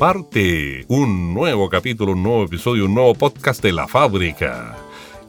Parte 0.00 0.86
un 0.88 1.34
nuevo 1.34 1.68
capítulo, 1.68 2.12
un 2.12 2.22
nuevo 2.22 2.44
episodio, 2.44 2.86
un 2.86 2.94
nuevo 2.94 3.12
podcast 3.12 3.62
de 3.62 3.70
La 3.70 3.86
Fábrica 3.86 4.74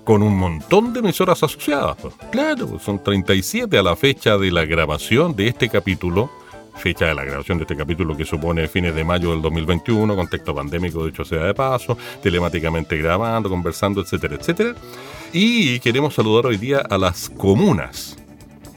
con 0.06 0.24
un 0.24 0.38
montón 0.38 0.94
de 0.94 1.02
emisoras 1.02 1.44
asociadas. 1.44 1.98
Claro, 2.32 2.80
son 2.80 3.04
37 3.04 3.78
a 3.78 3.84
la 3.84 3.98
fecha 3.98 4.38
de 4.38 4.50
la 4.50 4.64
grabación 4.64 5.36
de 5.36 5.50
este 5.50 5.68
capítulo, 5.68 6.32
fecha 6.78 7.08
de 7.08 7.16
la 7.16 7.26
grabación 7.26 7.58
de 7.58 7.66
este 7.66 7.76
capítulo 7.76 8.16
que 8.16 8.24
supone 8.24 8.70
fines 8.70 8.96
de 8.96 9.04
mayo 9.04 9.32
del 9.32 9.42
2021, 9.42 10.16
contexto 10.16 10.56
pandémico, 10.56 11.04
de 11.04 11.10
hecho 11.10 11.26
sea 11.26 11.44
de 11.44 11.54
paso, 11.54 11.98
telemáticamente 12.24 12.96
grabando, 12.96 13.50
conversando, 13.50 14.00
etcétera, 14.00 14.36
etcétera. 14.36 14.74
Y 15.34 15.82
queremos 15.82 16.16
saludar 16.16 16.46
hoy 16.46 16.56
día 16.56 16.78
a 16.78 16.98
las 16.98 17.30
comunas 17.30 18.21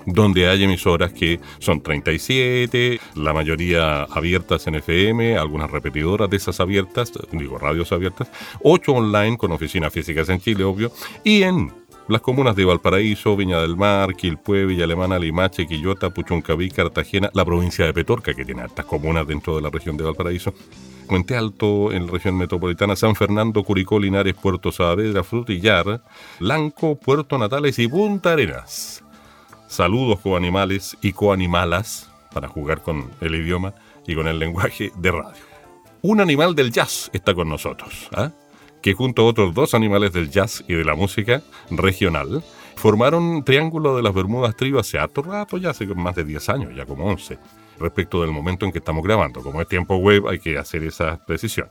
donde 0.06 0.48
hay 0.48 0.64
emisoras 0.64 1.12
que 1.12 1.40
son 1.58 1.80
37, 1.80 3.00
la 3.16 3.32
mayoría 3.32 4.04
abiertas 4.04 4.66
en 4.66 4.76
FM, 4.76 5.36
algunas 5.36 5.70
repetidoras 5.70 6.30
de 6.30 6.36
esas 6.36 6.60
abiertas, 6.60 7.12
digo 7.32 7.58
radios 7.58 7.92
abiertas, 7.92 8.30
8 8.62 8.92
online 8.92 9.36
con 9.36 9.52
oficinas 9.52 9.92
físicas 9.92 10.28
en 10.28 10.40
Chile, 10.40 10.64
obvio, 10.64 10.92
y 11.22 11.42
en 11.42 11.72
las 12.06 12.20
comunas 12.20 12.54
de 12.54 12.66
Valparaíso, 12.66 13.34
Viña 13.34 13.60
del 13.60 13.76
Mar, 13.76 14.14
Quilpué, 14.14 14.66
Villa 14.66 14.84
Alemana, 14.84 15.18
Limache, 15.18 15.66
Quillota, 15.66 16.10
Puchuncaví, 16.10 16.70
Cartagena, 16.70 17.30
la 17.32 17.46
provincia 17.46 17.86
de 17.86 17.94
Petorca, 17.94 18.34
que 18.34 18.44
tiene 18.44 18.60
altas 18.60 18.84
comunas 18.84 19.26
dentro 19.26 19.56
de 19.56 19.62
la 19.62 19.70
región 19.70 19.96
de 19.96 20.04
Valparaíso, 20.04 20.52
Puente 21.08 21.36
Alto 21.36 21.92
en 21.92 22.06
la 22.06 22.12
región 22.12 22.36
metropolitana, 22.36 22.96
San 22.96 23.14
Fernando, 23.14 23.62
Curicó, 23.62 23.98
Linares, 23.98 24.34
Puerto 24.34 24.70
Saavedra, 24.70 25.22
Frutillar, 25.22 26.02
Lanco, 26.40 26.96
Puerto 26.96 27.38
Natales 27.38 27.78
y 27.78 27.88
Punta 27.88 28.32
Arenas. 28.32 29.03
Saludos 29.74 30.20
coanimales 30.20 30.96
y 31.02 31.12
coanimalas 31.12 32.08
para 32.32 32.46
jugar 32.46 32.80
con 32.80 33.10
el 33.20 33.34
idioma 33.34 33.74
y 34.06 34.14
con 34.14 34.28
el 34.28 34.38
lenguaje 34.38 34.92
de 34.94 35.10
radio. 35.10 35.42
Un 36.00 36.20
animal 36.20 36.54
del 36.54 36.70
jazz 36.70 37.10
está 37.12 37.34
con 37.34 37.48
nosotros, 37.48 38.08
¿ah? 38.14 38.30
que 38.80 38.92
junto 38.92 39.22
a 39.22 39.24
otros 39.24 39.52
dos 39.52 39.74
animales 39.74 40.12
del 40.12 40.30
jazz 40.30 40.62
y 40.68 40.74
de 40.74 40.84
la 40.84 40.94
música 40.94 41.42
regional 41.72 42.44
formaron 42.76 43.42
Triángulo 43.42 43.96
de 43.96 44.04
las 44.04 44.14
Bermudas 44.14 44.54
Trío 44.54 44.78
hace 44.78 44.96
harto 44.96 45.22
rato, 45.22 45.58
ya 45.58 45.70
hace 45.70 45.86
más 45.86 46.14
de 46.14 46.22
10 46.22 46.48
años, 46.50 46.76
ya 46.76 46.86
como 46.86 47.06
11, 47.06 47.36
respecto 47.80 48.22
del 48.22 48.30
momento 48.30 48.66
en 48.66 48.70
que 48.70 48.78
estamos 48.78 49.02
grabando. 49.02 49.42
Como 49.42 49.60
es 49.60 49.66
tiempo 49.66 49.96
web 49.96 50.28
hay 50.28 50.38
que 50.38 50.56
hacer 50.56 50.84
esa 50.84 51.18
precisión. 51.26 51.68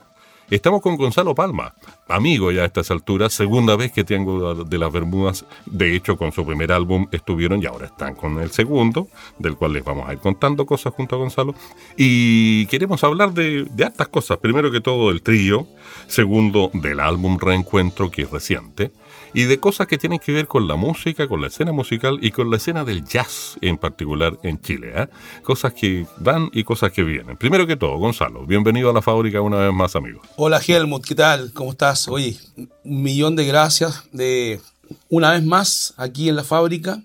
Estamos 0.50 0.82
con 0.82 0.98
Gonzalo 0.98 1.34
Palma, 1.34 1.74
amigo 2.08 2.52
ya 2.52 2.64
a 2.64 2.66
estas 2.66 2.92
alturas, 2.92 3.34
segunda 3.34 3.76
vez 3.76 3.92
que 3.92 4.04
Triángulo 4.04 4.64
de 4.66 4.78
las 4.78 4.92
Bermudas, 4.92 5.46
de 5.66 5.96
hecho 5.96 6.18
con 6.18 6.32
su 6.32 6.46
primer 6.46 6.72
álbum 6.72 7.08
estuvieron 7.12 7.64
y 7.64 7.66
ahora 7.66 7.88
están 7.88 8.14
con 8.16 8.40
el 8.40 8.52
segundo, 8.52 9.08
del 9.40 9.56
cual 9.56 9.74
les 9.74 9.84
vamos 9.84 10.08
a 10.08 10.14
ir 10.14 10.20
contando 10.20 10.66
cosas 10.66 10.94
junto 10.94 11.16
a 11.16 11.20
Gonzalo. 11.20 11.56
Y 11.98 12.66
queremos 12.68 13.04
hablar 13.04 13.34
de, 13.34 13.66
de 13.72 13.92
cosas, 14.12 14.38
primero 14.38 14.70
que 14.70 14.82
todo 14.82 15.10
del 15.10 15.22
trío, 15.22 15.66
segundo 16.08 16.70
del 16.74 17.00
álbum 17.00 17.40
Reencuentro, 17.40 18.12
que 18.12 18.24
es 18.24 18.30
reciente, 18.30 18.92
y 19.34 19.44
de 19.44 19.60
cosas 19.60 19.88
que 19.88 19.98
tienen 19.98 20.20
que 20.20 20.32
ver 20.32 20.48
con 20.48 20.68
la 20.68 20.76
música, 20.76 21.28
con 21.28 21.42
la 21.42 21.48
escena 21.48 21.72
musical 21.72 22.20
y 22.22 22.32
con 22.32 22.50
la 22.52 22.58
escena 22.58 22.84
del 22.84 23.04
jazz 23.04 23.58
en 23.62 23.78
particular 23.78 24.38
en 24.44 24.62
Chile. 24.62 24.94
¿eh? 24.96 25.08
Cosas 25.44 25.74
que 25.74 26.06
van 26.18 26.50
y 26.54 26.64
cosas 26.64 26.92
que 26.92 27.04
vienen. 27.04 27.38
Primero 27.38 27.66
que 27.66 27.76
todo, 27.76 27.98
Gonzalo, 27.98 28.46
bienvenido 28.46 28.90
a 28.90 28.94
la 28.94 29.02
fábrica 29.02 29.42
una 29.42 29.58
vez 29.58 29.74
más, 29.74 29.96
amigo. 29.96 30.22
Hola 30.38 30.62
Helmut, 30.66 31.06
¿qué 31.06 31.16
tal? 31.16 31.52
¿Cómo 31.54 31.72
estás? 31.72 32.08
Oye, 32.08 32.38
un 32.56 33.04
millón 33.04 33.36
de 33.36 33.46
gracias 33.46 34.04
de 34.12 34.62
una 35.10 35.32
vez 35.32 35.44
más 35.44 35.94
aquí 35.98 36.30
en 36.30 36.36
la 36.36 36.44
fábrica. 36.44 37.02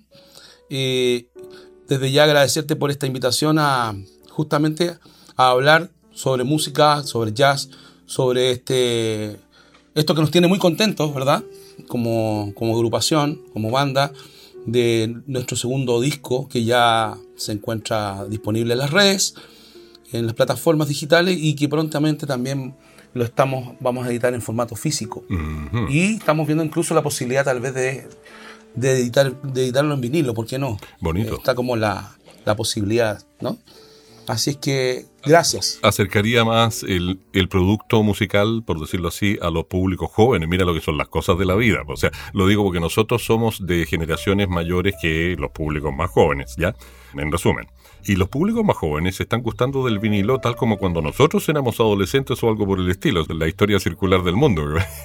Eh, 0.70 1.28
desde 1.88 2.12
ya 2.12 2.24
agradecerte 2.24 2.76
por 2.76 2.90
esta 2.90 3.06
invitación 3.06 3.58
a 3.58 3.94
justamente 4.28 4.98
a 5.36 5.48
hablar 5.48 5.90
sobre 6.12 6.44
música, 6.44 7.02
sobre 7.02 7.32
jazz, 7.32 7.70
sobre 8.04 8.50
este 8.50 9.40
esto 9.94 10.14
que 10.14 10.20
nos 10.20 10.30
tiene 10.30 10.46
muy 10.46 10.58
contentos, 10.58 11.12
¿verdad? 11.14 11.42
Como, 11.88 12.52
como 12.54 12.74
agrupación, 12.74 13.40
como 13.52 13.70
banda, 13.70 14.12
de 14.66 15.16
nuestro 15.26 15.56
segundo 15.56 16.00
disco 16.00 16.48
que 16.48 16.64
ya 16.64 17.16
se 17.36 17.52
encuentra 17.52 18.26
disponible 18.26 18.74
en 18.74 18.78
las 18.78 18.90
redes, 18.90 19.34
en 20.12 20.26
las 20.26 20.34
plataformas 20.34 20.88
digitales 20.88 21.36
y 21.40 21.54
que 21.54 21.68
prontamente 21.68 22.26
también 22.26 22.74
lo 23.14 23.24
estamos, 23.24 23.74
vamos 23.80 24.06
a 24.06 24.10
editar 24.10 24.34
en 24.34 24.42
formato 24.42 24.76
físico. 24.76 25.24
Y 25.88 26.16
estamos 26.16 26.46
viendo 26.46 26.64
incluso 26.64 26.94
la 26.94 27.02
posibilidad 27.02 27.44
tal 27.44 27.60
vez 27.60 27.74
de, 27.74 28.06
de, 28.74 28.92
editar, 28.92 29.40
de 29.42 29.64
editarlo 29.64 29.94
en 29.94 30.00
vinilo, 30.00 30.34
¿por 30.34 30.46
qué 30.46 30.58
no? 30.58 30.76
Bonito. 31.00 31.36
Está 31.36 31.54
como 31.54 31.76
la, 31.76 32.16
la 32.44 32.54
posibilidad, 32.56 33.22
¿no? 33.40 33.58
Así 34.28 34.50
es 34.50 34.56
que, 34.58 35.06
gracias. 35.24 35.78
acercaría 35.82 36.44
más 36.44 36.82
el, 36.82 37.18
el 37.32 37.48
producto 37.48 38.02
musical, 38.02 38.62
por 38.64 38.78
decirlo 38.78 39.08
así, 39.08 39.38
a 39.40 39.50
los 39.50 39.64
públicos 39.64 40.10
jóvenes. 40.12 40.48
Mira 40.48 40.66
lo 40.66 40.74
que 40.74 40.82
son 40.82 40.98
las 40.98 41.08
cosas 41.08 41.38
de 41.38 41.46
la 41.46 41.54
vida. 41.54 41.78
O 41.86 41.96
sea, 41.96 42.10
lo 42.34 42.46
digo 42.46 42.62
porque 42.62 42.78
nosotros 42.78 43.24
somos 43.24 43.66
de 43.66 43.86
generaciones 43.86 44.48
mayores 44.48 44.94
que 45.00 45.34
los 45.38 45.50
públicos 45.50 45.94
más 45.94 46.10
jóvenes, 46.10 46.54
¿ya? 46.58 46.76
En 47.14 47.32
resumen. 47.32 47.68
Y 48.04 48.16
los 48.16 48.28
públicos 48.28 48.64
más 48.64 48.76
jóvenes 48.76 49.16
se 49.16 49.22
están 49.22 49.42
gustando 49.42 49.84
del 49.84 49.98
vinilo 49.98 50.38
tal 50.40 50.56
como 50.56 50.78
cuando 50.78 51.02
nosotros 51.02 51.48
éramos 51.48 51.80
adolescentes 51.80 52.42
o 52.42 52.48
algo 52.48 52.66
por 52.66 52.80
el 52.80 52.90
estilo. 52.90 53.24
La 53.28 53.48
historia 53.48 53.80
circular 53.80 54.22
del 54.22 54.36
mundo. 54.36 54.62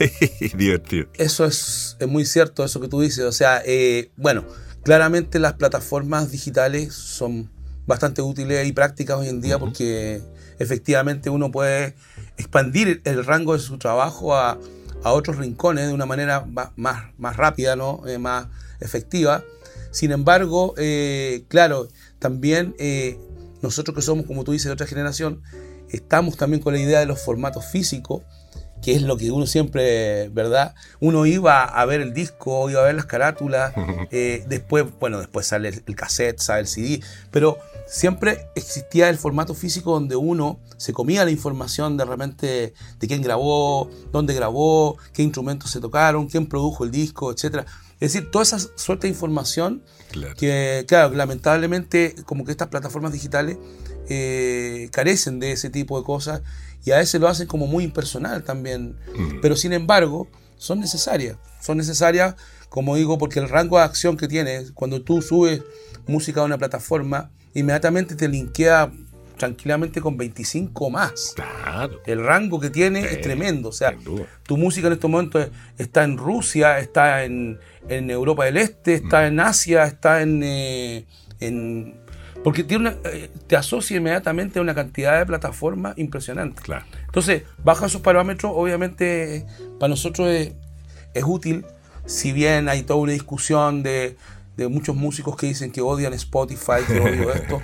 Divertido. 0.54 1.08
Eso 1.16 1.46
es, 1.46 1.96
es 2.00 2.08
muy 2.08 2.26
cierto, 2.26 2.64
eso 2.64 2.82
que 2.82 2.90
tú 2.90 3.00
dices. 3.00 3.24
O 3.24 3.32
sea, 3.32 3.62
eh, 3.66 4.12
bueno, 4.18 4.46
claramente 4.84 5.40
las 5.40 5.54
plataformas 5.54 6.32
digitales 6.32 6.94
son 6.94 7.53
bastante 7.86 8.22
útiles 8.22 8.68
y 8.68 8.72
prácticas 8.72 9.18
hoy 9.18 9.28
en 9.28 9.42
día 9.42 9.60
porque 9.60 10.22
efectivamente 10.60 11.30
uno 11.30 11.52
puede 11.52 11.96
expandir 12.38 13.02
el 13.06 13.26
rango 13.26 13.54
de 13.54 13.60
su 13.60 13.78
trabajo 13.78 14.36
a, 14.36 14.58
a 15.04 15.12
otros 15.12 15.38
rincones 15.38 15.88
de 15.88 15.94
una 15.94 16.06
manera 16.06 16.46
ma- 16.46 16.72
más, 16.76 17.04
más 17.18 17.36
rápida, 17.36 17.76
¿no? 17.76 18.08
Eh, 18.08 18.18
más 18.18 18.48
efectiva. 18.80 19.44
Sin 19.92 20.12
embargo, 20.12 20.74
eh, 20.78 21.44
claro, 21.50 21.88
también 22.20 22.76
eh, 22.80 23.20
nosotros 23.62 23.96
que 23.96 24.02
somos, 24.02 24.26
como 24.26 24.44
tú 24.44 24.52
dices, 24.52 24.66
de 24.68 24.74
otra 24.74 24.88
generación, 24.88 25.42
estamos 25.90 26.38
también 26.38 26.62
con 26.62 26.74
la 26.74 26.80
idea 26.80 27.00
de 27.00 27.06
los 27.06 27.22
formatos 27.22 27.66
físicos, 27.66 28.24
que 28.84 28.94
es 28.94 29.02
lo 29.02 29.16
que 29.18 29.32
uno 29.32 29.48
siempre, 29.48 30.30
¿verdad? 30.30 30.76
Uno 31.00 31.26
iba 31.26 31.64
a 31.64 31.86
ver 31.86 32.02
el 32.02 32.14
disco, 32.14 32.70
iba 32.70 32.82
a 32.82 32.84
ver 32.84 32.96
las 32.96 33.06
carátulas, 33.06 33.74
eh, 34.12 34.44
después, 34.48 34.86
bueno, 35.00 35.20
después 35.20 35.48
sale 35.48 35.70
el, 35.70 35.96
cassette, 35.96 36.40
sale 36.40 36.62
el 36.62 36.68
CD, 36.68 37.02
pero 37.32 37.58
siempre 37.88 38.50
existía 38.56 39.10
el 39.10 39.18
formato 39.18 39.56
físico 39.56 39.94
donde 39.94 40.18
uno 40.18 40.60
se 40.78 40.92
comía 40.92 41.24
la 41.24 41.32
información 41.32 41.96
de 41.96 42.06
repente 42.06 42.74
de 43.00 43.08
quién 43.08 43.22
grabó, 43.22 43.90
dónde 44.12 44.34
grabó, 44.34 44.98
qué 45.14 45.24
instrumentos 45.24 45.72
se 45.72 45.80
tocaron, 45.80 46.28
quién 46.28 46.48
produjo 46.48 46.84
el 46.84 46.92
disco, 46.92 47.32
etc. 47.32 47.66
Es 48.02 48.14
decir, 48.14 48.30
toda 48.32 48.44
esa 48.44 48.60
suerte 48.60 49.08
de 49.08 49.14
información 49.14 49.82
Claro. 50.12 50.36
que, 50.36 50.86
claro, 50.88 51.16
lamentablemente 51.16 52.16
como 52.26 52.46
que 52.46 52.52
estas 52.52 52.68
plataformas 52.68 53.14
digitales 53.14 53.58
eh, 54.10 54.90
carecen 54.92 55.40
de 55.40 55.54
ese 55.54 55.70
tipo 55.72 55.98
de 55.98 56.06
cosas 56.06 56.42
y 56.86 56.92
a 56.92 56.98
veces 56.98 57.20
lo 57.22 57.28
hacen 57.28 57.48
como 57.48 57.68
muy 57.68 57.84
impersonal 57.84 58.44
también. 58.44 58.98
Mm. 59.16 59.40
Pero 59.42 59.56
sin 59.56 59.74
embargo, 59.74 60.28
son 60.58 60.80
necesarias. 60.80 61.38
Son 61.62 61.78
necesarias, 61.78 62.36
como 62.70 62.96
digo, 62.96 63.18
porque 63.18 63.40
el 63.40 63.50
rango 63.50 63.78
de 63.78 63.84
acción 63.84 64.18
que 64.18 64.28
tiene, 64.28 64.66
cuando 64.74 65.02
tú 65.02 65.22
subes 65.22 65.62
música 66.08 66.42
a 66.42 66.44
una 66.44 66.58
plataforma, 66.58 67.32
inmediatamente 67.54 68.16
te 68.16 68.28
linkea 68.28 68.92
tranquilamente 69.38 70.00
con 70.00 70.16
25 70.18 70.90
más. 70.90 71.34
Claro. 71.36 72.00
El 72.06 72.24
rango 72.24 72.60
que 72.60 72.70
tiene 72.70 73.02
Sí, 73.02 73.08
es 73.16 73.22
tremendo. 73.22 73.70
O 73.70 73.72
sea, 73.74 73.96
tu 74.44 74.58
música 74.58 74.88
en 74.88 74.94
estos 74.94 75.10
momentos 75.10 75.48
está 75.78 76.04
en 76.04 76.18
Rusia, 76.18 76.80
está 76.80 77.24
en, 77.24 77.60
en 77.90 78.10
Europa 78.12 78.46
del 78.46 78.58
Este, 78.58 78.94
está 78.96 79.22
Mm. 79.22 79.26
en 79.26 79.40
Asia, 79.40 79.84
está 79.86 80.22
en, 80.22 80.42
eh, 80.44 81.06
en- 81.40 82.03
porque 82.44 82.64
tiene 82.64 82.90
una- 82.90 82.98
eh, 83.10 83.30
te 83.48 83.56
asocia 83.56 83.98
inmediatamente 83.98 84.60
a 84.60 84.62
una 84.62 84.76
cantidad 84.76 85.18
de 85.20 85.26
plataformas 85.26 85.98
impresionante. 85.98 86.62
Claro. 86.62 86.86
Entonces, 87.06 87.44
bajo 87.64 87.86
esos 87.86 88.02
parámetros, 88.02 88.52
obviamente, 88.56 89.46
para 89.80 89.90
nosotros 89.90 90.30
es, 90.30 90.54
es 91.14 91.24
útil, 91.26 91.66
si 92.06 92.32
bien 92.34 92.68
hay 92.70 92.84
toda 92.84 93.00
una 93.00 93.14
discusión 93.14 93.82
de, 93.84 94.18
de 94.58 94.68
muchos 94.68 94.96
músicos 94.96 95.36
que 95.38 95.48
dicen 95.48 95.72
que 95.72 95.82
odian 95.82 96.14
Spotify, 96.14 96.84
que 96.88 97.00
odian 97.00 97.30
esto. 97.36 97.62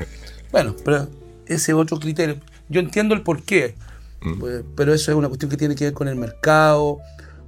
Bueno, 0.51 0.75
pero 0.85 1.07
ese 1.45 1.71
es 1.71 1.77
otro 1.77 1.99
criterio. 1.99 2.37
yo 2.69 2.79
entiendo 2.79 3.13
el 3.15 3.21
porqué, 3.21 3.75
Mm. 4.21 4.37
pues, 4.39 4.63
pero 4.75 4.93
eso 4.93 5.11
es 5.11 5.17
una 5.17 5.29
cuestión 5.29 5.49
que 5.49 5.55
tiene 5.55 5.75
que 5.75 5.85
ver 5.85 5.93
con 5.93 6.09
el 6.09 6.15
mercado, 6.17 6.99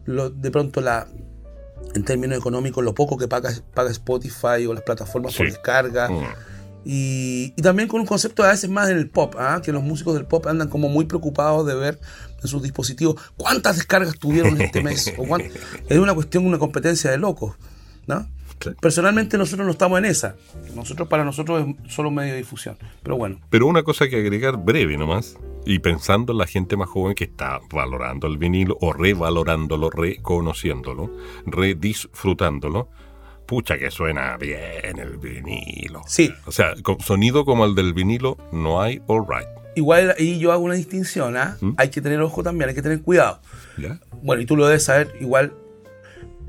lo- 0.05 0.29
de 0.29 0.51
pronto 0.51 0.79
la 0.79 1.05
en 1.93 2.05
términos 2.05 2.37
económicos 2.37 2.81
lo 2.83 2.93
poco 2.95 3.17
que 3.17 3.27
paga, 3.27 3.51
paga 3.73 3.89
Spotify 3.91 4.65
o 4.67 4.73
las 4.73 4.81
plataformas 4.83 5.35
por 5.35 5.47
descarga 5.47 6.07
Mm. 6.09 6.23
Y, 6.85 7.53
y 7.55 7.61
también 7.61 7.87
con 7.87 8.01
un 8.01 8.07
concepto 8.07 8.43
a 8.43 8.47
veces 8.49 8.69
más 8.69 8.89
en 8.89 8.97
el 8.97 9.09
pop, 9.09 9.35
¿ah? 9.37 9.61
que 9.63 9.71
los 9.71 9.83
músicos 9.83 10.13
del 10.15 10.25
pop 10.25 10.47
andan 10.47 10.67
como 10.69 10.89
muy 10.89 11.05
preocupados 11.05 11.65
de 11.67 11.75
ver 11.75 11.99
en 12.41 12.47
sus 12.47 12.61
dispositivos 12.63 13.15
cuántas 13.37 13.75
descargas 13.77 14.17
tuvieron 14.17 14.59
este 14.61 14.81
mes. 14.83 15.13
o 15.17 15.23
cuán- 15.25 15.43
es 15.89 15.97
una 15.97 16.13
cuestión, 16.13 16.45
una 16.45 16.57
competencia 16.59 17.11
de 17.11 17.17
locos. 17.17 17.55
¿no? 18.07 18.27
Personalmente 18.79 19.37
nosotros 19.39 19.65
no 19.65 19.71
estamos 19.71 19.97
en 19.99 20.05
esa. 20.05 20.35
Nosotros 20.75 21.07
para 21.07 21.23
nosotros 21.23 21.65
es 21.85 21.93
solo 21.93 22.09
un 22.09 22.15
medio 22.15 22.33
de 22.33 22.39
difusión. 22.39 22.77
Pero 23.01 23.17
bueno, 23.17 23.39
Pero 23.49 23.65
una 23.67 23.81
cosa 23.83 24.07
que 24.07 24.17
agregar 24.17 24.57
breve 24.57 24.97
nomás, 24.97 25.35
y 25.65 25.79
pensando 25.79 26.31
en 26.33 26.39
la 26.39 26.45
gente 26.47 26.77
más 26.77 26.89
joven 26.89 27.15
que 27.15 27.23
está 27.23 27.59
valorando 27.71 28.27
el 28.27 28.37
vinilo 28.37 28.77
o 28.81 28.93
revalorándolo, 28.93 29.89
reconociéndolo, 29.91 31.09
redisfrutándolo, 31.45 32.89
pucha 33.51 33.77
que 33.77 33.91
suena 33.91 34.37
bien 34.37 34.97
el 34.97 35.17
vinilo. 35.17 36.03
Sí. 36.07 36.33
O 36.45 36.53
sea, 36.53 36.73
con 36.83 37.01
sonido 37.01 37.43
como 37.43 37.65
el 37.65 37.75
del 37.75 37.93
vinilo 37.93 38.37
no 38.53 38.81
hay 38.81 39.01
all 39.07 39.25
right. 39.27 39.45
igual 39.75 40.15
ahí 40.17 40.39
yo 40.39 40.53
hago 40.53 40.63
una 40.63 40.75
distinción. 40.75 41.35
¿ah? 41.35 41.57
¿Mm? 41.59 41.73
Hay 41.75 41.89
que 41.89 41.99
tener 41.99 42.21
ojo 42.21 42.43
también, 42.43 42.69
hay 42.69 42.75
que 42.75 42.81
tener 42.81 43.01
cuidado. 43.01 43.41
¿Ya? 43.77 43.99
Bueno, 44.23 44.41
y 44.41 44.45
tú 44.45 44.55
lo 44.55 44.67
debes 44.67 44.85
saber 44.85 45.11
igual 45.19 45.53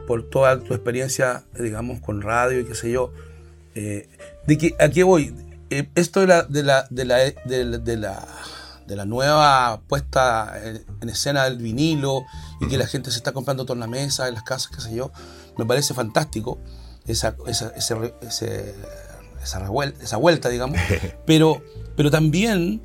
por 0.06 0.30
toda 0.30 0.60
tu 0.60 0.74
experiencia, 0.74 1.42
digamos, 1.58 2.00
con 2.00 2.22
radio 2.22 2.60
y 2.60 2.64
qué 2.66 2.76
sé 2.76 2.92
yo. 2.92 3.12
eh, 3.74 4.08
de 4.46 4.56
que 4.58 4.76
a 4.78 4.88
qué 4.88 5.02
voy. 5.02 5.34
Eh, 5.70 5.88
esto 5.96 6.20
de 6.20 6.28
la, 6.28 6.44
de 6.44 6.62
la, 6.62 6.86
de 6.88 7.04
la, 7.04 7.16
de 7.16 7.64
la, 7.64 7.78
de 7.78 7.96
la, 7.96 8.28
de 8.86 8.94
la 8.94 9.04
nueva 9.06 9.80
puesta 9.88 10.52
en, 10.62 10.84
en 11.00 11.08
escena 11.08 11.42
del 11.46 11.58
vinilo 11.58 12.22
y 12.60 12.68
que 12.68 12.78
la 12.78 12.86
gente 12.86 13.10
se 13.10 13.16
está 13.16 13.32
comprando 13.32 13.64
tornamesa 13.64 14.28
en 14.28 14.34
las 14.34 14.44
casas, 14.44 14.70
qué 14.72 14.80
sé 14.80 14.94
yo, 14.94 15.10
me 15.58 15.66
parece 15.66 15.94
fantástico. 15.94 16.60
Esa, 17.06 17.36
esa, 17.46 17.68
ese 17.76 17.94
re- 17.94 18.14
ese- 18.22 18.74
esa, 19.42 19.58
revuelta, 19.58 20.02
esa 20.04 20.16
vuelta, 20.16 20.48
digamos. 20.48 20.78
Pero, 21.26 21.62
pero 21.96 22.10
también, 22.10 22.80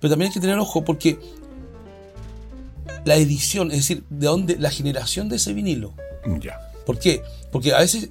pero 0.00 0.10
también 0.10 0.30
hay 0.30 0.34
que 0.34 0.40
tener 0.40 0.58
ojo 0.58 0.84
porque 0.84 1.18
la 3.04 3.16
edición, 3.16 3.70
es 3.70 3.78
decir, 3.78 4.04
de 4.10 4.26
dónde 4.26 4.56
la 4.58 4.70
generación 4.70 5.28
de 5.28 5.36
ese 5.36 5.52
vinilo. 5.52 5.94
Ya. 6.40 6.58
¿Por 6.84 6.98
qué? 6.98 7.22
Porque 7.52 7.72
a 7.72 7.78
veces, 7.78 8.10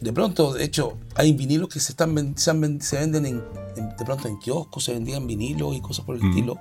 de 0.00 0.12
pronto, 0.12 0.52
de 0.52 0.64
hecho, 0.64 0.98
hay 1.14 1.32
vinilos 1.32 1.68
que 1.70 1.80
se 1.80 1.92
están 1.92 2.36
se, 2.36 2.50
han 2.50 2.80
se 2.80 2.98
venden 2.98 3.26
en, 3.26 3.42
en- 3.76 3.96
de 3.96 4.04
pronto 4.04 4.28
en 4.28 4.38
kioscos, 4.38 4.84
se 4.84 4.92
vendían 4.92 5.26
vinilos 5.26 5.74
y 5.74 5.80
cosas 5.80 6.04
por 6.04 6.16
el 6.16 6.22
Mm. 6.22 6.30
estilo. 6.30 6.58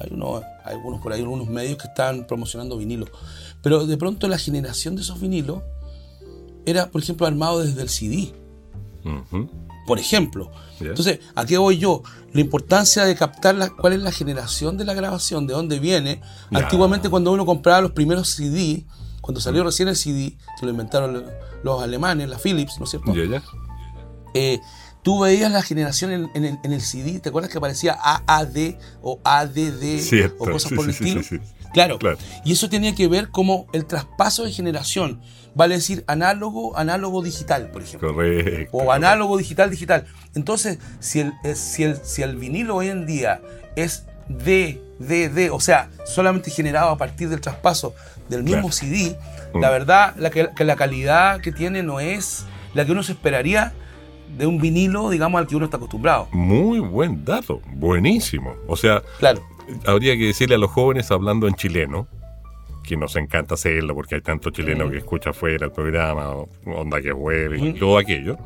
Hay, 0.00 0.08
unos, 0.12 0.42
hay 0.64 0.74
algunos 0.74 1.00
por 1.00 1.12
ahí, 1.12 1.20
algunos 1.20 1.48
medios 1.48 1.78
que 1.78 1.86
están 1.88 2.26
promocionando 2.26 2.76
vinilos. 2.76 3.10
Pero 3.62 3.86
de 3.86 3.96
pronto 3.96 4.28
la 4.28 4.38
generación 4.38 4.96
de 4.96 5.02
esos 5.02 5.20
vinilos 5.20 5.62
era, 6.66 6.90
por 6.90 7.02
ejemplo, 7.02 7.26
armado 7.26 7.60
desde 7.64 7.82
el 7.82 7.88
CD. 7.88 8.32
Ujú. 9.04 9.50
Por 9.86 9.98
ejemplo. 9.98 10.50
Ya. 10.80 10.88
Entonces, 10.88 11.20
¿a 11.34 11.44
qué 11.44 11.58
voy 11.58 11.76
yo? 11.78 12.02
La 12.32 12.40
importancia 12.40 13.04
de 13.04 13.14
captar 13.14 13.54
la- 13.54 13.68
cuál 13.70 13.92
es 13.92 14.00
la 14.00 14.12
generación 14.12 14.78
de 14.78 14.84
la 14.84 14.94
grabación, 14.94 15.46
de 15.46 15.52
dónde 15.54 15.78
viene. 15.78 16.20
Ya. 16.50 16.58
Antiguamente, 16.60 17.10
cuando 17.10 17.32
uno 17.32 17.44
compraba 17.44 17.80
los 17.82 17.92
primeros 17.92 18.30
CD, 18.30 18.84
cuando 19.20 19.40
salió 19.40 19.62
recién 19.62 19.88
el 19.88 19.96
CD, 19.96 20.36
que 20.58 20.66
lo 20.66 20.70
inventaron 20.72 21.12
lo- 21.12 21.24
los 21.62 21.82
alemanes, 21.82 22.28
la 22.28 22.38
Philips, 22.38 22.78
¿no 22.78 22.84
es 22.84 22.90
cierto? 22.90 23.14
Ya. 23.14 23.42
Eh, 24.34 24.58
tú 25.02 25.20
veías 25.20 25.52
la 25.52 25.62
generación 25.62 26.10
en, 26.12 26.30
en 26.34 26.44
el, 26.46 26.58
en 26.64 26.72
el 26.72 26.80
CD, 26.80 27.20
¿te 27.20 27.28
acuerdas 27.28 27.50
que 27.52 27.58
aparecía 27.58 27.96
AAD 28.02 28.76
o 29.02 29.20
ADD 29.22 30.00
Cierto, 30.00 30.42
o 30.44 30.50
cosas 30.50 30.70
sí, 30.70 30.74
por 30.74 30.86
el 30.86 30.94
sí, 30.94 31.04
estilo? 31.04 31.22
sí, 31.22 31.36
sí. 31.38 31.68
Claro. 31.72 31.98
Claro. 31.98 32.18
Y 32.44 32.52
eso 32.52 32.68
tenía 32.68 32.94
que 32.94 33.06
ver 33.08 33.30
como 33.30 33.66
el 33.72 33.84
traspaso 33.86 34.44
de 34.44 34.52
generación, 34.52 35.20
vale 35.54 35.76
decir 35.76 36.04
análogo, 36.06 36.76
análogo 36.76 37.22
digital, 37.22 37.70
por 37.70 37.82
ejemplo 37.82 38.14
Correcto. 38.14 38.76
o 38.76 38.92
análogo 38.92 39.36
digital 39.36 39.70
digital. 39.70 40.04
Entonces, 40.34 40.78
si 41.00 41.20
el, 41.20 41.32
eh, 41.44 41.54
si 41.54 41.84
el, 41.84 41.96
si 42.04 42.22
el 42.22 42.36
vinilo 42.36 42.76
hoy 42.76 42.88
en 42.88 43.06
día 43.06 43.40
es 43.76 44.04
D, 44.28 44.80
D, 44.98 45.28
D, 45.28 45.50
o 45.50 45.60
sea, 45.60 45.90
solamente 46.06 46.50
generado 46.50 46.90
a 46.90 46.96
partir 46.98 47.28
del 47.28 47.40
traspaso 47.40 47.94
del 48.28 48.42
mismo 48.42 48.68
Claro. 48.68 48.72
CD, 48.72 49.16
Mm. 49.52 49.60
la 49.60 49.70
verdad, 49.70 50.14
la 50.16 50.30
que, 50.30 50.48
que 50.56 50.64
la 50.64 50.74
calidad 50.76 51.40
que 51.40 51.52
tiene 51.52 51.82
no 51.84 52.00
es 52.00 52.44
la 52.74 52.84
que 52.84 52.90
uno 52.92 53.02
se 53.04 53.12
esperaría 53.12 53.72
de 54.36 54.46
un 54.48 54.60
vinilo, 54.60 55.10
digamos, 55.10 55.38
al 55.38 55.46
que 55.46 55.54
uno 55.54 55.66
está 55.66 55.76
acostumbrado. 55.76 56.26
Muy 56.32 56.80
buen 56.80 57.24
dato. 57.24 57.60
Buenísimo. 57.74 58.54
O 58.66 58.76
sea, 58.76 59.02
Claro. 59.20 59.40
habría 59.86 60.16
que 60.16 60.26
decirle 60.26 60.56
a 60.56 60.58
los 60.58 60.72
jóvenes 60.72 61.12
hablando 61.12 61.46
en 61.46 61.54
chileno, 61.54 62.08
que 62.86 62.96
nos 62.96 63.16
encanta 63.16 63.54
hacerlo 63.54 63.94
porque 63.94 64.16
hay 64.16 64.20
tanto 64.20 64.50
chileno 64.50 64.90
que 64.90 64.98
escucha 64.98 65.30
afuera 65.30 65.66
el 65.66 65.72
programa, 65.72 66.28
o 66.30 66.48
onda 66.66 67.00
que 67.00 67.12
vuelve 67.12 67.58
y 67.58 67.72
todo 67.74 67.98
aquello. 67.98 68.36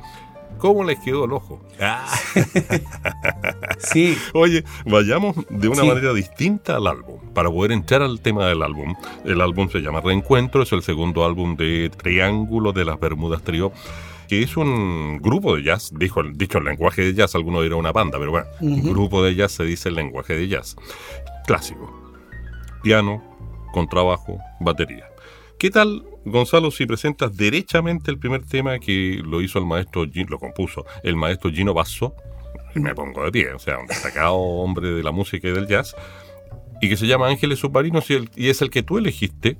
¿Cómo 0.58 0.82
les 0.82 0.98
quedó 1.00 1.24
el 1.26 1.32
ojo? 1.32 1.60
Sí, 3.78 4.16
Oye, 4.34 4.64
vayamos 4.86 5.36
de 5.50 5.68
una 5.68 5.82
Sí. 5.82 5.88
manera 5.88 6.12
distinta 6.12 6.76
al 6.76 6.86
álbum. 6.86 7.18
Para 7.34 7.50
poder 7.50 7.72
entrar 7.72 8.02
al 8.02 8.20
tema 8.20 8.46
del 8.46 8.62
álbum, 8.62 8.94
el 9.24 9.40
álbum 9.40 9.68
se 9.70 9.78
llama 9.80 10.00
Reencuentro, 10.00 10.62
es 10.62 10.72
el 10.72 10.82
segundo 10.82 11.24
álbum 11.24 11.56
de 11.56 11.90
Triángulo 11.96 12.72
de 12.72 12.84
las 12.84 12.98
Bermudas 12.98 13.42
Trío, 13.42 13.72
que 14.28 14.42
es 14.42 14.56
un 14.56 15.18
grupo 15.22 15.56
de 15.56 15.62
jazz, 15.62 15.92
dijo, 15.96 16.22
dicho 16.22 16.58
el 16.58 16.64
lenguaje 16.64 17.02
de 17.02 17.14
jazz, 17.14 17.34
alguno 17.34 17.62
dirá 17.62 17.76
una 17.76 17.92
banda, 17.92 18.18
pero 18.18 18.30
bueno, 18.32 18.46
Ujú. 18.60 18.90
grupo 18.90 19.22
de 19.22 19.34
jazz 19.34 19.52
se 19.52 19.64
dice 19.64 19.88
el 19.90 19.94
lenguaje 19.94 20.34
de 20.34 20.48
jazz. 20.48 20.76
Clásico. 21.46 21.94
Piano, 22.82 23.22
contrabajo, 23.78 24.40
batería. 24.58 25.08
¿Qué 25.58 25.70
tal, 25.70 26.04
Gonzalo, 26.24 26.70
si 26.70 26.84
presentas 26.86 27.36
derechamente 27.36 28.10
el 28.10 28.18
primer 28.18 28.44
tema 28.44 28.78
que 28.78 29.20
lo 29.24 29.40
hizo 29.40 29.58
el 29.58 29.66
maestro, 29.66 30.04
lo 30.04 30.38
compuso 30.38 30.84
el 31.02 31.14
maestro 31.14 31.50
Gino 31.50 31.74
Basso? 31.74 32.14
Me 32.74 32.94
pongo 32.94 33.24
de 33.24 33.32
pie, 33.32 33.52
o 33.52 33.58
sea, 33.58 33.78
un 33.78 33.86
destacado 33.86 34.34
hombre 34.34 34.90
de 34.90 35.02
la 35.02 35.12
música 35.12 35.48
y 35.48 35.52
del 35.52 35.66
jazz, 35.66 35.94
y 36.80 36.88
que 36.88 36.96
se 36.96 37.06
llama 37.06 37.28
Ángeles 37.28 37.60
Submarinos 37.60 38.08
y, 38.10 38.48
es 38.48 38.62
el 38.62 38.70
que 38.70 38.82
tú 38.82 38.98
elegiste 38.98 39.58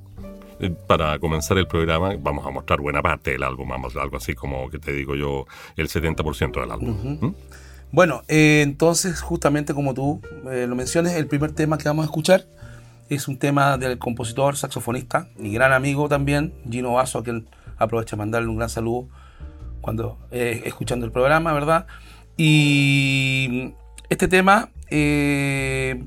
eh, 0.59 0.69
para 0.87 1.17
comenzar 1.19 1.57
el 1.57 1.67
programa. 1.67 2.15
Vamos 2.19 2.45
a 2.45 2.49
mostrar 2.49 2.79
buena 2.79 3.01
parte 3.01 3.31
del 3.31 3.43
álbum, 3.43 3.69
vamos, 3.69 3.95
algo 3.95 4.17
así 4.17 4.33
como 4.33 4.69
que 4.69 4.79
te 4.79 4.91
digo 4.91 5.15
yo, 5.15 5.47
el 5.77 5.87
70% 5.87 6.61
del 6.61 6.71
álbum. 6.71 7.19
¿Mm? 7.21 7.35
Bueno, 7.91 8.21
eh, 8.27 8.61
entonces, 8.63 9.21
justamente 9.21 9.73
como 9.73 9.93
tú 9.93 10.21
eh, 10.49 10.65
lo 10.67 10.75
mencionas, 10.75 11.13
el 11.13 11.27
primer 11.27 11.53
tema 11.53 11.77
que 11.77 11.85
vamos 11.85 12.03
a 12.03 12.05
escuchar 12.05 12.45
es 13.09 13.27
un 13.27 13.37
tema 13.37 13.77
del 13.77 13.97
compositor, 13.97 14.55
saxofonista 14.55 15.29
y 15.39 15.51
gran 15.53 15.73
amigo 15.73 16.07
también, 16.09 16.53
Gino 16.69 16.93
Basso, 16.93 17.19
a 17.19 17.23
quien 17.23 17.47
aprovecho 17.77 18.15
de 18.15 18.19
mandarle 18.19 18.49
un 18.49 18.57
gran 18.57 18.69
saludo 18.69 19.07
cuando 19.81 20.17
eh, 20.31 20.61
escuchando 20.65 21.05
el 21.05 21.11
programa, 21.11 21.53
¿verdad? 21.53 21.87
Y 22.37 23.73
este 24.09 24.27
tema 24.27 24.69
eh, 24.89 26.03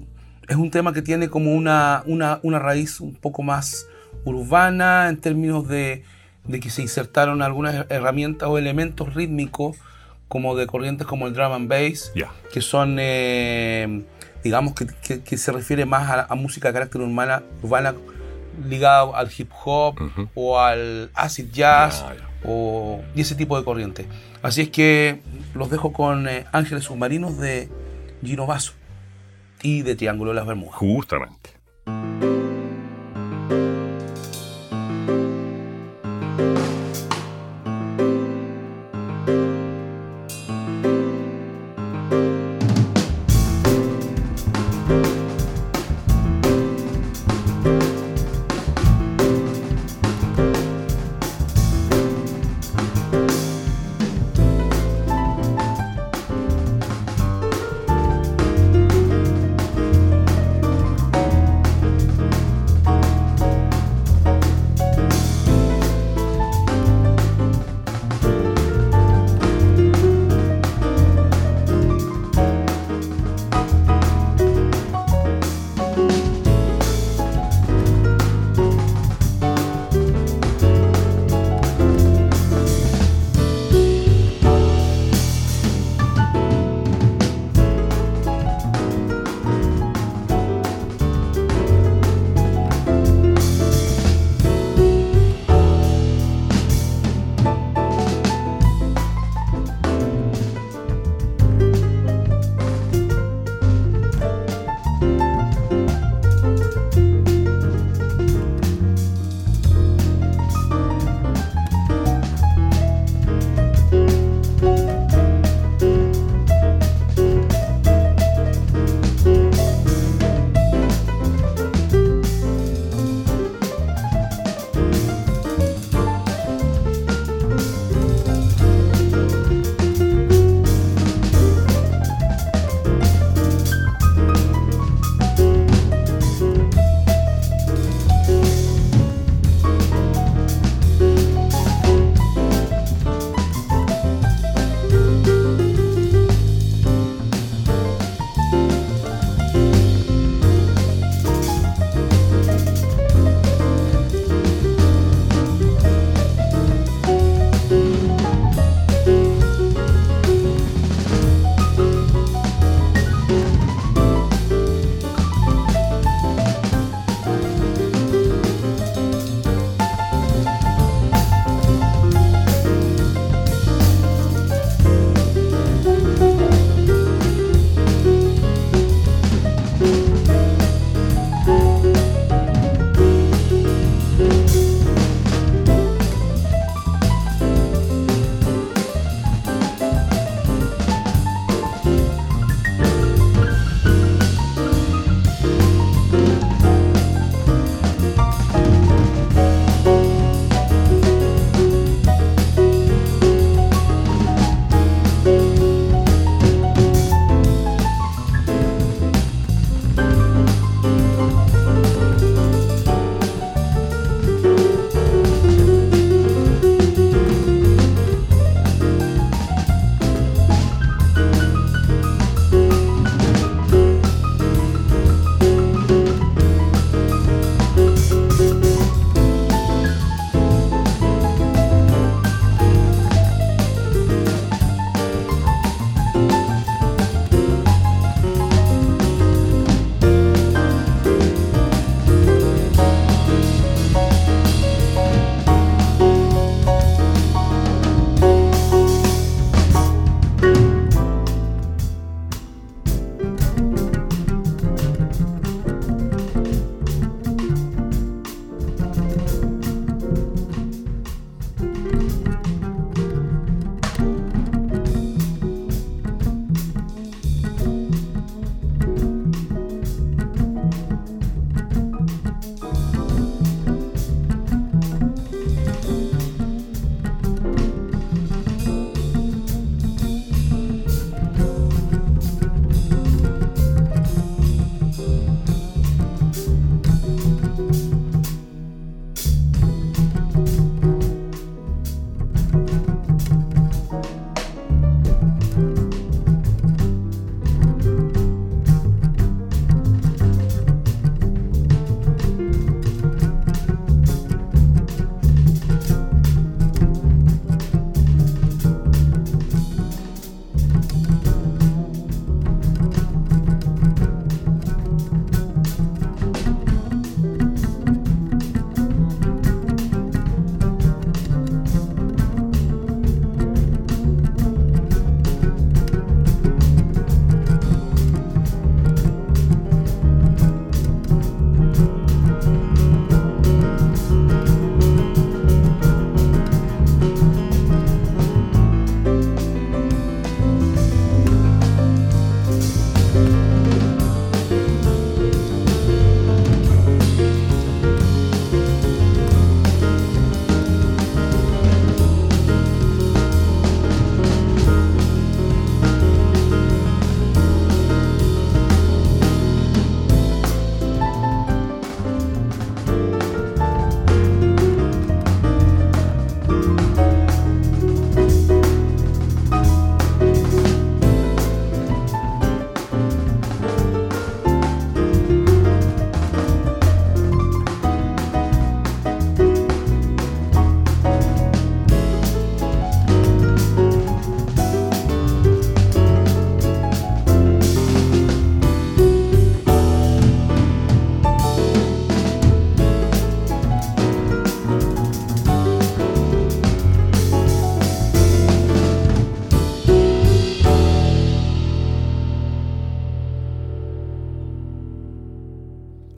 es 0.49 0.56
un 0.56 0.71
tema 0.71 0.92
que 0.92 1.02
tiene 1.02 1.28
como 1.28 1.52
una, 1.54 2.02
una, 2.06 2.40
una 2.42 2.59
raíz 2.59 3.00
un 3.00 3.14
poco 3.14 3.42
más 3.42 3.87
urbana 4.25 5.09
en 5.09 5.18
términos 5.18 5.68
de, 5.68 6.04
de 6.44 6.61
que 6.61 6.71
se 6.71 6.82
insertaron 6.82 7.42
algunas 7.42 7.87
herramientas 7.90 8.49
o 8.49 8.59
elementos 8.59 9.14
rítmicos 9.14 9.76
como 10.28 10.56
de 10.56 10.66
corrientes 10.66 11.06
como 11.06 11.26
el 11.26 11.35
drum 11.35 11.52
and 11.52 11.68
bass, 11.68 12.11
Ya. 12.14 12.30
que 12.52 12.61
son, 12.62 12.97
eh, 12.99 14.02
digamos, 14.42 14.75
que, 14.75 14.87
que- 15.02 15.22
que 15.22 15.37
se 15.37 15.52
refiere 15.52 15.84
más 15.87 16.08
a, 16.11 16.26
a 16.30 16.34
música 16.34 16.68
de 16.68 16.75
carácter 16.75 17.00
urbana, 17.00 17.42
urbana 17.62 17.94
ligada 18.68 19.16
al 19.16 19.30
hip 19.37 19.50
hop 19.64 19.96
o 20.34 20.58
al 20.58 21.11
acid 21.14 21.46
jazz 21.52 22.02
o, 22.44 23.00
y 23.14 23.20
ese 23.22 23.34
tipo 23.34 23.56
de 23.58 23.64
corriente. 23.64 24.06
Así 24.42 24.62
es 24.62 24.68
que 24.70 25.20
los 25.54 25.70
dejo 25.70 25.92
con 25.92 26.28
eh, 26.28 26.44
Ángeles 26.52 26.84
Submarinos 26.84 27.38
de 27.38 27.68
Gino 28.25 28.46
Basso 28.46 28.72
y 29.62 29.82
de 29.82 29.94
Triángulo 29.96 30.32
de 30.32 30.37
las 30.37 30.46
Bermudas. 30.46 30.75
Justamente. 30.75 31.50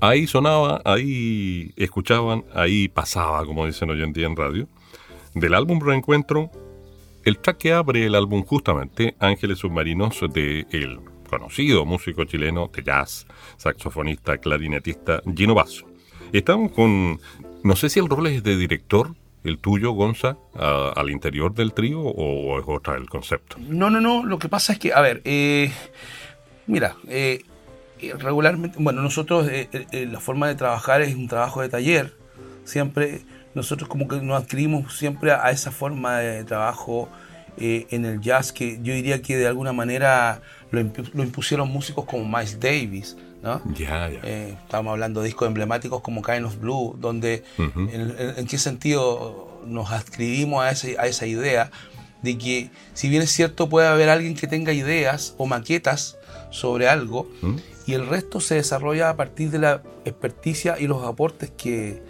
Ahí 0.06 0.26
sonaba, 0.26 0.82
ahí 0.84 1.72
escuchaban, 1.76 2.44
ahí 2.52 2.88
pasaba, 2.88 3.46
como 3.46 3.64
dicen 3.64 3.88
hoy 3.88 4.02
en 4.02 4.12
día 4.12 4.26
en 4.26 4.36
radio. 4.36 4.68
Del 5.32 5.54
álbum 5.54 5.80
Reencuentro, 5.80 6.50
el 7.24 7.38
track 7.38 7.56
que 7.56 7.72
abre 7.72 8.04
el 8.04 8.14
álbum 8.14 8.44
justamente, 8.44 9.16
Ángeles 9.18 9.60
Submarinos, 9.60 10.20
de 10.30 10.66
el 10.72 11.00
conocido 11.30 11.86
músico 11.86 12.24
chileno 12.24 12.70
de 12.70 12.82
jazz, 12.82 13.26
saxofonista, 13.56 14.36
clarinetista, 14.36 15.22
Gino 15.34 15.54
Basso. 15.54 15.86
Estamos 16.34 16.72
con, 16.72 17.18
no 17.62 17.74
sé 17.74 17.88
si 17.88 17.98
el 17.98 18.06
rol 18.10 18.26
es 18.26 18.42
de 18.42 18.58
director, 18.58 19.14
el 19.42 19.56
tuyo, 19.56 19.92
Gonza, 19.92 20.36
al 20.54 21.08
interior 21.08 21.54
del 21.54 21.72
trío 21.72 22.00
o 22.00 22.58
es 22.58 22.64
otra 22.68 22.96
el 22.96 23.08
concepto? 23.08 23.56
No, 23.58 23.88
no, 23.88 24.02
no, 24.02 24.22
lo 24.22 24.38
que 24.38 24.50
pasa 24.50 24.74
es 24.74 24.78
que, 24.78 24.92
a 24.92 25.00
ver, 25.00 25.22
eh, 25.24 25.72
mira, 26.66 26.94
eh, 27.08 27.42
regularmente, 28.18 28.78
bueno, 28.80 29.02
nosotros 29.02 29.48
eh, 29.50 29.68
la 30.10 30.20
forma 30.20 30.48
de 30.48 30.54
trabajar 30.54 31.02
es 31.02 31.14
un 31.14 31.28
trabajo 31.28 31.62
de 31.62 31.68
taller, 31.68 32.14
siempre 32.64 33.22
nosotros 33.54 33.88
como 33.88 34.08
que 34.08 34.20
nos 34.20 34.42
adquirimos 34.42 34.96
siempre 34.96 35.32
a 35.32 35.50
esa 35.50 35.70
forma 35.70 36.18
de 36.18 36.44
trabajo 36.44 37.08
en 37.56 38.04
el 38.04 38.20
jazz 38.20 38.52
que 38.52 38.80
yo 38.82 38.92
diría 38.94 39.22
que 39.22 39.36
de 39.36 39.46
alguna 39.46 39.72
manera 39.72 40.42
lo, 40.72 40.80
impusieron 41.22 41.70
músicos 41.70 42.04
como 42.04 42.24
Miles 42.24 42.58
Davis, 42.58 43.16
¿no? 43.42 43.62
Ya, 43.74 44.08
ya. 44.08 44.20
Eh, 44.22 44.56
estamos 44.62 44.90
hablando 44.90 45.20
de 45.20 45.26
discos 45.26 45.46
emblemáticos 45.46 46.00
como 46.00 46.22
Kind 46.22 46.44
of 46.44 46.58
Blue, 46.58 46.96
donde 46.98 47.44
en, 47.58 48.46
qué 48.46 48.58
sentido 48.58 49.62
nos 49.66 49.92
adscribimos 49.92 50.64
a, 50.64 50.68
a 51.02 51.06
esa 51.06 51.26
idea 51.26 51.70
de 52.22 52.38
que 52.38 52.70
si 52.94 53.08
bien 53.08 53.22
es 53.22 53.30
cierto 53.30 53.68
puede 53.68 53.86
haber 53.86 54.08
alguien 54.08 54.34
que 54.34 54.46
tenga 54.46 54.72
ideas 54.72 55.34
o 55.38 55.46
maquetas 55.46 56.16
sobre 56.54 56.88
algo 56.88 57.28
y 57.84 57.94
el 57.94 58.06
resto 58.06 58.40
se 58.40 58.54
desarrolla 58.54 59.10
a 59.10 59.16
partir 59.16 59.50
de 59.50 59.58
la 59.58 59.82
experticia 60.04 60.78
y 60.78 60.86
los 60.86 61.04
aportes 61.04 61.50
que, 61.50 62.00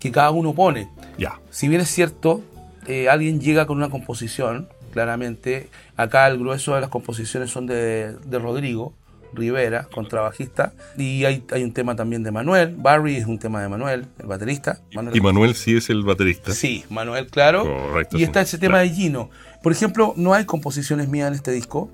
que 0.00 0.10
cada 0.10 0.30
uno 0.30 0.54
pone. 0.54 0.88
Ya. 1.18 1.40
Si 1.50 1.68
bien 1.68 1.82
es 1.82 1.90
cierto, 1.90 2.42
eh, 2.86 3.08
alguien 3.08 3.40
llega 3.40 3.66
con 3.66 3.76
una 3.76 3.90
composición, 3.90 4.68
claramente, 4.92 5.68
acá 5.96 6.26
el 6.26 6.38
grueso 6.38 6.74
de 6.74 6.80
las 6.80 6.90
composiciones 6.90 7.50
son 7.50 7.66
de, 7.66 8.16
de 8.24 8.38
Rodrigo, 8.38 8.94
Rivera, 9.34 9.88
contrabajista. 9.92 10.72
Y 10.96 11.24
hay, 11.24 11.44
hay, 11.52 11.62
un 11.62 11.72
tema 11.72 11.94
también 11.94 12.22
de 12.22 12.30
Manuel. 12.30 12.74
Barry 12.76 13.16
es 13.16 13.26
un 13.26 13.38
tema 13.38 13.62
de 13.62 13.68
Manuel, 13.68 14.06
el 14.18 14.26
baterista. 14.26 14.80
y 15.12 15.20
Manuel 15.20 15.54
sí 15.54 15.76
es 15.76 15.90
el 15.90 16.02
baterista. 16.02 16.52
Sí, 16.52 16.84
Manuel, 16.90 17.28
claro. 17.28 17.64
Correcto, 17.64 18.18
y 18.18 18.24
está 18.24 18.40
ese 18.40 18.58
tema 18.58 18.80
de 18.80 18.90
Gino. 18.90 19.30
Por 19.62 19.72
ejemplo, 19.72 20.14
no 20.16 20.34
hay 20.34 20.44
composiciones 20.44 21.08
mías 21.08 21.28
en 21.28 21.34
este 21.34 21.52
disco. 21.52 21.90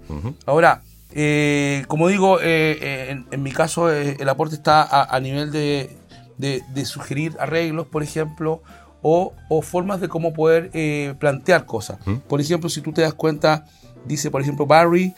Ahora, 0.46 0.82
eh, 1.12 1.84
como 1.88 2.08
digo, 2.08 2.40
eh, 2.40 2.78
eh, 2.80 3.24
en, 3.30 3.42
mi 3.42 3.52
caso 3.52 3.90
el 3.90 4.28
aporte 4.28 4.54
está 4.54 5.04
a, 5.04 5.20
nivel 5.20 5.50
de, 5.50 5.96
de, 6.36 6.84
sugerir 6.84 7.36
arreglos, 7.38 7.86
por 7.86 8.02
ejemplo, 8.02 8.62
o, 9.02 9.32
o 9.48 9.62
formas 9.62 10.00
de 10.00 10.08
cómo 10.08 10.32
poder 10.32 10.70
plantear 11.18 11.66
cosas. 11.66 11.98
Por 12.28 12.40
ejemplo, 12.40 12.68
si 12.68 12.80
tú 12.80 12.92
te 12.92 13.02
das 13.02 13.14
cuenta, 13.14 13.66
dice, 14.04 14.30
por 14.30 14.42
ejemplo, 14.42 14.66
Barry 14.66 15.14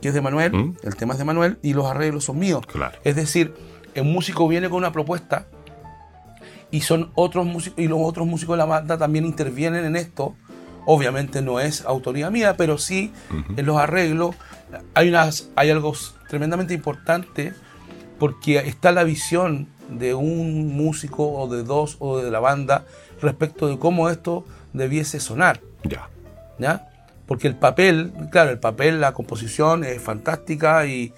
que 0.00 0.08
es 0.08 0.14
de 0.14 0.20
Manuel, 0.20 0.52
¿Mm? 0.52 0.76
el 0.82 0.96
tema 0.96 1.14
es 1.14 1.18
de 1.18 1.24
Manuel 1.24 1.58
y 1.62 1.74
los 1.74 1.86
arreglos 1.86 2.24
son 2.24 2.38
míos. 2.38 2.64
Es 3.04 3.16
decir, 3.16 3.54
el 3.94 4.04
músico 4.04 4.48
viene 4.48 4.68
con 4.68 4.78
una 4.78 4.92
propuesta 4.92 5.46
y 6.70 6.80
son 6.80 7.10
otros 7.14 7.46
músicos 7.46 7.78
y 7.78 7.88
los 7.88 7.98
otros 8.02 8.26
músicos 8.26 8.54
de 8.54 8.58
la 8.58 8.64
banda 8.64 8.98
también 8.98 9.24
intervienen 9.24 9.84
en 9.84 9.96
esto. 9.96 10.34
Obviamente 10.84 11.42
no 11.42 11.60
es 11.60 11.84
autoría 11.84 12.30
mía, 12.30 12.56
pero 12.56 12.78
sí 12.78 13.12
en 13.56 13.64
los 13.64 13.76
arreglos 13.76 14.34
hay 14.94 15.08
unas 15.08 15.50
hay 15.56 15.70
algo 15.70 15.94
tremendamente 16.28 16.74
importante 16.74 17.52
porque 18.18 18.58
está 18.58 18.92
la 18.92 19.04
visión 19.04 19.68
de 19.88 20.14
un 20.14 20.74
músico 20.74 21.30
o 21.32 21.48
de 21.48 21.62
dos 21.62 21.96
o 21.98 22.18
de 22.18 22.30
la 22.30 22.40
banda 22.40 22.84
respecto 23.20 23.66
de 23.68 23.78
cómo 23.78 24.08
esto 24.08 24.44
debiese 24.72 25.20
sonar. 25.20 25.60
Ya. 25.84 26.08
¿Ya? 26.58 26.92
porque 27.32 27.48
el 27.48 27.54
papel, 27.54 28.12
claro, 28.30 28.50
el 28.50 28.58
papel, 28.58 29.00
la 29.00 29.12
composición 29.12 29.84
es 29.84 30.02
fantástica 30.02 30.86
y, 30.86 31.14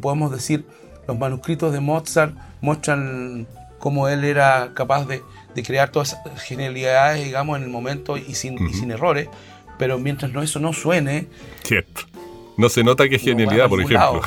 podemos 0.00 0.30
decir, 0.30 0.64
los 1.08 1.18
manuscritos 1.18 1.72
de 1.72 1.80
Mozart 1.80 2.36
muestran 2.60 3.48
cómo 3.80 4.08
él 4.08 4.22
era 4.22 4.70
capaz 4.74 5.06
de, 5.06 5.22
crear 5.64 5.90
todas 5.90 6.12
esas 6.12 6.40
genialidades, 6.42 7.24
digamos, 7.24 7.56
en 7.56 7.64
el 7.64 7.70
momento 7.70 8.16
y 8.16 8.34
sin, 8.34 8.72
sin 8.74 8.92
errores, 8.92 9.28
pero 9.76 9.98
mientras 9.98 10.30
no, 10.30 10.40
eso 10.40 10.60
no 10.60 10.72
suene... 10.72 11.26
Cierto. 11.64 12.02
No 12.56 12.68
se 12.68 12.82
nota 12.82 13.08
que 13.08 13.16
es 13.16 13.22
genialidad, 13.22 13.68
por 13.68 13.80
ejemplo. 13.80 14.22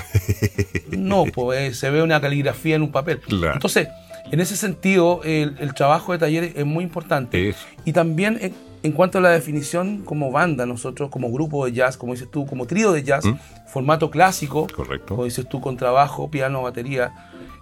No, 0.91 1.25
pues 1.33 1.77
se 1.77 1.89
ve 1.89 2.01
una 2.01 2.21
caligrafía 2.21 2.75
en 2.75 2.83
un 2.83 2.91
papel. 2.91 3.21
Entonces, 3.53 3.87
en 4.31 4.39
ese 4.39 4.55
sentido, 4.55 5.21
el, 5.23 5.73
trabajo 5.73 6.11
de 6.11 6.19
taller 6.19 6.53
es 6.55 6.65
muy 6.65 6.83
importante. 6.83 7.55
Y 7.85 7.93
también 7.93 8.53
en 8.81 8.91
cuanto 8.93 9.17
a 9.17 9.21
la 9.21 9.29
definición 9.29 10.03
como 10.03 10.31
banda, 10.31 10.65
nosotros 10.65 11.09
como 11.09 11.31
grupo 11.31 11.65
de 11.65 11.73
jazz, 11.73 11.97
como 11.97 12.13
dices 12.13 12.29
tú, 12.31 12.45
como 12.45 12.65
trío 12.65 12.91
de 12.91 13.03
jazz, 13.03 13.25
¿Mm? 13.25 13.37
formato 13.67 14.09
clásico, 14.09 14.67
Correcto. 14.73 15.15
como 15.15 15.25
dices 15.25 15.47
tú, 15.47 15.59
con 15.59 15.75
trabajo, 15.75 16.29
piano, 16.31 16.61
batería. 16.63 17.11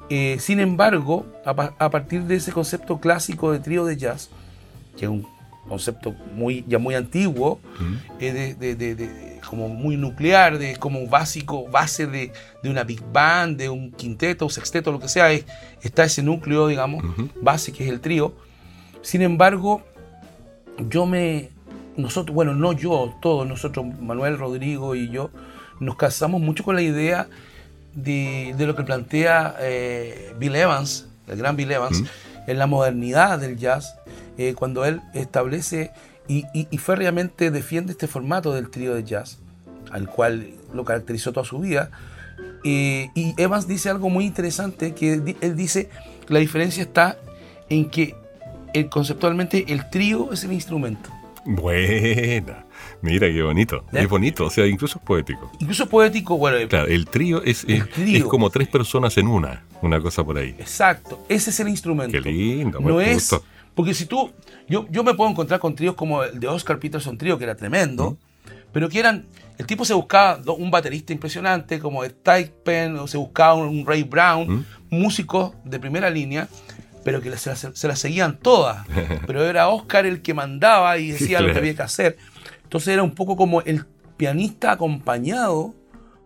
Eh, 0.09 0.37
sin 0.39 0.59
embargo, 0.59 1.25
a, 1.43 1.89
partir 1.89 2.23
de 2.23 2.35
ese 2.35 2.51
concepto 2.51 2.99
clásico 2.99 3.51
de 3.51 3.59
trío 3.59 3.85
de 3.85 3.97
jazz, 3.97 4.29
que 4.97 5.05
es 5.05 5.11
un 5.11 5.27
concepto 5.67 6.15
muy, 6.35 6.65
ya 6.67 6.79
muy 6.79 6.95
antiguo, 6.95 7.59
¿Mm? 7.79 7.93
eh, 8.19 8.55
de, 8.57 9.39
como 9.47 9.69
muy 9.69 9.97
nuclear, 9.97 10.57
de 10.57 10.75
como 10.77 11.07
básico, 11.07 11.67
base 11.67 12.07
de, 12.07 12.31
una 12.63 12.83
big 12.83 13.01
band, 13.11 13.57
de 13.57 13.69
un 13.69 13.91
quinteto, 13.91 14.49
sexteto, 14.49 14.91
lo 14.91 14.99
que 14.99 15.07
sea, 15.07 15.31
está 15.81 16.03
ese 16.03 16.21
núcleo, 16.23 16.67
digamos, 16.67 17.03
base 17.41 17.71
que 17.71 17.85
es 17.85 17.89
el 17.89 18.01
trío. 18.01 18.33
Sin 19.01 19.21
embargo, 19.21 19.83
yo 20.89 21.05
me, 21.05 21.49
nosotros, 21.95 22.35
bueno, 22.35 22.53
no 22.53 22.73
yo, 22.73 23.15
todos 23.21 23.47
nosotros, 23.47 23.85
Manuel, 24.01 24.37
Rodrigo 24.37 24.95
y 24.95 25.09
yo, 25.09 25.29
nos 25.79 25.95
casamos 25.95 26.41
mucho 26.41 26.63
con 26.63 26.75
la 26.75 26.81
idea 26.81 27.27
de, 27.93 28.53
lo 28.57 28.75
que 28.75 28.83
plantea 28.83 29.55
eh, 29.59 30.33
Bill 30.37 30.55
Evans, 30.55 31.07
el 31.27 31.37
gran 31.37 31.55
Bill 31.55 31.71
Evans, 31.71 32.03
en 32.47 32.57
la 32.57 32.67
modernidad 32.67 33.39
del 33.39 33.57
jazz, 33.57 33.95
eh, 34.37 34.53
cuando 34.53 34.85
él 34.85 35.01
establece 35.13 35.91
y, 36.27 36.45
y, 36.53 36.77
férreamente 36.77 37.51
defiende 37.51 37.93
este 37.93 38.07
formato 38.07 38.53
del 38.53 38.69
trío 38.69 38.93
de 38.93 39.03
jazz, 39.03 39.39
al 39.91 40.09
cual 40.09 40.49
lo 40.73 40.83
caracterizó 40.83 41.31
toda 41.31 41.45
su 41.45 41.59
vida. 41.59 41.89
Eh, 42.65 43.09
y 43.15 43.33
Evans 43.41 43.67
dice 43.67 43.89
algo 43.89 44.09
muy 44.09 44.25
interesante, 44.25 44.93
que 44.93 45.13
él 45.13 45.55
dice, 45.55 45.89
la 46.27 46.39
diferencia 46.39 46.83
está 46.83 47.17
en 47.69 47.89
que 47.89 48.15
conceptualmente 48.89 49.65
el 49.69 49.89
trío 49.89 50.33
es 50.33 50.43
el 50.43 50.51
instrumento. 50.51 51.09
Buena. 51.45 52.65
Mira 53.01 53.27
qué 53.27 53.41
bonito. 53.41 53.85
Es 53.93 54.09
bonito, 54.09 54.45
o 54.45 54.49
sea, 54.49 54.67
incluso 54.67 54.99
es 54.99 55.05
poético. 55.05 55.49
Incluso 55.59 55.83
es 55.83 55.89
poético, 55.89 56.37
bueno. 56.37 56.57
Claro, 56.67 56.87
el 56.87 57.05
trío 57.05 57.41
es, 57.41 57.65
es, 57.67 58.23
como 58.25 58.49
tres 58.49 58.67
personas 58.67 59.17
en 59.17 59.27
una, 59.27 59.63
una 59.81 60.01
cosa 60.01 60.25
por 60.25 60.37
ahí. 60.37 60.55
Exacto, 60.59 61.23
ese 61.29 61.51
es 61.51 61.59
el 61.61 61.69
instrumento. 61.69 62.11
Qué 62.11 62.29
lindo, 62.29 62.81
No 62.81 62.99
es. 62.99 63.33
Porque 63.77 63.93
si 63.93 64.07
tú. 64.07 64.31
Yo, 64.67 64.87
yo 64.89 65.03
me 65.03 65.13
puedo 65.13 65.29
encontrar 65.29 65.61
con 65.61 65.75
tríos 65.75 65.93
como 65.93 66.23
el 66.23 66.39
de 66.39 66.47
Oscar 66.47 66.79
Peterson 66.79 67.17
Trío, 67.17 67.37
que 67.37 67.43
era 67.43 67.55
tremendo, 67.55 68.17
pero 68.73 68.89
que 68.89 68.99
eran. 68.99 69.27
El 69.59 69.67
tipo 69.67 69.85
se 69.85 69.93
buscaba 69.93 70.41
un 70.51 70.71
baterista 70.71 71.13
impresionante 71.13 71.79
como 71.79 72.03
Type 72.03 72.53
Penn, 72.63 72.97
o 72.97 73.07
se 73.07 73.17
buscaba 73.17 73.53
un 73.53 73.85
Ray 73.85 74.03
Brown, 74.03 74.65
músicos 74.89 75.53
de 75.63 75.79
primera 75.79 76.09
línea 76.09 76.49
pero 77.03 77.21
que 77.21 77.31
se 77.37 77.87
las, 77.87 77.99
seguían 77.99 78.37
todas. 78.37 78.85
Pero 79.27 79.45
era 79.45 79.69
Oscar 79.69 80.05
el 80.05 80.21
que 80.21 80.33
mandaba 80.33 80.97
y 80.97 81.11
decía 81.11 81.39
lo 81.39 81.53
que 81.53 81.59
había 81.59 81.73
que 81.73 81.83
hacer. 81.83 82.17
Entonces 82.63 82.89
era 82.89 83.01
un 83.01 83.15
poco 83.15 83.37
como 83.37 83.61
el 83.61 83.85
pianista 84.17 84.73
acompañado 84.73 85.73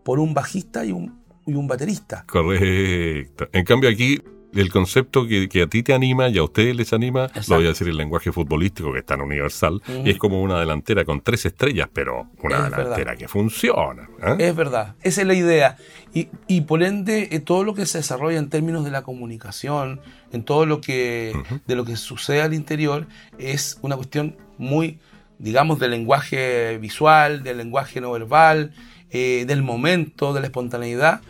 por 0.04 0.20
un 0.20 0.34
bajista 0.34 0.84
y 0.84 0.92
un, 0.92 1.22
y 1.46 1.54
un 1.54 1.68
baterista. 1.68 2.26
Correcto. 2.26 3.48
En 3.52 3.64
cambio 3.64 3.92
aquí 3.92 4.24
el 4.54 4.70
concepto 4.70 5.26
que, 5.28 5.62
a 5.62 5.68
ti 5.68 5.84
te 5.84 5.94
anima 5.94 6.30
y 6.30 6.38
a 6.38 6.44
ustedes 6.44 6.76
les 6.76 6.94
anima, 6.94 7.30
lo 7.48 7.56
voy 7.56 7.66
a 7.66 7.70
decir 7.70 7.88
en 7.88 7.98
lenguaje 7.98 8.32
futbolístico 8.32 8.92
que 8.92 9.00
es 9.00 9.06
tan 9.06 9.22
universal, 9.22 9.82
es 10.06 10.18
como 10.18 10.42
una 10.42 10.60
delantera 10.60 11.06
con 11.06 11.22
tres 11.22 11.46
estrellas, 11.46 11.90
pero 11.94 12.28
una 12.42 12.70
delantera 12.70 13.16
que 13.16 13.28
funciona. 13.28 14.10
¿eh? 14.22 14.36
Es 14.40 14.56
verdad, 14.56 14.96
esa 15.04 15.22
es 15.22 15.28
la 15.28 15.34
idea. 15.34 15.78
Y, 16.14 16.28
y 16.48 16.62
por 16.62 16.84
ende, 16.84 17.30
eh, 17.32 17.40
todo 17.40 17.64
lo 17.64 17.74
que 17.74 17.86
se 17.86 18.00
desarrolla 18.00 18.38
en 18.38 18.50
términos 18.50 18.84
de 18.84 18.92
la 18.92 19.02
comunicación, 19.04 20.02
en 20.34 20.44
todo 20.44 20.66
lo 20.66 20.82
que, 20.82 21.34
de 21.68 21.76
lo 21.76 21.86
que 21.86 21.96
sucede 21.96 22.42
al 22.42 22.54
interior, 22.54 23.08
es 23.38 23.80
una 23.82 23.96
cuestión 23.96 24.36
muy, 24.58 25.00
digamos, 25.40 25.80
del 25.80 25.92
lenguaje 25.92 26.78
visual, 26.80 27.44
del 27.44 27.58
lenguaje 27.58 28.02
no 28.02 28.12
verbal, 28.12 28.74
eh, 29.10 29.46
del 29.48 29.62
momento, 29.62 30.34
de 30.34 30.42
la 30.42 30.48
espontaneidad 30.48 31.22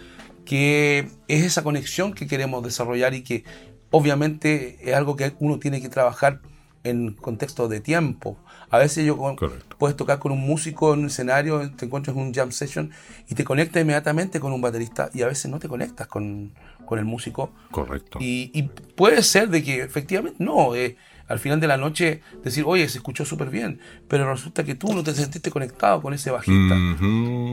que 0.52 1.08
es 1.30 1.46
esa 1.46 1.64
conexión 1.64 2.12
que 2.12 2.28
queremos 2.28 2.62
desarrollar 2.62 3.14
y 3.14 3.24
que 3.24 3.46
obviamente 3.90 4.80
es 4.82 4.94
algo 4.94 5.16
que 5.16 5.32
uno 5.40 5.60
tiene 5.60 5.82
que 5.82 5.88
trabajar 5.88 6.42
en 6.84 7.14
contexto 7.14 7.70
de 7.70 7.80
tiempo. 7.80 8.38
A 8.70 8.78
veces 8.78 9.06
yo 9.06 9.16
Correcto. 9.16 9.78
puedes 9.80 9.96
tocar 9.96 10.20
con 10.20 10.34
un 10.34 10.42
músico 10.42 10.94
en 10.94 11.00
un 11.00 11.06
escenario, 11.06 11.72
te 11.78 11.86
encuentras 11.86 12.18
en 12.18 12.24
un 12.24 12.34
jam 12.34 12.52
session 12.52 12.92
y 13.30 13.36
te 13.36 13.46
conectas 13.46 13.82
inmediatamente 13.82 14.42
con 14.42 14.52
un 14.52 14.60
baterista 14.60 15.10
y 15.14 15.22
a 15.22 15.28
veces 15.28 15.50
no 15.50 15.58
te 15.58 15.70
conectas 15.70 16.08
con, 16.08 16.52
con 16.86 17.00
el 17.00 17.06
músico. 17.06 17.54
Correcto. 17.72 18.20
Y, 18.20 18.52
y 18.54 18.64
puede 18.64 19.24
ser 19.24 19.48
de 19.48 19.64
que 19.64 19.82
efectivamente 19.84 20.44
no, 20.44 20.76
eh, 20.76 20.98
al 21.32 21.40
final 21.40 21.60
de 21.60 21.68
la 21.68 21.78
noche 21.78 22.22
decir, 22.44 22.64
oye, 22.68 22.88
se 22.90 22.98
escuchó 23.00 23.26
súper 23.26 23.50
bien, 23.50 23.80
pero 24.08 24.30
resulta 24.32 24.64
que 24.64 24.76
tú 24.76 24.94
no 24.94 25.04
te 25.04 25.14
sentiste 25.14 25.50
conectado 25.52 26.02
con 26.02 26.14
ese 26.14 26.30
bajista. 26.32 26.76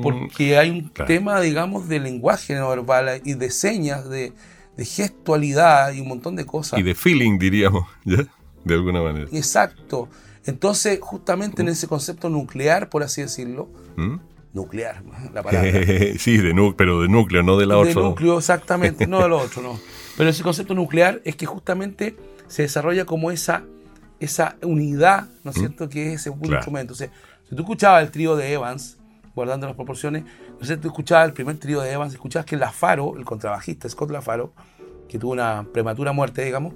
Porque 0.02 0.58
hay 0.58 0.70
un 0.70 0.88
Claro. 0.88 1.06
tema, 1.08 1.40
digamos, 1.40 1.88
de 1.88 2.00
lenguaje 2.00 2.54
no 2.54 2.68
verbal 2.68 3.20
y 3.24 3.34
de 3.34 3.50
señas, 3.50 4.08
de, 4.08 4.32
de 4.76 4.84
gestualidad 4.84 5.92
y 5.92 6.00
un 6.00 6.08
montón 6.08 6.36
de 6.36 6.44
cosas. 6.44 6.78
Y 6.78 6.82
de 6.82 6.94
feeling, 6.94 7.38
diríamos, 7.38 7.84
¿ya? 8.04 8.26
De 8.64 8.74
alguna 8.74 9.00
manera. 9.02 9.26
Exacto. 9.32 10.08
Entonces, 10.44 10.98
justamente 11.00 11.62
en 11.62 11.68
ese 11.68 11.86
concepto 11.88 12.28
nuclear, 12.30 12.88
por 12.88 13.02
así 13.02 13.20
decirlo, 13.22 13.68
¿Mm? 13.96 14.16
nuclear, 14.54 15.02
la 15.32 15.42
palabra. 15.42 15.70
sí, 16.18 16.38
de 16.38 16.74
pero 16.76 17.02
de 17.02 17.08
núcleo, 17.08 17.42
no 17.42 17.56
de 17.58 17.66
la 17.66 17.74
de 17.74 17.80
otra. 17.80 18.02
núcleo, 18.02 18.38
exactamente, 18.38 19.06
no 19.06 19.20
de 19.22 19.28
lo 19.28 19.38
otro, 19.38 19.62
no. 19.62 19.78
Pero 20.16 20.30
ese 20.30 20.42
concepto 20.42 20.74
nuclear 20.74 21.22
es 21.24 21.36
que 21.36 21.46
justamente 21.46 22.16
se 22.48 22.62
desarrolla 22.62 23.04
como 23.04 23.30
esa, 23.30 23.62
esa 24.20 24.56
unidad, 24.62 25.26
¿no 25.44 25.50
es 25.52 25.56
cierto?, 25.58 25.88
que 25.88 26.08
es 26.12 26.20
ese 26.20 26.30
único 26.30 26.46
Claro. 26.48 26.56
instrumento. 26.60 26.92
O 26.94 26.96
sea, 26.96 27.08
si 27.48 27.54
tú 27.54 27.62
escuchabas 27.62 28.02
el 28.02 28.10
trío 28.10 28.36
de 28.36 28.52
Evans, 28.52 28.96
guardando 29.34 29.66
las 29.66 29.76
proporciones, 29.76 30.24
no 30.58 30.66
sé, 30.66 30.76
tú 30.76 30.88
escuchabas 30.88 31.26
el 31.28 31.32
primer 31.34 31.56
trío 31.58 31.80
de 31.80 31.92
Evans, 31.92 32.12
escuchabas 32.12 32.44
que 32.46 32.56
Lafaro, 32.56 33.16
el 33.16 33.24
contrabajista 33.24 33.88
Scott 33.88 34.10
Lafaro, 34.10 34.52
que 35.08 35.18
tuvo 35.18 35.32
una 35.32 35.64
prematura 35.72 36.12
muerte, 36.12 36.44
digamos, 36.44 36.74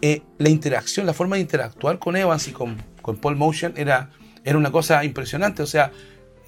eh, 0.00 0.22
la 0.38 0.48
interacción, 0.48 1.06
la 1.06 1.12
forma 1.12 1.36
de 1.36 1.42
interactuar 1.42 1.98
con 1.98 2.16
Evans 2.16 2.48
y 2.48 2.52
con, 2.52 2.76
con 3.02 3.16
Paul 3.18 3.36
Motion 3.36 3.74
era, 3.76 4.10
era 4.42 4.56
una 4.58 4.72
cosa 4.72 5.04
impresionante. 5.04 5.62
O 5.62 5.66
sea, 5.66 5.92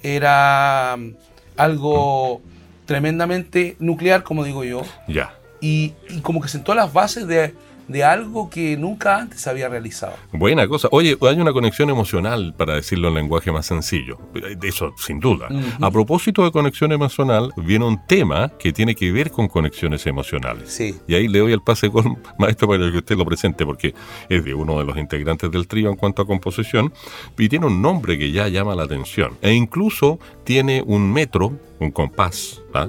era 0.03 0.95
mm, 0.97 1.11
algo 1.57 2.41
tremendamente 2.85 3.75
nuclear, 3.79 4.23
como 4.23 4.43
digo 4.43 4.63
yo, 4.63 4.81
Ya. 5.07 5.33
y, 5.61 5.93
y 6.09 6.21
como 6.21 6.41
que 6.41 6.47
sentó 6.47 6.75
las 6.75 6.91
bases 6.93 7.27
de, 7.27 7.53
de 7.87 8.03
algo 8.03 8.49
que 8.49 8.77
nunca 8.77 9.19
antes 9.19 9.41
se 9.41 9.49
había 9.49 9.69
realizado. 9.69 10.15
Buena 10.31 10.67
cosa. 10.67 10.87
Oye, 10.91 11.17
hay 11.21 11.39
una 11.39 11.53
conexión 11.53 11.89
emocional, 11.89 12.53
para 12.57 12.75
decirlo 12.75 13.09
en 13.09 13.15
lenguaje 13.15 13.51
más 13.51 13.65
sencillo. 13.65 14.17
De 14.33 14.67
Eso, 14.67 14.93
sin 14.97 15.19
duda. 15.19 15.47
Ujú. 15.49 15.85
A 15.85 15.91
propósito 15.91 16.43
de 16.43 16.51
conexión 16.51 16.91
emocional, 16.91 17.51
viene 17.57 17.85
un 17.85 18.05
tema 18.05 18.51
que 18.59 18.73
tiene 18.73 18.95
que 18.95 19.11
ver 19.11 19.31
con 19.31 19.47
conexiones 19.47 20.05
emocionales. 20.07 20.69
Sí. 20.71 20.95
Y 21.07 21.15
ahí 21.15 21.27
le 21.27 21.39
doy 21.39 21.53
el 21.53 21.61
pase 21.61 21.87
gol, 21.87 22.17
maestro, 22.39 22.67
para 22.67 22.91
que 22.91 22.97
usted 22.97 23.17
lo 23.17 23.25
presente, 23.25 23.65
porque 23.65 23.93
es 24.29 24.43
de 24.43 24.53
uno 24.53 24.79
de 24.79 24.85
los 24.85 24.97
integrantes 24.97 25.51
del 25.51 25.67
trío 25.67 25.89
en 25.89 25.95
cuanto 25.95 26.21
a 26.21 26.25
composición, 26.25 26.93
y 27.37 27.49
tiene 27.49 27.67
un 27.67 27.81
nombre 27.81 28.17
que 28.17 28.31
ya 28.31 28.47
llama 28.47 28.75
la 28.75 28.83
atención. 28.83 29.37
E 29.41 29.53
incluso 29.53 30.19
tiene 30.43 30.83
un 30.85 31.11
metro, 31.11 31.53
un 31.79 31.91
compás, 31.91 32.61
¿ah? 32.73 32.87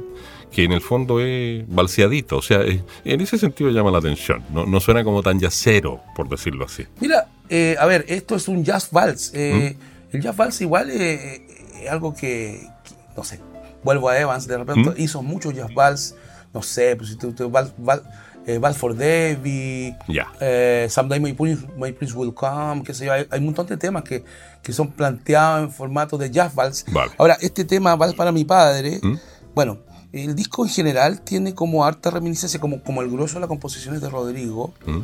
Que 0.57 0.65
en 0.65 0.73
el 0.73 0.81
fondo 0.81 1.21
es 1.21 1.65
balseadito. 1.69 2.39
O 2.39 2.43
sea, 2.43 2.63
es- 2.63 2.81
en 3.05 3.21
ese 3.21 3.37
sentido 3.37 3.69
llama 3.71 3.91
la 3.91 3.99
atención. 3.99 4.43
No, 4.51 4.65
no 4.65 4.81
suena 4.81 5.05
como 5.05 5.23
tan 5.23 5.39
yacero, 5.39 6.01
por 6.17 6.31
decirlo 6.31 6.65
así. 6.65 6.87
Mira, 6.99 7.29
eh, 7.51 7.77
a 7.79 7.85
ver, 7.85 8.07
esto 8.09 8.35
es 8.37 8.49
un 8.49 8.65
jazz 8.65 8.89
vals. 8.91 9.33
Eh, 9.35 9.77
¿Mm? 9.79 10.17
El 10.17 10.23
jazz 10.23 10.35
vals 10.35 10.59
igual 10.63 10.89
eh, 10.91 11.47
es 11.83 11.91
algo 11.91 12.15
que, 12.15 12.67
que, 12.85 12.95
no 13.15 13.23
sé, 13.23 13.39
vuelvo 13.85 14.09
a 14.09 14.19
Evans, 14.19 14.47
de 14.47 14.57
repente 14.57 14.91
¿Mm? 14.91 14.95
hizo 14.97 15.23
muchos 15.23 15.53
jazz 15.55 15.75
vals, 15.75 16.15
no 16.55 16.63
sé, 16.63 16.97
pues 16.97 17.11
si 17.11 17.17
tú, 17.17 17.33
tú 17.35 17.51
vals, 17.51 17.73
val- 17.77 18.03
eh, 18.47 18.57
Vals 18.59 18.79
for 18.79 18.95
Debbie, 18.95 19.95
Ya. 20.09 20.29
eh, 20.41 20.87
Someday 20.89 21.21
My 21.21 21.33
Prince, 21.35 21.67
My 21.77 21.93
Prince 21.93 22.15
Will 22.17 22.33
Come, 22.33 22.83
qué 22.85 22.95
sé 22.95 23.05
yo, 23.05 23.13
hay, 23.13 23.27
hay 23.29 23.41
un 23.41 23.47
montón 23.47 23.67
de 23.67 23.77
temas 23.77 24.05
que, 24.05 24.25
que 24.63 24.73
son 24.73 24.89
planteados 24.93 25.65
en 25.65 25.71
formato 25.73 26.17
de 26.17 26.31
jazz 26.31 26.55
vals. 26.55 26.87
Vale. 26.93 27.11
Ahora, 27.19 27.37
este 27.43 27.65
tema, 27.67 27.95
Vals 27.97 28.15
para 28.15 28.33
mi 28.33 28.45
padre, 28.45 29.01
¿Mm? 29.03 29.17
bueno, 29.55 29.81
el 30.25 30.35
disco 30.35 30.65
en 30.65 30.71
general 30.71 31.21
tiene 31.21 31.55
como 31.55 31.85
harta 31.85 32.11
reminiscencia, 32.11 32.61
como, 32.61 32.83
como 32.83 33.03
el 33.03 33.11
grueso 33.11 33.35
de 33.35 33.41
las 33.41 33.49
composiciones 33.49 34.01
de 34.01 34.11
Rodrigo, 34.11 34.73
¿Mm? 34.87 34.99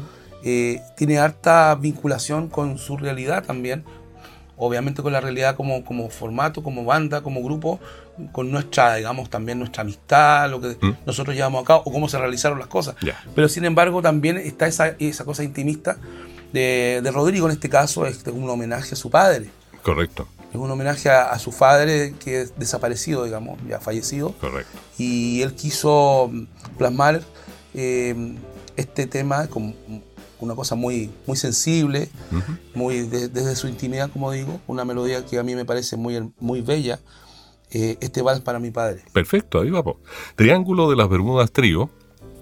eh, 0.45 0.81
tiene 0.97 1.19
harta 1.19 1.75
vinculación 1.75 2.49
con 2.49 2.79
su 2.79 2.97
realidad 2.97 3.45
también, 3.45 3.85
obviamente 4.57 5.03
con 5.03 5.13
la 5.13 5.21
realidad 5.21 5.57
como, 5.57 5.85
como 5.85 6.09
formato, 6.11 6.63
como 6.63 6.85
banda, 6.85 7.23
como 7.23 7.43
grupo, 7.43 7.81
con 8.33 8.51
nuestra, 8.51 8.97
digamos, 8.97 9.31
también 9.31 9.59
nuestra 9.59 9.83
amistad, 9.83 10.51
lo 10.51 10.61
que 10.61 10.77
¿Mm? 10.81 10.97
nosotros 11.07 11.35
llevamos 11.35 11.63
a 11.63 11.67
cabo, 11.67 11.83
o 11.85 11.93
cómo 11.93 12.09
se 12.09 12.19
realizaron 12.19 12.59
las 12.59 12.69
cosas. 12.69 12.97
Pero 13.35 13.49
sin 13.49 13.65
embargo 13.65 14.03
también 14.03 14.37
está 14.39 14.67
esa, 14.67 14.89
esa 14.99 15.25
cosa 15.25 15.43
intimista 15.43 15.97
de, 16.53 17.01
de 17.03 17.11
Rodrigo, 17.11 17.47
en 17.47 17.53
este 17.53 17.69
caso 17.69 18.07
es 18.07 18.25
un 18.27 18.49
homenaje 18.49 18.95
a 18.95 18.97
su 18.97 19.11
padre. 19.11 19.51
Correcto, 19.83 20.29
Es 20.53 20.57
un 20.59 20.71
homenaje 20.71 21.09
a, 21.11 21.31
a 21.31 21.39
su 21.39 21.51
padre 21.51 22.15
que 22.23 22.43
es 22.43 22.59
desaparecido, 22.59 23.25
digamos, 23.25 23.59
ya 23.69 23.81
fallecido 23.81 24.33
correcto. 24.39 24.79
y 24.99 25.41
él 25.43 25.55
quiso 25.55 26.29
mm, 26.31 26.47
plasmar 26.79 27.23
eh, 27.75 28.37
este 28.77 29.07
tema 29.07 29.47
como 29.49 29.75
una 30.41 30.55
cosa 30.55 30.75
muy, 30.75 31.11
muy 31.27 31.37
sensible, 31.37 32.09
muy 32.75 33.01
de- 33.07 33.29
desde 33.29 33.55
su 33.57 33.69
intimidad, 33.69 34.11
como 34.11 34.31
digo, 34.33 34.61
una 34.67 34.85
melodía 34.85 35.25
que 35.25 35.39
a 35.39 35.43
mí 35.43 35.55
me 35.55 35.65
parece 35.65 35.97
muy, 35.97 36.33
muy 36.41 36.61
bella. 36.63 36.99
eh, 37.75 37.97
este 38.01 38.21
vals 38.21 38.41
para 38.43 38.59
mi 38.59 38.71
padre. 38.71 39.03
Perfecto, 39.15 39.61
ahí 39.61 39.71
vamos. 39.71 39.97
Triángulo 40.37 40.91
de 40.91 40.97
las 40.97 41.09
Bermudas 41.09 41.51
Trío, 41.53 41.89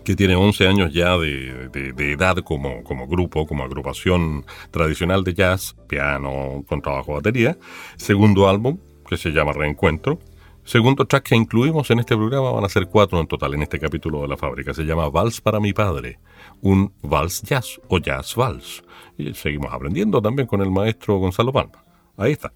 que 0.04 0.16
tiene 0.16 0.34
11 0.36 0.66
años 0.68 0.92
ya 0.92 1.16
de, 1.18 1.68
de- 1.72 1.92
de 1.92 2.12
edad 2.12 2.36
como, 2.38 2.82
como 2.84 3.06
grupo, 3.06 3.46
como 3.46 3.62
agrupación 3.64 4.44
tradicional 4.70 5.24
de 5.24 5.34
jazz, 5.34 5.76
piano, 5.88 6.64
contrabajo, 6.68 7.14
batería. 7.14 7.58
Segundo 7.96 8.48
álbum, 8.48 8.78
que 9.08 9.16
se 9.16 9.30
llama 9.30 9.52
Reencuentro. 9.52 10.18
Segundo 10.64 11.04
track 11.06 11.24
que 11.30 11.36
incluimos 11.36 11.90
en 11.90 12.00
este 12.00 12.14
programa 12.16 12.52
van 12.52 12.64
a 12.64 12.68
ser 12.68 12.86
cuatro 12.86 13.18
en 13.18 13.26
total 13.26 13.54
en 13.54 13.62
este 13.62 13.78
capítulo 13.80 14.20
de 14.22 14.28
la 14.28 14.36
fábrica. 14.36 14.72
Se 14.74 14.84
llama 14.84 15.08
Vals 15.08 15.40
para 15.40 15.58
mi 15.58 15.72
padre, 15.72 16.18
un 16.60 16.92
vals 17.02 17.42
jazz 17.42 17.80
o 17.88 17.98
jazz 17.98 18.34
vals. 18.36 18.84
Y 19.18 19.34
seguimos 19.34 19.72
aprendiendo 19.72 20.20
también 20.22 20.46
con 20.46 20.60
el 20.60 20.70
maestro 20.70 21.16
Gonzalo 21.18 21.52
Palma. 21.52 21.82
Ahí 22.16 22.32
está. 22.32 22.52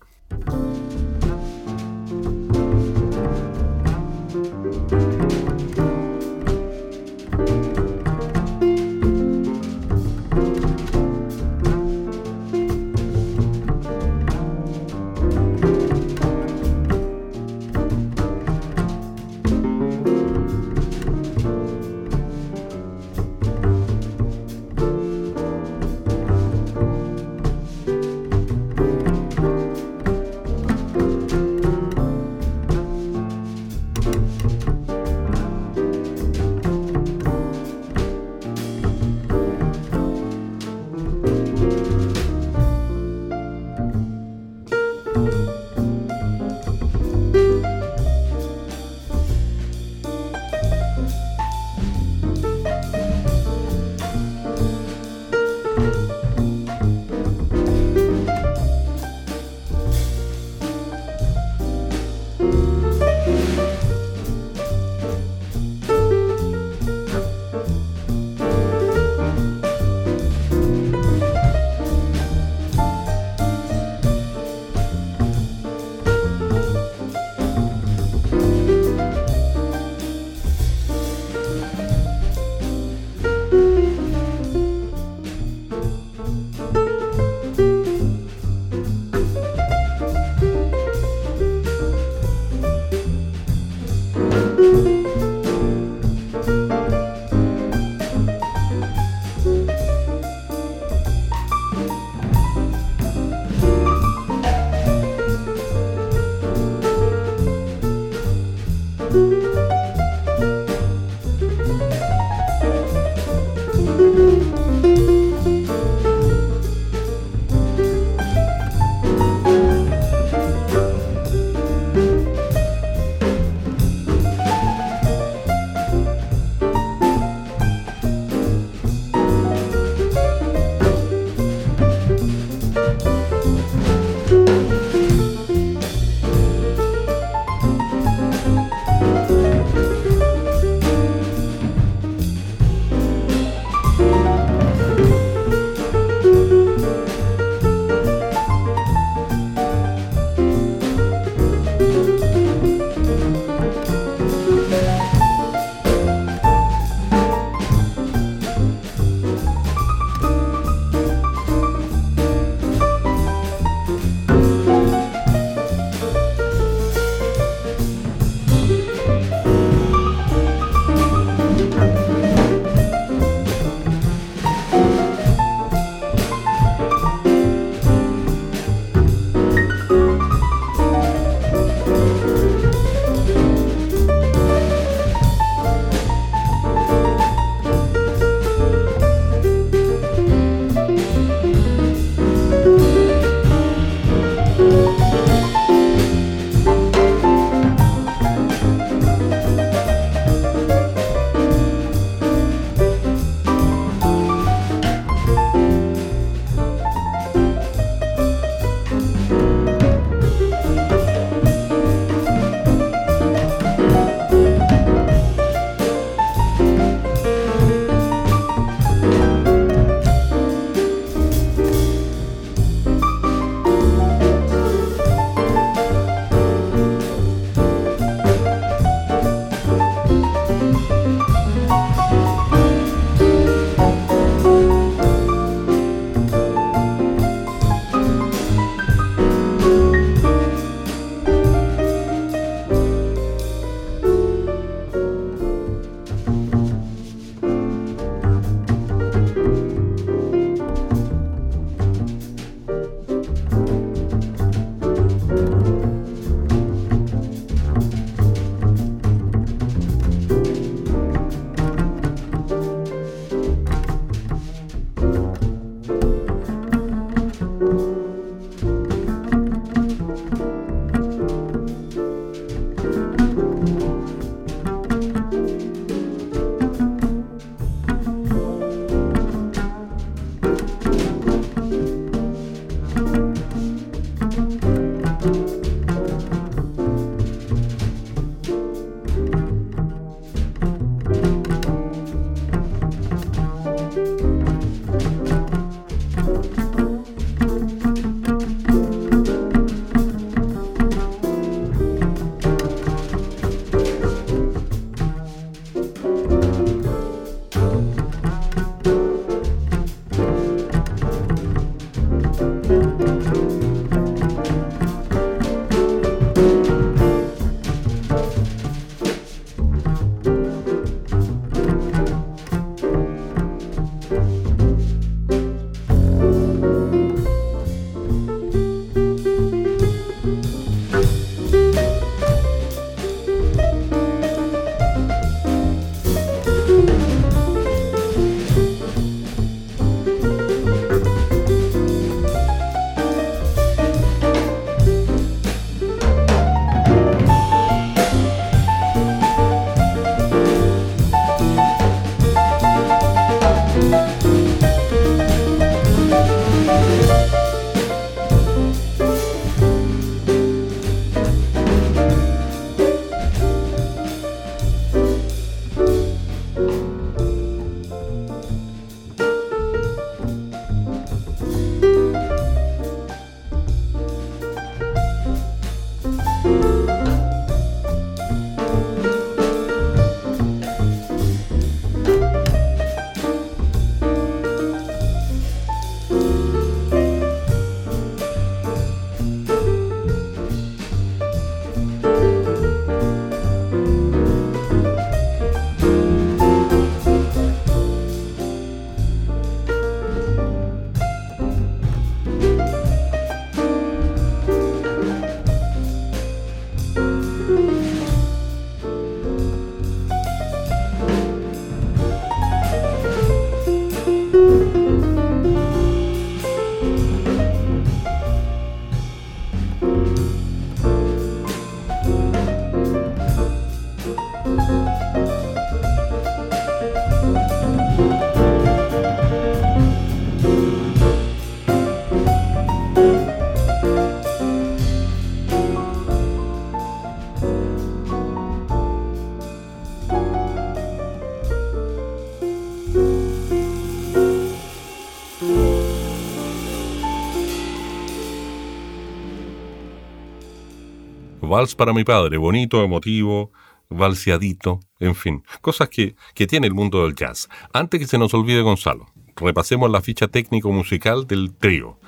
Vals 451.55 451.77
para 451.77 451.93
mi 451.93 452.03
padre, 452.03 452.37
bonito, 452.37 452.83
emotivo, 452.83 453.53
valseadito, 453.89 454.81
en 454.99 455.15
fin, 455.15 455.45
cosas 455.61 455.89
que, 455.89 456.17
que 456.35 456.49
tiene 456.49 456.67
el 456.67 456.75
mundo 456.75 457.05
del 457.05 457.15
jazz. 457.15 457.49
Antes 457.73 458.01
que 458.01 458.09
se 458.09 458.19
nos 458.19 458.35
olvide 458.35 458.61
Gonzalo, 458.61 459.07
repasemos 459.37 459.89
la 459.89 460.01
ficha 460.01 460.27
técnico-musical 460.27 461.29
del 461.29 461.55
trío, 461.55 462.01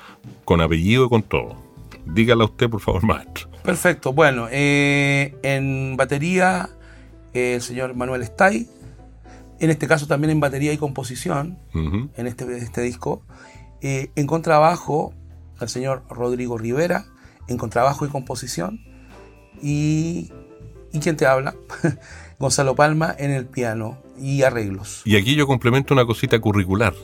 con 0.45 0.61
apellido 0.61 1.07
y 1.07 1.09
con 1.09 1.23
todo. 1.23 1.57
Dígala 2.07 2.45
usted, 2.45 2.69
por 2.69 2.81
favor, 2.81 3.05
maestro. 3.05 3.49
Perfecto, 3.63 4.13
bueno, 4.13 4.49
eh, 4.51 5.37
en 5.45 5.97
batería 5.97 6.69
eh, 7.33 7.55
el 7.55 7.63
señor 7.63 7.95
Manuel 7.95 8.23
Stay, 8.23 8.69
en 9.61 9.71
este 9.71 9.87
caso 9.87 10.09
también 10.09 10.33
en 10.33 10.41
batería 10.41 10.73
y 10.73 10.77
composición, 10.77 11.57
en 11.73 12.27
este, 12.27 12.59
este 12.59 12.81
disco. 12.81 13.23
Eh, 13.81 14.11
en 14.17 14.27
contrabajo, 14.27 15.15
el 15.61 15.69
señor 15.69 16.03
Rodrigo 16.11 16.59
Rivera, 16.59 17.05
en 17.47 17.59
contrabajo 17.59 18.05
y 18.07 18.09
composición. 18.09 18.96
Y, 19.63 20.31
¿y 20.93 20.99
quién 21.01 21.17
te 21.17 21.27
habla? 21.27 21.55
Gonzalo 22.39 22.75
Palma 22.75 23.15
en 23.19 23.31
el 23.31 23.47
piano 23.47 23.99
y 24.19 24.43
arreglos. 24.43 25.03
Y 25.05 25.17
aquí 25.17 25.35
yo 25.35 25.47
complemento 25.47 25.95
una 25.95 26.05
cosita 26.05 26.39
curricular 26.39 26.95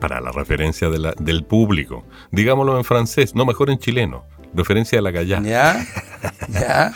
para 0.00 0.20
la 0.20 0.32
referencia 0.32 0.88
de 0.88 0.98
la- 0.98 1.14
del 1.18 1.44
público. 1.44 2.04
Digámoslo 2.32 2.76
en 2.76 2.84
francés, 2.84 3.34
no 3.34 3.44
mejor 3.44 3.70
en 3.70 3.78
chileno. 3.78 4.24
Referencia 4.54 4.98
de 4.98 5.02
la 5.02 5.10
gallá. 5.12 5.40
¿Ya? 5.42 5.86
¿Ya? 6.48 6.92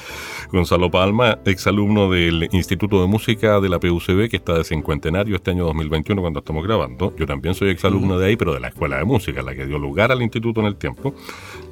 Gonzalo 0.55 0.89
Palma, 0.89 1.41
exalumno 1.45 2.09
del 2.09 2.49
Instituto 2.53 3.01
de 3.03 3.09
Música 3.09 3.61
de 3.61 3.69
la 3.69 3.81
PUCB, 3.81 4.29
que 4.31 4.37
está 4.37 4.57
de 4.57 4.63
cincuentenario 4.63 5.35
este 5.35 5.51
año 5.51 5.65
2021 5.65 6.21
cuando 6.21 6.39
estamos 6.39 6.65
grabando. 6.65 7.13
Yo 7.17 7.27
también 7.27 7.57
soy 7.57 7.71
exalumno 7.71 8.21
de 8.21 8.29
ahí, 8.29 8.37
pero 8.37 8.55
de 8.55 8.61
la 8.61 8.69
Escuela 8.69 8.99
de 8.99 9.05
Música, 9.05 9.43
la 9.43 9.57
que 9.57 9.67
dio 9.67 9.81
lugar 9.81 10.13
al 10.13 10.23
instituto 10.23 10.61
en 10.61 10.67
el 10.67 10.77
tiempo. 10.77 11.13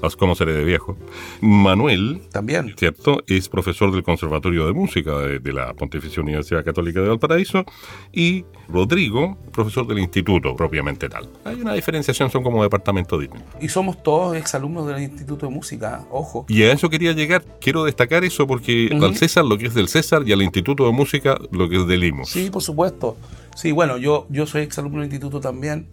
Las 0.03 0.17
como 0.17 0.35
seré 0.35 0.53
de 0.53 0.65
viejo. 0.65 0.97
Manuel, 1.41 2.23
También. 2.33 2.75
¿cierto? 2.77 3.23
Es 3.29 3.49
profesor 3.49 3.93
del 3.93 4.03
Conservatorio 4.03 4.67
de 4.67 4.73
Música 4.73 5.17
de, 5.19 5.39
de 5.39 5.53
la 5.53 5.75
Pontificia 5.75 6.21
Universidad 6.21 6.65
Católica 6.65 7.01
de 7.01 7.09
Valparaíso. 7.09 7.65
Y 8.13 8.45
Rodrigo, 8.69 9.39
profesor 9.53 9.87
del 9.87 10.01
instituto 10.01 10.57
propiamente 10.57 11.09
tal. 11.09 11.29
Hay 11.45 11.61
una 11.61 11.75
diferenciación, 11.75 12.31
son 12.31 12.43
como 12.43 12.63
departamentos 12.65 13.21
distintos. 13.21 13.49
Y 13.61 13.69
somos 13.69 14.03
todos 14.03 14.37
exalumnos 14.37 14.89
del 14.89 15.03
Instituto 15.03 15.47
de 15.47 15.53
Música, 15.53 16.05
ojo. 16.11 16.47
Y 16.49 16.65
a 16.65 16.73
eso 16.73 16.91
quería 16.91 17.13
llegar. 17.13 17.45
Quiero 17.61 17.85
destacar 17.85 18.25
eso 18.25 18.47
porque 18.47 18.72
Al 19.01 19.17
César 19.17 19.45
lo 19.45 19.59
que 19.59 19.67
es 19.67 19.75
del 19.75 19.89
César 19.89 20.23
y 20.27 20.33
al 20.33 20.43
Instituto 20.43 20.87
de 20.87 20.93
Música 20.93 21.39
lo 21.51 21.69
que 21.69 21.81
es 21.81 21.87
del 21.87 22.05
IMUS. 22.05 22.31
Sí, 22.31 22.51
por 22.51 22.63
supuesto. 22.63 23.17
Sí, 23.55 23.73
bueno, 23.73 23.99
yo, 23.99 24.27
yo 24.31 24.47
soy 24.47 24.63
exalumno 24.63 24.99
del 25.01 25.07
instituto 25.07 25.41
también. 25.41 25.89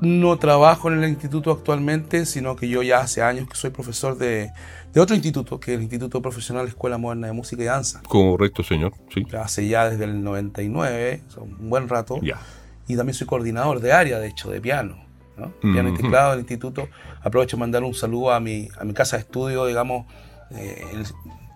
No 0.00 0.36
trabajo 0.38 0.90
en 0.90 1.02
el 1.02 1.08
instituto 1.08 1.50
actualmente, 1.50 2.26
sino 2.26 2.56
que 2.56 2.68
yo 2.68 2.82
ya 2.82 2.98
hace 2.98 3.22
años 3.22 3.48
que 3.48 3.56
soy 3.56 3.70
profesor 3.70 4.18
de, 4.18 4.50
de 4.92 5.00
otro 5.00 5.14
instituto, 5.14 5.58
que 5.58 5.72
es 5.72 5.76
el 5.76 5.82
Instituto 5.82 6.22
Profesional 6.22 6.68
Escuela 6.68 6.98
Moderna 6.98 7.26
de 7.26 7.32
Música 7.32 7.62
y 7.62 7.66
Danza. 7.66 8.02
Correcto, 8.06 8.62
señor. 8.62 8.92
Sí. 9.12 9.24
Hace 9.36 9.66
ya 9.66 9.88
desde 9.90 10.04
el 10.04 10.22
99, 10.22 11.22
o 11.26 11.30
sea, 11.30 11.42
un 11.42 11.70
buen 11.70 11.88
rato. 11.88 12.20
Ya. 12.22 12.38
Y 12.86 12.96
también 12.96 13.14
soy 13.14 13.26
coordinador 13.26 13.80
de 13.80 13.92
área, 13.92 14.18
de 14.18 14.28
hecho, 14.28 14.50
de 14.50 14.60
piano. 14.60 15.04
¿no? 15.36 15.52
Piano 15.60 15.88
y 15.88 15.94
teclado 15.94 16.30
del 16.30 16.40
instituto. 16.40 16.88
Aprovecho 17.22 17.56
de 17.56 17.60
mandar 17.60 17.82
un 17.82 17.94
saludo 17.94 18.32
a 18.32 18.40
mi, 18.40 18.68
a 18.78 18.84
mi 18.84 18.92
casa 18.92 19.16
de 19.16 19.22
estudio, 19.22 19.66
digamos, 19.66 20.06
eh, 20.52 20.84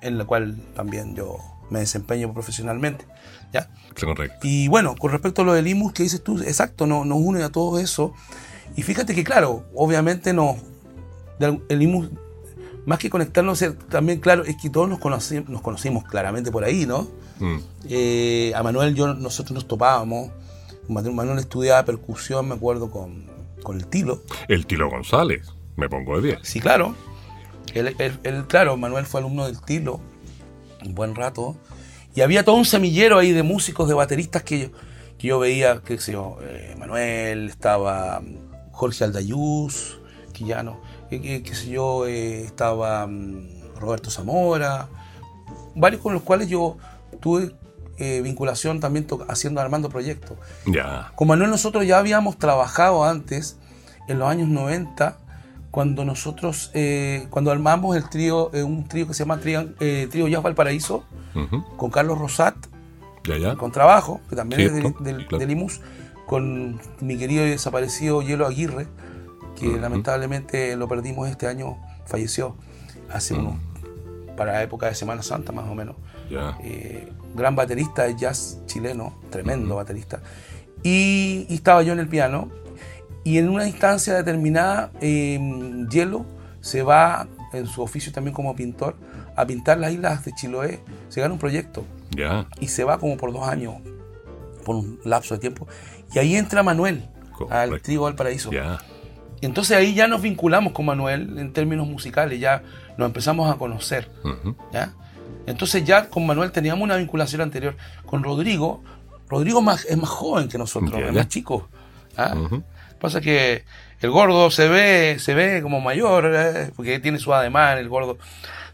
en, 0.03 0.19
la 0.19 0.25
cual 0.25 0.57
también 0.75 1.15
yo 1.15 1.39
me 1.71 1.81
desempeño 1.81 2.33
profesionalmente. 2.33 3.07
¿ya? 3.53 3.69
Correcto. 3.99 4.39
Y 4.43 4.69
bueno, 4.69 4.95
con 4.97 5.11
respecto 5.13 5.43
a 5.43 5.45
lo 5.45 5.53
del 5.55 5.67
IMUS 5.67 5.93
que 5.93 6.03
dices 6.03 6.23
tú, 6.23 6.39
exacto, 6.41 6.87
no- 6.87 7.05
nos 7.05 7.19
une 7.19 7.43
a 7.43 7.51
todo 7.51 7.79
eso. 7.79 8.13
Y 8.77 8.83
fíjate 8.83 9.15
que, 9.15 9.25
claro, 9.25 9.65
obviamente 9.75 10.33
nos, 10.33 10.57
el 11.69 11.83
IMUS, 11.83 12.11
más 12.87 12.99
que 12.99 13.11
conectarnos, 13.11 13.63
también, 13.91 14.21
claro, 14.21 14.45
es 14.45 14.57
que 14.61 14.71
todos 14.71 14.89
nos, 14.89 14.99
conoci- 15.01 15.47
nos 15.47 15.61
conocimos 15.63 16.05
claramente 16.05 16.51
por 16.51 16.65
ahí, 16.65 16.87
¿no? 16.87 17.09
Mm. 17.39 17.57
Eh, 17.89 18.53
a 18.55 18.63
Manuel 18.63 18.95
yo, 18.95 19.15
nosotros 19.15 19.53
nos 19.55 19.69
topábamos. 19.69 20.31
Manuel 20.89 21.15
Manuel 21.15 21.39
estudiaba 21.39 21.85
percusión, 21.85 22.49
me 22.49 22.55
acuerdo, 22.55 22.91
con, 22.91 23.25
con 23.63 23.77
el 23.77 23.87
Tilo. 23.87 24.23
El 24.49 24.67
Tilo 24.67 24.89
González. 24.91 25.47
Me 25.77 25.89
pongo 25.89 26.17
de 26.21 26.23
pie. 26.35 26.39
Sí, 26.43 26.61
claro. 26.61 26.95
Él, 27.75 27.95
él- 27.99 28.19
él, 28.23 28.47
claro, 28.47 28.77
Manuel 28.77 29.07
fue 29.07 29.21
alumno 29.21 29.47
del 29.47 29.61
Tilo 29.61 30.01
un 30.85 30.95
buen 30.95 31.15
rato. 31.15 31.57
Y 32.15 32.21
había 32.21 32.45
todo 32.45 32.57
un 32.57 32.65
semillero 32.65 33.19
ahí 33.19 33.33
de 33.33 33.43
músicos, 33.43 33.89
de 33.89 33.95
bateristas 33.95 34.43
que 34.43 34.61
yo, 34.61 34.69
que 35.19 35.29
yo 35.29 35.39
veía, 35.39 35.83
qué 35.85 35.99
sé 35.99 36.13
yo, 36.13 36.39
eh, 36.43 36.75
Manuel, 36.79 37.49
estaba 37.49 38.21
mm, 38.21 38.71
Jorge 38.73 39.05
Aldayuz, 39.05 39.99
que 40.33 40.45
ya 40.45 40.63
no, 40.63 40.81
eh, 41.11 41.43
qué 41.43 41.55
sé 41.55 41.71
yo, 41.71 42.07
eh, 42.07 42.43
estaba 42.45 43.07
mm, 43.07 43.75
Roberto 43.79 44.11
Zamora, 44.11 44.89
varios 45.75 46.01
con 46.03 46.13
los 46.15 46.23
cuales 46.23 46.49
yo 46.49 46.77
tuve 47.21 47.55
vinculación 48.23 48.79
también 48.79 49.09
haciendo, 49.29 49.61
armando 49.61 49.89
proyectos. 49.89 50.39
Ya. 50.67 51.11
Con 51.17 51.27
Manuel 51.27 51.51
nosotros 51.51 51.85
ya 51.85 51.99
habíamos 51.99 52.39
trabajado 52.39 53.05
antes, 53.05 53.59
en 54.07 54.21
los 54.21 54.29
años 54.29 54.49
90, 54.49 55.19
cuando 55.71 56.05
nosotros, 56.05 56.71
eh, 56.75 57.27
cuando 57.31 57.51
armamos 57.51 57.97
el 57.97 58.09
trío, 58.09 58.51
eh, 58.55 58.63
un 58.63 58.89
trío 58.89 59.07
que 59.07 59.15
se 59.15 59.21
llama 59.21 59.39
Trío, 59.39 59.69
eh, 59.81 60.09
trío 60.11 60.27
Jazz 60.29 60.43
Valparaíso, 60.43 61.05
Ujú. 61.35 61.65
con 61.77 61.91
Carlos 61.91 62.19
Rosat, 62.19 62.57
Ya, 63.25 63.37
ya. 63.37 63.55
con 63.57 63.71
trabajo, 63.73 64.21
que 64.31 64.37
también 64.37 64.63
es 64.63 64.73
Cierto, 64.73 65.03
del, 65.05 65.17
del, 65.19 65.27
claro. 65.27 65.39
del 65.41 65.51
IMUS, 65.51 65.81
con 66.27 66.81
mi 67.01 67.17
querido 67.19 67.47
y 67.47 67.51
desaparecido 67.51 68.23
Hielo 68.23 68.47
Aguirre, 68.47 68.87
que 69.59 69.69
Ujú. 69.69 69.79
lamentablemente 69.79 70.75
lo 70.77 70.89
perdimos 70.89 71.29
este 71.29 71.47
año, 71.47 71.77
falleció 72.07 72.57
hace 73.13 73.35
Mm. 73.35 73.39
unos, 73.41 73.55
para 74.37 74.53
la 74.53 74.63
época 74.63 74.87
de 74.87 74.95
Semana 74.95 75.23
Santa 75.23 75.53
más 75.53 75.69
o 75.69 75.75
menos. 75.75 75.97
Ya. 76.31 76.57
Eh, 76.63 77.13
gran 77.35 77.57
baterista 77.57 78.05
de 78.05 78.17
jazz 78.17 78.59
chileno, 78.67 79.19
tremendo 79.31 79.77
baterista. 79.77 80.21
Y, 80.83 81.47
y 81.49 81.55
estaba 81.55 81.83
yo 81.83 81.93
en 81.93 81.99
el 81.99 82.09
piano. 82.09 82.51
Y 83.29 83.37
en 83.37 83.51
una 83.51 83.67
instancia 83.67 84.15
determinada, 84.15 84.91
eh, 85.03 85.39
Hielo 85.91 86.25
se 86.63 86.83
va, 86.83 87.29
en 87.53 87.67
su 87.67 87.83
oficio 87.83 88.11
también 88.11 88.33
como 88.35 88.57
pintor, 88.57 88.97
a 89.37 89.45
pintar 89.45 89.77
las 89.77 89.93
islas 89.93 90.25
de 90.25 90.33
Chiloé. 90.33 90.81
Se 91.11 91.21
gana 91.21 91.35
un 91.35 91.39
proyecto 91.39 91.85
Ya. 92.13 92.47
y 92.59 92.69
se 92.69 92.85
va 92.85 92.99
como 92.99 93.19
por 93.19 93.31
dos 93.35 93.47
años, 93.47 93.75
por 94.65 94.77
un 94.77 94.99
lapso 95.05 95.35
de 95.35 95.41
tiempo. 95.41 95.69
Y 96.15 96.19
ahí 96.21 96.37
entra 96.37 96.63
Manuel 96.63 97.07
al. 97.51 97.83
Trigo 97.83 98.05
Valparaíso. 98.05 98.51
Ya. 98.51 98.79
Y 99.43 99.45
entonces 99.45 99.77
ahí 99.77 99.93
ya 99.93 100.09
nos 100.09 100.23
vinculamos 100.23 100.73
con 100.73 100.87
Manuel 100.87 101.39
en 101.39 101.53
términos 101.53 101.87
musicales, 101.87 102.41
ya 102.41 102.63
nos 102.97 103.09
empezamos 103.09 103.55
a 103.55 103.59
conocer. 103.59 104.11
¿ya? 104.73 104.95
Entonces 105.45 105.85
ya 105.85 106.09
con 106.09 106.25
Manuel 106.27 106.51
teníamos 106.51 106.83
una 106.83 106.97
vinculación 106.97 107.43
anterior. 107.43 107.77
Con 108.07 108.25
Rodrigo, 108.25 108.83
Rodrigo 109.29 109.61
más, 109.61 109.85
es 109.85 109.99
más 109.99 110.09
joven 110.09 110.49
que 110.49 110.57
nosotros, 110.57 110.99
es 110.99 111.13
más 111.13 111.29
chico. 111.29 111.69
¿ah? 112.17 112.35
Pasa 113.01 113.21
que 113.21 113.65
el 114.01 114.11
gordo 114.11 114.51
se 114.51 114.69
ve, 114.69 115.19
se 115.19 115.35
ve 115.35 115.63
como 115.63 115.81
mayor, 115.81 116.33
¿eh? 116.35 116.71
porque 116.77 116.99
tiene 117.01 117.19
su 117.19 117.33
ademán, 117.33 117.79
el 117.79 117.89
gordo 117.89 118.19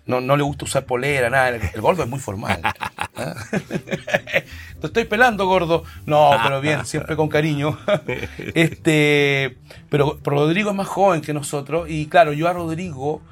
no, 0.07 0.21
no 0.21 0.37
le 0.37 0.43
gusta 0.43 0.65
usar 0.65 0.85
polera, 0.85 1.31
nada. 1.31 1.49
El 1.49 1.81
gordo 1.81 2.03
es 2.03 2.09
muy 2.09 2.19
formal. 2.19 2.61
¿ah? 2.63 2.73
Te 4.81 4.87
estoy 4.87 5.05
pelando, 5.05 5.47
gordo. 5.47 5.85
No, 6.07 6.33
pero 6.43 6.61
bien, 6.61 6.85
siempre 6.85 7.17
con 7.17 7.29
cariño. 7.29 7.79
este, 8.55 9.57
pero 9.89 10.19
Rodrigo 10.23 10.71
es 10.71 10.77
más 10.77 10.89
joven 10.89 11.23
que 11.23 11.33
nosotros. 11.33 11.89
Y 11.89 12.07
claro, 12.07 12.33
yo 12.33 12.49
a 12.49 12.53
Rodrigo, 12.53 13.23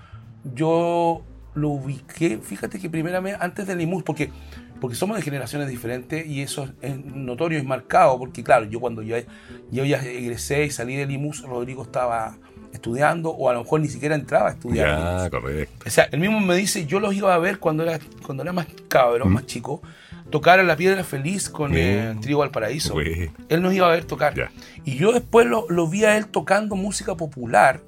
yo 0.54 1.22
lo 1.54 1.68
ubiqué, 1.68 2.38
fíjate 2.38 2.80
que 2.80 2.88
primeramente 2.88 3.38
antes 3.42 3.66
del 3.66 3.82
IMUS, 3.82 4.02
porque, 4.02 4.30
porque 4.82 4.96
somos 4.96 5.16
de 5.16 5.22
generaciones 5.22 5.68
diferentes 5.68 6.26
y 6.26 6.42
eso 6.42 6.68
es 6.80 6.96
notorio, 7.06 7.56
es 7.56 7.64
marcado, 7.64 8.18
porque 8.18 8.42
claro, 8.42 8.64
yo 8.64 8.80
cuando 8.80 9.00
yo, 9.00 9.16
yo 9.70 9.84
ya 9.84 10.02
egresé 10.02 10.64
y 10.64 10.70
salí 10.70 10.96
del 10.96 11.08
IMUS, 11.12 11.42
Rodrigo 11.42 11.84
estaba 11.84 12.36
estudiando 12.72 13.30
o 13.30 13.48
a 13.48 13.52
lo 13.52 13.62
mejor 13.62 13.80
ni 13.80 13.86
siquiera 13.86 14.16
entraba 14.16 14.48
a 14.48 14.52
estudiar. 14.54 14.98
IMUS. 14.98 15.30
correcto. 15.30 15.84
O 15.86 15.90
sea, 15.90 16.08
él 16.10 16.18
mismo 16.18 16.40
me 16.40 16.56
dice, 16.56 16.84
yo 16.84 16.98
los 16.98 17.14
iba 17.14 17.32
a 17.32 17.38
ver 17.38 17.60
cuando 17.60 17.84
era, 17.84 18.00
cuando 18.26 18.42
era 18.42 18.52
más 18.52 18.66
cabrón, 18.88 19.30
¿Mm? 19.30 19.34
más 19.34 19.46
chico, 19.46 19.82
tocar 20.30 20.58
a 20.58 20.64
la 20.64 20.74
Piedra 20.74 21.04
Feliz 21.04 21.48
con 21.48 21.76
el 21.76 22.18
Trigo 22.18 22.40
Valparaíso. 22.40 22.94
Güey. 22.94 23.30
Él 23.50 23.62
nos 23.62 23.72
iba 23.74 23.86
a 23.86 23.90
ver 23.90 24.04
tocar. 24.04 24.34
Ya. 24.34 24.50
Y 24.84 24.96
yo 24.96 25.12
después 25.12 25.46
lo, 25.46 25.64
lo 25.70 25.86
vi 25.86 26.06
a 26.06 26.16
él 26.16 26.26
tocando 26.26 26.74
música 26.74 27.14
popular, 27.14 27.82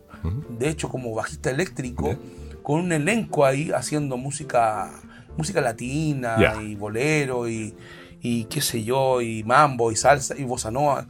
de 0.48 0.68
hecho 0.68 0.88
como 0.88 1.12
bajista 1.12 1.50
eléctrico, 1.50 2.16
con 2.62 2.78
un 2.78 2.92
elenco 2.92 3.44
ahí 3.44 3.72
haciendo 3.72 4.16
música 4.16 4.92
música 5.36 5.60
latina 5.60 6.36
y 6.62 6.74
bolero 6.74 7.48
y, 7.48 7.74
y 8.20 8.44
qué 8.44 8.60
sé 8.60 8.84
yo, 8.84 9.20
y 9.20 9.42
mambo 9.44 9.90
y 9.92 9.96
salsa 9.96 10.36
y 10.38 10.44
bossa 10.44 10.70
nova 10.70 11.06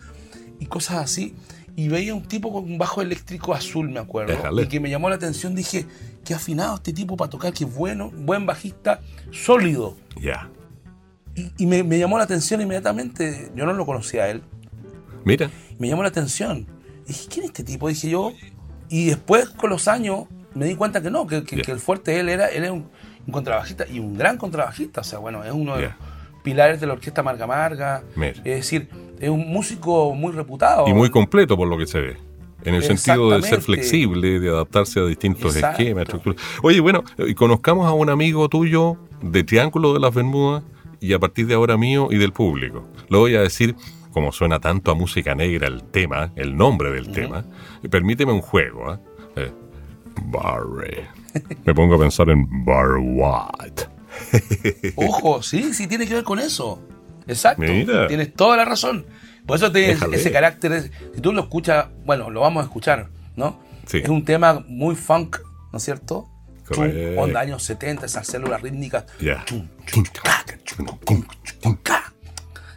y 0.60 0.66
cosas 0.66 0.96
así. 0.98 1.34
Y 1.76 1.88
veía 1.88 2.14
un 2.14 2.22
tipo 2.22 2.52
con 2.52 2.64
un 2.64 2.78
bajo 2.78 3.02
eléctrico 3.02 3.52
azul, 3.52 3.88
me 3.90 3.98
acuerdo, 3.98 4.32
Déjale. 4.32 4.62
y 4.62 4.66
que 4.68 4.78
me 4.78 4.88
llamó 4.90 5.08
la 5.08 5.16
atención. 5.16 5.56
Dije, 5.56 5.86
qué 6.24 6.32
afinado 6.34 6.76
este 6.76 6.92
tipo 6.92 7.16
para 7.16 7.28
tocar, 7.30 7.52
qué 7.52 7.64
bueno, 7.64 8.12
buen 8.14 8.46
bajista, 8.46 9.00
sólido. 9.32 9.96
Ya. 10.20 10.48
Y, 11.34 11.50
y 11.58 11.66
me, 11.66 11.82
me 11.82 11.98
llamó 11.98 12.16
la 12.18 12.24
atención 12.24 12.60
inmediatamente. 12.60 13.50
Yo 13.56 13.66
no 13.66 13.72
lo 13.72 13.84
conocía 13.86 14.22
a 14.22 14.28
él. 14.28 14.42
Mira. 15.24 15.50
Me 15.80 15.88
llamó 15.88 16.02
la 16.02 16.10
atención. 16.10 16.68
Dije, 17.08 17.26
¿quién 17.28 17.44
es 17.44 17.50
este 17.50 17.64
tipo? 17.64 17.88
Dije 17.88 18.08
yo. 18.08 18.32
Y 18.88 19.06
después, 19.06 19.48
con 19.48 19.70
los 19.70 19.88
años, 19.88 20.26
me 20.54 20.66
di 20.66 20.76
cuenta 20.76 21.02
que 21.02 21.10
no, 21.10 21.26
que, 21.26 21.42
que- 21.42 21.56
Ya. 21.56 21.62
que 21.62 21.72
el 21.72 21.80
fuerte 21.80 22.20
él 22.20 22.28
era, 22.28 22.46
él 22.46 22.62
era 22.62 22.72
un, 22.72 22.88
un 23.26 23.32
contrabajista 23.32 23.86
y 23.90 23.98
un 23.98 24.16
gran 24.16 24.36
contrabajista. 24.36 25.00
O 25.00 25.04
sea, 25.04 25.18
bueno, 25.18 25.44
es 25.44 25.52
uno 25.52 25.76
de 25.76 25.82
los 25.82 25.92
pilares 26.42 26.80
de 26.80 26.86
la 26.86 26.94
orquesta 26.94 27.22
Marga 27.22 27.46
Marga. 27.46 28.02
Mira. 28.16 28.32
Es 28.32 28.56
decir, 28.56 28.88
es 29.20 29.30
un 29.30 29.48
músico 29.48 30.14
muy 30.14 30.32
reputado. 30.32 30.86
Y 30.88 30.92
muy 30.92 31.10
completo 31.10 31.56
por 31.56 31.68
lo 31.68 31.78
que 31.78 31.86
se 31.86 32.00
ve. 32.00 32.16
En 32.64 32.74
el 32.74 32.82
sentido 32.82 33.30
de 33.30 33.42
ser 33.42 33.60
flexible, 33.60 34.40
de 34.40 34.48
adaptarse 34.48 34.98
a 34.98 35.04
distintos 35.04 35.54
Exacto. 35.54 35.82
esquemas, 35.82 36.02
estructuras. 36.04 36.40
Oye, 36.62 36.80
bueno, 36.80 37.04
y 37.18 37.34
conozcamos 37.34 37.86
a 37.86 37.92
un 37.92 38.08
amigo 38.08 38.48
tuyo 38.48 38.96
de 39.20 39.44
Triángulo 39.44 39.92
de 39.92 40.00
las 40.00 40.14
Bermudas 40.14 40.62
y 40.98 41.12
a 41.12 41.18
partir 41.18 41.46
de 41.46 41.54
ahora 41.54 41.76
mío 41.76 42.08
y 42.10 42.16
del 42.16 42.32
público. 42.32 42.88
Lo 43.10 43.18
voy 43.18 43.36
a 43.36 43.42
decir, 43.42 43.76
como 44.12 44.32
suena 44.32 44.60
tanto 44.60 44.90
a 44.90 44.94
música 44.94 45.34
negra 45.34 45.68
el 45.68 45.82
tema, 45.82 46.32
el 46.36 46.56
nombre 46.56 46.90
del 46.90 47.12
tema, 47.12 47.44
permíteme 47.90 48.32
un 48.32 48.40
juego. 48.40 48.90
¿ah? 48.90 49.00
Eh, 49.36 49.52
Barry. 50.22 51.23
Me 51.64 51.74
pongo 51.74 51.94
a 51.96 51.98
pensar 51.98 52.28
en 52.30 52.46
Barry 52.64 53.00
White. 53.00 53.84
Ojo, 54.96 55.42
sí, 55.42 55.72
sí 55.74 55.86
tiene 55.86 56.06
que 56.06 56.14
ver 56.14 56.24
con 56.24 56.38
eso. 56.38 56.80
Exacto. 57.26 57.62
Mira. 57.62 58.06
Tienes 58.08 58.32
toda 58.34 58.56
la 58.56 58.64
razón. 58.64 59.06
Por 59.46 59.56
eso 59.56 59.70
tienes 59.72 59.96
Déjale. 60.00 60.16
ese 60.16 60.32
carácter. 60.32 60.72
es- 60.72 60.90
Si 61.14 61.20
tú 61.20 61.32
lo 61.32 61.42
escuchas, 61.42 61.86
bueno, 62.04 62.30
lo 62.30 62.40
vamos 62.40 62.62
a 62.62 62.66
escuchar, 62.66 63.08
¿no? 63.36 63.60
Sí. 63.86 63.98
Es 63.98 64.08
un 64.08 64.24
tema 64.24 64.64
muy 64.68 64.94
funk, 64.94 65.38
¿no 65.72 65.78
es 65.78 65.82
cierto? 65.84 66.28
Chum, 66.72 66.90
onda 67.18 67.40
años 67.40 67.62
70, 67.62 68.06
esas 68.06 68.26
células 68.26 68.62
rítmicas. 68.62 69.04
Ya. 69.20 69.44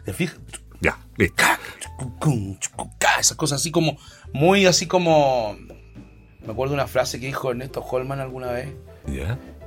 ¿Te 0.04 0.12
fijas? 0.12 0.36
Ya, 0.80 0.98
listo. 1.16 1.42
Esas 3.18 3.36
cosas 3.36 3.60
así 3.60 3.70
como, 3.70 3.98
muy 4.32 4.66
así 4.66 4.86
como. 4.86 5.56
Me 6.44 6.52
acuerdo 6.52 6.72
de 6.72 6.80
una 6.80 6.86
frase 6.86 7.20
que 7.20 7.26
dijo 7.26 7.50
Ernesto 7.50 7.80
Holman 7.80 8.20
alguna 8.20 8.52
vez. 8.52 8.68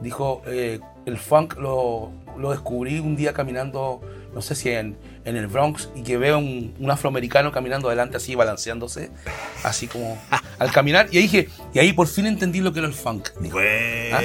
Dijo, 0.01 0.41
eh, 0.47 0.79
el 1.05 1.17
funk 1.17 1.57
lo, 1.57 2.11
lo 2.37 2.51
descubrí 2.51 2.99
un 2.99 3.15
día 3.15 3.33
caminando, 3.33 4.01
no 4.33 4.41
sé 4.41 4.55
si 4.55 4.69
en, 4.69 4.97
en 5.25 5.35
el 5.35 5.47
Bronx, 5.47 5.89
y 5.95 6.03
que 6.03 6.17
veo 6.17 6.37
un, 6.39 6.73
un 6.79 6.91
afroamericano 6.91 7.51
caminando 7.51 7.87
adelante 7.87 8.17
así, 8.17 8.35
balanceándose, 8.35 9.11
así 9.63 9.87
como 9.87 10.19
al 10.59 10.71
caminar. 10.71 11.07
Y 11.11 11.17
ahí 11.17 11.23
dije, 11.23 11.49
y 11.73 11.79
ahí 11.79 11.93
por 11.93 12.07
fin 12.07 12.25
entendí 12.25 12.59
lo 12.61 12.73
que 12.73 12.79
era 12.79 12.87
el 12.87 12.93
funk. 12.93 13.29
Bueno, 13.39 14.17
¿Ah? 14.17 14.21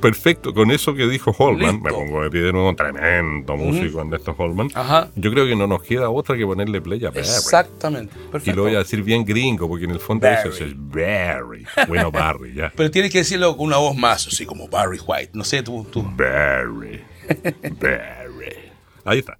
Perfecto, 0.00 0.52
con 0.54 0.70
eso 0.70 0.94
que 0.94 1.06
dijo 1.06 1.34
Holman, 1.38 1.74
Listo. 1.76 1.84
me 1.84 1.90
pongo 1.90 2.22
de 2.22 2.30
pie 2.30 2.40
de 2.42 2.52
nuevo, 2.52 2.74
tremendo 2.74 3.56
músico 3.56 4.00
Ernesto 4.00 4.34
Holman. 4.36 4.68
Ajá. 4.74 5.08
Yo 5.16 5.30
creo 5.30 5.46
que 5.46 5.56
no 5.56 5.66
nos 5.66 5.82
queda 5.82 6.10
otra 6.10 6.36
que 6.36 6.44
ponerle 6.44 6.80
play 6.80 7.04
a 7.04 7.08
Barry. 7.10 7.20
Exactamente. 7.20 8.14
Y 8.16 8.30
Perfecto. 8.32 8.56
lo 8.56 8.62
voy 8.64 8.74
a 8.74 8.78
decir 8.78 9.02
bien 9.02 9.24
gringo, 9.24 9.68
porque 9.68 9.84
en 9.84 9.90
el 9.92 10.00
fondo 10.00 10.26
Barry. 10.26 10.50
eso 10.50 10.64
es 10.64 10.72
Barry. 10.76 11.66
Bueno, 11.88 12.10
Barry, 12.10 12.54
ya. 12.54 12.72
Pero 12.76 12.90
tienes 12.90 13.10
que 13.10 13.18
decirlo 13.18 13.56
con 13.56 13.66
una 13.66 13.78
voz 13.78 13.96
más, 13.96 14.26
así 14.26 14.44
como 14.46 14.68
Barry 14.68 14.98
White. 15.04 15.30
No 15.34 15.44
sé, 15.44 15.62
tú. 15.62 15.86
tú. 15.90 16.02
Barry. 16.16 17.02
Barry. 17.80 18.72
Ahí 19.04 19.18
está. 19.18 19.38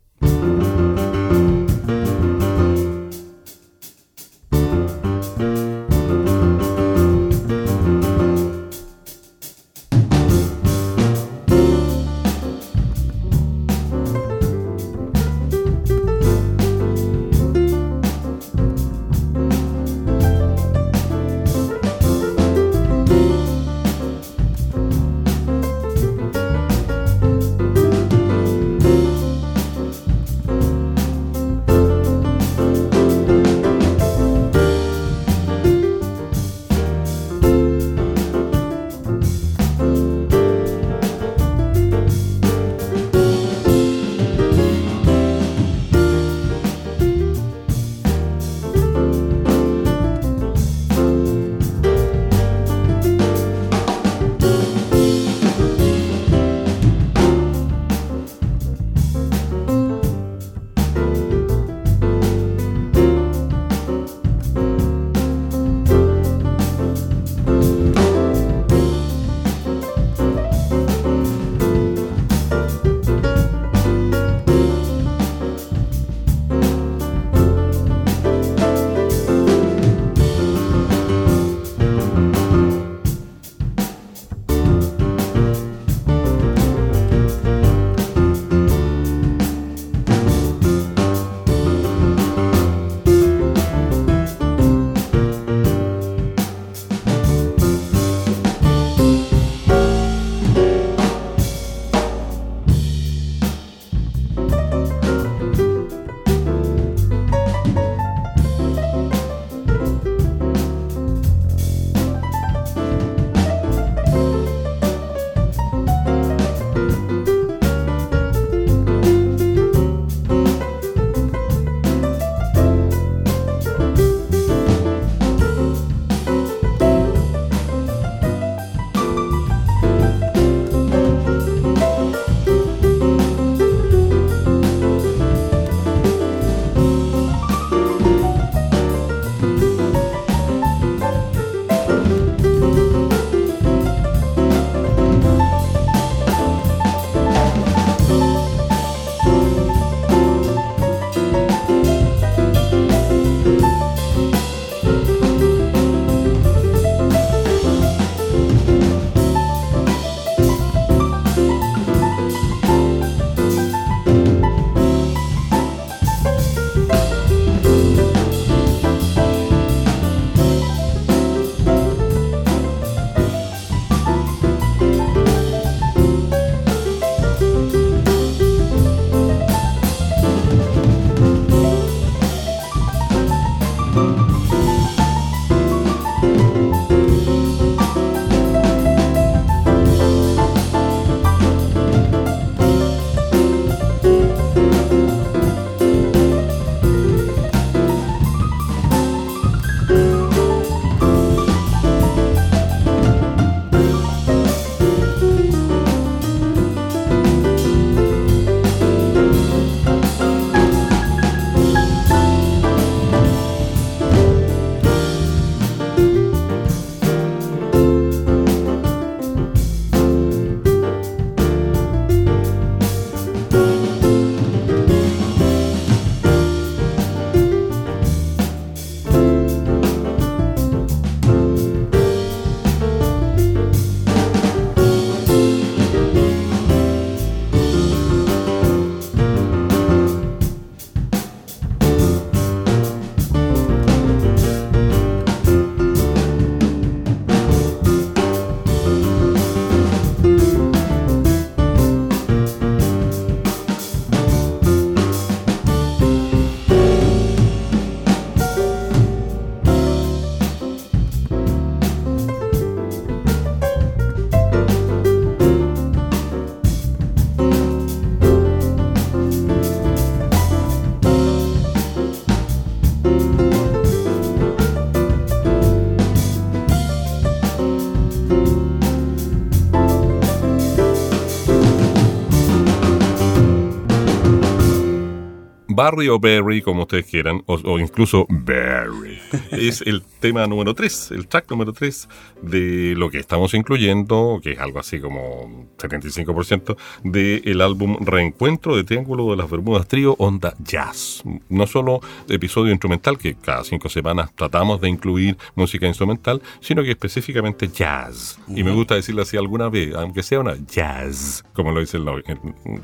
Barry 285.74 286.08
o 286.08 286.18
Berry, 286.18 286.62
como 286.62 286.82
ustedes 286.82 287.06
quieran, 287.06 287.42
o, 287.46 287.54
o 287.54 287.78
incluso 287.78 288.26
Berry, 288.28 289.13
es 289.53 289.82
el 289.82 290.03
tema 290.20 290.47
número 290.47 290.74
3, 290.74 291.11
el 291.12 291.26
track 291.28 291.51
número 291.51 291.72
3 291.72 292.09
de 292.43 292.95
lo 292.97 293.11
que 293.11 293.18
estamos 293.18 293.55
incluyendo, 293.55 294.41
que 294.43 294.53
es 294.53 294.59
algo 294.59 294.78
así 294.80 295.01
como 295.01 295.68
75% 295.78 296.76
del 297.05 297.61
álbum 297.61 297.97
Reencuentro 298.01 298.76
de 298.76 298.85
Triángulo 298.85 299.30
de 299.30 299.37
las 299.37 299.51
Bermudas 299.51 299.87
Trío 299.89 300.14
Onda 300.18 300.55
Jazz. 300.59 301.22
No 301.49 301.66
solo 301.66 302.01
episodio 302.28 302.70
instrumental, 302.72 303.18
que 303.18 303.35
cada 303.35 303.64
cinco 303.64 303.89
semanas 303.89 304.30
tratamos 304.35 304.80
de 304.80 304.89
incluir 304.89 305.37
música 305.55 305.87
instrumental, 305.87 306.41
sino 306.61 306.82
que 306.82 306.91
específicamente 306.91 307.68
jazz. 307.68 308.39
Y 308.49 308.62
me 308.64 308.72
gusta 308.72 308.95
decirlo 308.95 309.22
así 309.22 309.37
alguna 309.37 309.68
vez, 309.68 309.95
aunque 309.95 310.22
sea 310.22 310.41
una 310.41 310.57
jazz, 310.66 311.45
como 311.53 311.72
lo 311.72 311.80
dicen 311.80 312.05
los, 312.05 312.22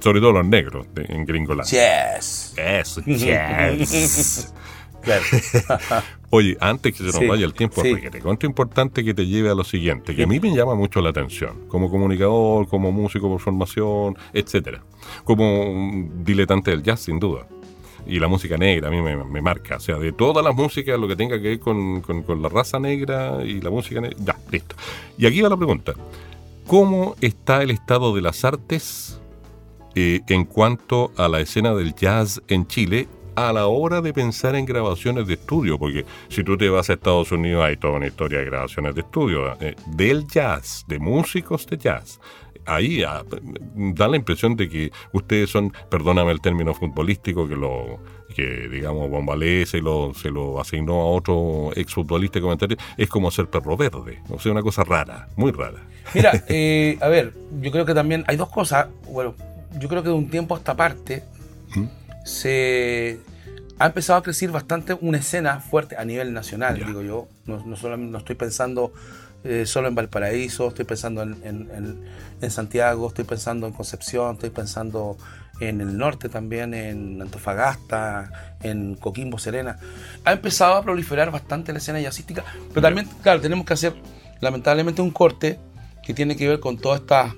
sobre 0.00 0.20
todo 0.20 0.32
los 0.32 0.46
negros 0.46 0.86
de- 0.94 1.06
en 1.08 1.24
Gringolandia. 1.24 2.16
Yes. 2.16 2.54
Eso, 2.56 3.02
jazz. 3.06 4.54
Claro. 5.02 5.22
Oye, 6.30 6.56
antes 6.60 6.92
que 6.92 6.98
se 6.98 7.04
nos 7.04 7.14
Sí, 7.16 7.26
vaya 7.26 7.44
el 7.44 7.54
tiempo, 7.54 7.82
sí. 7.82 7.94
te 8.10 8.20
cuento 8.20 8.46
importante 8.46 9.02
que 9.02 9.14
te 9.14 9.26
lleve 9.26 9.50
a 9.50 9.54
lo 9.54 9.64
siguiente, 9.64 10.14
que 10.14 10.22
a 10.22 10.26
mí 10.26 10.38
me 10.38 10.54
llama 10.54 10.74
mucho 10.76 11.00
la 11.00 11.10
atención, 11.10 11.66
como 11.68 11.90
comunicador, 11.90 12.68
como 12.68 12.92
músico 12.92 13.28
por 13.28 13.40
formación, 13.40 14.16
etcétera, 14.32 14.82
como 15.24 15.62
un 15.70 16.22
diletante 16.24 16.70
del 16.70 16.82
jazz, 16.82 17.00
sin 17.00 17.18
duda. 17.18 17.46
Y 18.06 18.18
la 18.20 18.28
música 18.28 18.56
negra 18.56 18.88
a 18.88 18.90
mí 18.90 19.00
me, 19.02 19.16
me 19.24 19.42
marca, 19.42 19.76
o 19.76 19.80
sea, 19.80 19.96
de 19.98 20.12
todas 20.12 20.44
las 20.44 20.54
músicas, 20.54 20.98
lo 21.00 21.08
que 21.08 21.16
tenga 21.16 21.36
que 21.40 21.48
ver 21.48 21.60
con, 21.60 22.00
con- 22.00 22.22
con 22.22 22.40
la 22.42 22.48
raza 22.48 22.78
negra 22.78 23.44
y 23.44 23.60
la 23.60 23.70
música 23.70 24.00
negra, 24.00 24.16
ya, 24.20 24.36
listo. 24.50 24.76
Y 25.18 25.26
aquí 25.26 25.40
va 25.42 25.48
la 25.48 25.56
pregunta, 25.56 25.94
¿cómo 26.66 27.16
está 27.20 27.62
el 27.62 27.70
estado 27.72 28.14
de 28.14 28.20
las 28.22 28.44
artes 28.44 29.20
eh, 29.96 30.20
en 30.28 30.44
cuanto 30.44 31.10
a 31.16 31.28
la 31.28 31.40
escena 31.40 31.74
del 31.74 31.94
jazz 31.94 32.40
en 32.48 32.66
Chile 32.68 33.08
a 33.48 33.52
la 33.52 33.66
hora 33.66 34.00
de 34.00 34.12
pensar 34.12 34.54
en 34.54 34.66
grabaciones 34.66 35.26
de 35.26 35.34
estudio, 35.34 35.78
porque 35.78 36.04
si 36.28 36.44
tú 36.44 36.56
te 36.56 36.68
vas 36.68 36.90
a 36.90 36.94
Estados 36.94 37.32
Unidos 37.32 37.64
hay 37.64 37.76
toda 37.76 37.94
una 37.94 38.06
historia 38.06 38.40
de 38.40 38.44
grabaciones 38.46 38.94
de 38.94 39.00
estudio, 39.00 39.56
eh, 39.60 39.74
del 39.86 40.26
jazz, 40.26 40.84
de 40.86 40.98
músicos 40.98 41.66
de 41.66 41.78
jazz. 41.78 42.20
Ahí 42.66 43.02
ah, 43.02 43.24
da 43.74 44.06
la 44.06 44.16
impresión 44.16 44.54
de 44.54 44.68
que 44.68 44.92
ustedes 45.12 45.50
son, 45.50 45.72
perdóname 45.88 46.30
el 46.30 46.40
término 46.40 46.74
futbolístico, 46.74 47.48
que 47.48 47.56
lo 47.56 47.98
que 48.34 48.68
digamos 48.68 49.10
Bombalé 49.10 49.66
se 49.66 49.80
lo, 49.80 50.14
se 50.14 50.30
lo 50.30 50.60
asignó 50.60 51.00
a 51.00 51.06
otro 51.06 51.72
exfutbolista 51.74 52.40
comentario, 52.40 52.76
es 52.96 53.08
como 53.08 53.30
ser 53.30 53.48
perro 53.48 53.76
verde, 53.76 54.22
o 54.28 54.38
sea, 54.38 54.52
una 54.52 54.62
cosa 54.62 54.84
rara, 54.84 55.28
muy 55.36 55.50
rara. 55.50 55.82
Mira, 56.14 56.44
eh, 56.48 56.98
a 57.00 57.08
ver, 57.08 57.34
yo 57.60 57.70
creo 57.70 57.84
que 57.84 57.94
también 57.94 58.24
hay 58.28 58.36
dos 58.36 58.50
cosas. 58.50 58.88
Bueno, 59.10 59.34
yo 59.78 59.88
creo 59.88 60.02
que 60.02 60.08
de 60.08 60.14
un 60.14 60.28
tiempo 60.28 60.54
a 60.54 60.58
esta 60.58 60.76
parte 60.76 61.24
se 62.24 63.18
ha 63.80 63.86
empezado 63.86 64.18
a 64.18 64.22
crecer 64.22 64.50
bastante 64.50 64.94
una 65.00 65.18
escena 65.18 65.58
fuerte 65.60 65.96
a 65.96 66.04
nivel 66.04 66.32
nacional, 66.34 66.76
digo 66.86 67.02
yo. 67.02 67.28
No, 67.46 67.64
no, 67.64 67.76
solo- 67.76 67.96
no 67.96 68.18
estoy 68.18 68.36
pensando 68.36 68.92
eh, 69.42 69.64
solo 69.66 69.88
en 69.88 69.94
Valparaíso, 69.94 70.68
estoy 70.68 70.84
pensando 70.84 71.22
en, 71.22 71.32
en- 71.44 71.70
en- 71.74 72.04
en 72.42 72.50
Santiago, 72.50 73.08
estoy 73.08 73.24
pensando 73.24 73.66
en 73.66 73.72
Concepción, 73.72 74.34
estoy 74.34 74.50
pensando 74.50 75.16
en 75.60 75.80
el 75.80 75.96
norte 75.96 76.28
también, 76.28 76.74
en 76.74 77.20
Antofagasta, 77.22 78.30
en 78.62 78.96
Coquimbo, 78.96 79.38
Serena. 79.38 79.78
Ha 80.24 80.32
empezado 80.32 80.74
a 80.74 80.82
proliferar 80.82 81.30
bastante 81.30 81.72
la 81.72 81.78
escena 81.78 82.00
jazzística, 82.00 82.44
pero 82.68 82.82
también, 82.82 83.08
claro, 83.22 83.40
tenemos 83.40 83.64
que 83.66 83.72
hacer 83.72 83.94
lamentablemente 84.40 85.00
un 85.02 85.10
corte 85.10 85.58
que 86.02 86.12
tiene 86.14 86.36
que 86.36 86.46
ver 86.48 86.60
con 86.60 86.76
todas 86.78 87.00
estas 87.00 87.32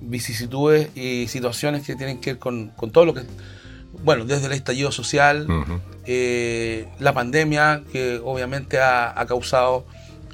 vicisitudes 0.00 0.96
y 0.96 1.26
situaciones 1.28 1.84
que 1.86 1.94
tienen 1.96 2.20
que 2.20 2.32
ver 2.34 2.38
con, 2.38 2.68
con 2.70 2.90
todo 2.90 3.04
lo 3.06 3.14
que, 3.14 3.22
bueno, 4.04 4.24
desde 4.24 4.46
el 4.46 4.52
estallido 4.52 4.90
social, 4.92 5.46
eh, 6.06 6.88
la 6.98 7.12
pandemia, 7.12 7.82
que 7.92 8.20
obviamente 8.24 8.80
ha, 8.80 9.18
ha 9.18 9.26
causado 9.26 9.84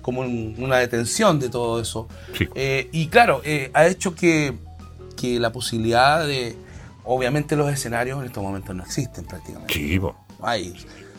como 0.02 0.20
un- 0.22 0.54
una 0.58 0.78
detención 0.78 1.38
de 1.38 1.48
todo 1.50 1.80
eso. 1.80 2.08
Sí. 2.36 2.48
Eh, 2.54 2.88
y 2.92 3.08
claro, 3.08 3.42
eh, 3.44 3.70
ha 3.74 3.86
hecho 3.86 4.14
que, 4.14 4.54
que 5.16 5.38
la 5.38 5.52
posibilidad 5.52 6.26
de, 6.26 6.56
obviamente 7.04 7.56
los 7.56 7.70
escenarios 7.70 8.18
en 8.20 8.26
estos 8.26 8.42
momentos 8.42 8.74
no 8.74 8.82
existen 8.82 9.24
prácticamente. 9.26 9.74
Sí, 9.74 10.00
hay, 10.40 10.74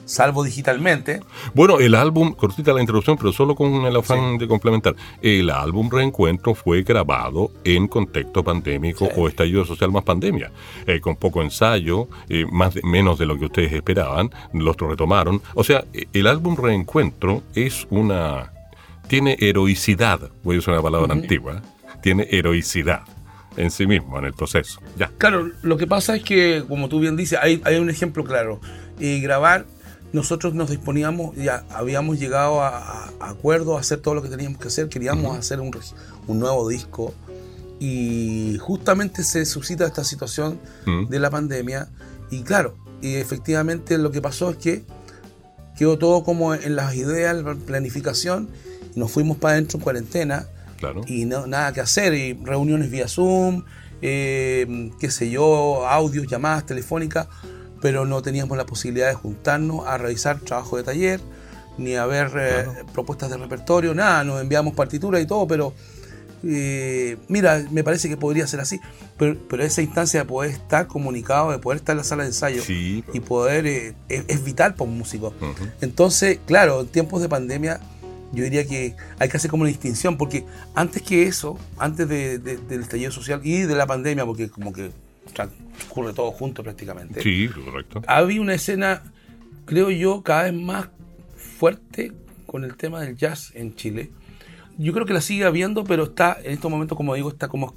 salvo 0.10 0.44
digitalmente. 0.44 1.22
Bueno, 1.54 1.80
el 1.80 1.94
álbum, 1.94 2.34
cortita 2.34 2.74
la 2.74 2.82
introducción, 2.82 3.16
pero 3.18 3.32
solo 3.32 3.54
con 3.56 3.86
el 3.86 3.96
afán 3.96 4.38
de 4.40 4.48
complementar. 4.48 4.96
El 5.22 5.50
álbum 5.52 5.90
Reencuentro 5.90 6.56
fue 6.56 6.82
grabado 6.82 7.52
en 7.64 7.88
contexto 7.88 8.44
pandémico 8.44 9.06
Sí. 9.06 9.12
o 9.16 9.28
estallido 9.28 9.64
social 9.66 9.92
más 9.92 10.04
pandemia, 10.04 10.52
eh, 10.88 11.00
con 11.00 11.16
poco 11.16 11.42
ensayo, 11.44 12.08
eh, 12.28 12.46
más 12.52 12.74
de- 12.74 12.82
menos 12.84 13.20
de 13.20 13.26
lo 13.28 13.38
que 13.38 13.46
ustedes 13.46 13.72
esperaban, 13.72 14.32
los 14.54 14.76
retomaron. 14.78 15.42
O 15.54 15.64
sea, 15.64 15.86
eh, 15.94 16.06
el 16.14 16.26
álbum 16.28 16.56
Reencuentro 16.58 17.44
es 17.54 17.86
una. 17.92 18.52
tiene 19.08 19.38
heroicidad, 19.40 20.20
voy 20.44 20.58
a 20.58 20.60
usar 20.60 20.76
una 20.76 20.84
palabra 20.84 21.14
antigua, 21.14 21.62
tiene 22.04 22.28
heroicidad 22.30 23.02
en 23.58 23.72
sí 23.72 23.88
mismo, 23.88 24.20
en 24.20 24.26
el 24.26 24.34
proceso. 24.34 24.80
Ya. 24.98 25.10
Claro, 25.18 25.50
lo 25.64 25.78
que 25.78 25.88
pasa 25.88 26.16
es 26.16 26.24
que, 26.24 26.64
como 26.68 26.90
tú 26.90 27.00
bien 27.00 27.16
dices, 27.18 27.40
hay, 27.42 27.60
hay 27.66 27.78
un 27.78 27.90
ejemplo 27.90 28.24
claro. 28.24 28.60
Eh, 29.00 29.20
grabar, 29.20 29.66
nosotros 30.14 30.54
nos 30.56 30.70
disponíamos, 30.70 31.36
ya 31.36 31.64
habíamos 31.72 32.20
llegado 32.20 32.62
a, 32.62 32.78
a- 32.78 33.10
a 33.20 33.30
acuerdo 33.30 33.78
a 33.78 33.82
hacer 33.82 34.00
todo 34.00 34.16
lo 34.16 34.22
que 34.24 34.30
teníamos 34.30 34.60
que 34.60 34.68
hacer, 34.70 34.90
queríamos 34.90 35.38
hacer 35.38 35.60
un, 35.60 35.72
un 36.28 36.40
nuevo 36.40 36.68
disco 36.68 37.14
y 37.80 38.58
justamente 38.60 39.24
se 39.24 39.46
suscita 39.46 39.86
esta 39.86 40.04
situación 40.04 40.60
de 41.10 41.20
la 41.20 41.30
pandemia 41.30 41.88
y 42.32 42.42
claro, 42.42 42.76
y 43.02 43.16
efectivamente 43.16 43.98
lo 43.98 44.12
que 44.12 44.22
pasó 44.22 44.50
es 44.52 44.58
que 44.58 44.84
quedó 45.78 45.98
todo 45.98 46.24
como 46.24 46.54
en 46.54 46.76
las 46.76 46.96
ideas, 46.96 47.36
la 47.38 47.56
planificación 47.56 48.50
y 48.96 49.00
nos 49.00 49.12
fuimos 49.12 49.38
para 49.38 49.54
adentro 49.54 49.78
en 49.78 49.84
cuarentena 49.84 50.48
Claro. 50.78 51.02
y 51.08 51.26
no, 51.26 51.46
nada 51.46 51.74
que 51.74 51.82
hacer, 51.82 52.14
y 52.14 52.34
reuniones 52.34 52.90
vía 52.90 53.08
Zoom, 53.10 53.64
eh, 54.02 54.92
qué 55.00 55.12
sé 55.12 55.30
yo, 55.30 55.86
audios, 55.88 56.26
llamadas 56.28 56.66
telefónicas, 56.66 57.28
pero 57.82 58.06
no 58.06 58.22
teníamos 58.22 58.58
la 58.58 58.66
posibilidad 58.66 59.08
de 59.08 59.14
juntarnos 59.16 59.88
a 59.88 59.98
revisar 59.98 60.40
trabajo 60.40 60.78
de 60.78 60.84
taller, 60.84 61.20
ni 61.78 61.96
a 61.96 62.06
ver 62.06 62.32
eh, 62.38 62.66
propuestas 62.94 63.30
de 63.30 63.38
repertorio, 63.38 63.94
nada, 63.96 64.24
nos 64.24 64.42
enviamos 64.42 64.74
partituras 64.74 65.22
y 65.22 65.26
todo, 65.26 65.48
pero 65.48 65.74
eh, 66.44 67.18
mira, 67.28 67.66
me 67.72 67.84
parece 67.84 68.08
que 68.10 68.16
podría 68.18 68.48
ser 68.48 68.60
así, 68.62 68.80
pero, 69.18 69.38
pero 69.50 69.64
esa 69.64 69.82
instancia 69.82 70.22
de 70.22 70.26
poder 70.26 70.52
estar 70.52 70.88
comunicado, 70.88 71.52
de 71.52 71.60
poder 71.60 71.78
estar 71.80 71.94
en 71.94 71.98
la 71.98 72.04
sala 72.04 72.24
de 72.24 72.30
ensayo 72.30 72.62
Sí. 72.64 73.04
y 73.14 73.20
poder, 73.20 73.66
eh, 73.68 73.94
es, 74.08 74.24
es 74.28 74.44
vital 74.44 74.74
para 74.76 74.90
un 74.90 74.98
músico. 74.98 75.34
Entonces, 75.82 76.40
claro, 76.46 76.82
en 76.82 76.88
tiempos 76.88 77.22
de 77.22 77.28
pandemia, 77.30 77.80
yo 78.32 78.44
diría 78.44 78.66
que 78.66 78.96
hay 79.18 79.28
que 79.30 79.38
hacer 79.38 79.50
como 79.50 79.62
una 79.62 79.70
distinción, 79.70 80.18
porque 80.18 80.46
antes 80.76 81.02
que 81.02 81.24
eso, 81.24 81.58
antes 81.78 82.08
de- 82.08 82.38
de- 82.40 82.58
del 82.58 82.82
estallido 82.82 83.12
social 83.12 83.42
y 83.44 83.62
de 83.62 83.76
la 83.76 83.88
pandemia, 83.88 84.26
porque 84.26 84.50
como 84.50 84.72
que 84.72 84.92
transcurre 85.80 86.14
todo 86.14 86.32
junto 86.32 86.64
prácticamente, 86.64 87.22
Sí, 87.22 87.48
correcto. 87.48 88.02
había 88.08 88.42
una 88.42 88.54
escena, 88.54 89.04
creo 89.66 89.90
yo, 89.90 90.22
cada 90.22 90.44
vez 90.44 90.54
más 90.54 90.90
fuerte 91.36 92.12
con 92.46 92.64
el 92.64 92.76
tema 92.76 93.02
del 93.02 93.16
jazz 93.16 93.52
en 93.56 93.76
Chile. 93.76 94.12
Yo 94.78 94.94
creo 94.94 95.06
que 95.06 95.14
la 95.14 95.22
sigue 95.22 95.46
habiendo, 95.46 95.84
pero 95.84 96.04
está, 96.06 96.38
en 96.44 96.52
estos 96.54 96.72
momentos, 96.72 96.96
como 96.96 97.14
digo, 97.16 97.30
está 97.30 97.48
como 97.48 97.76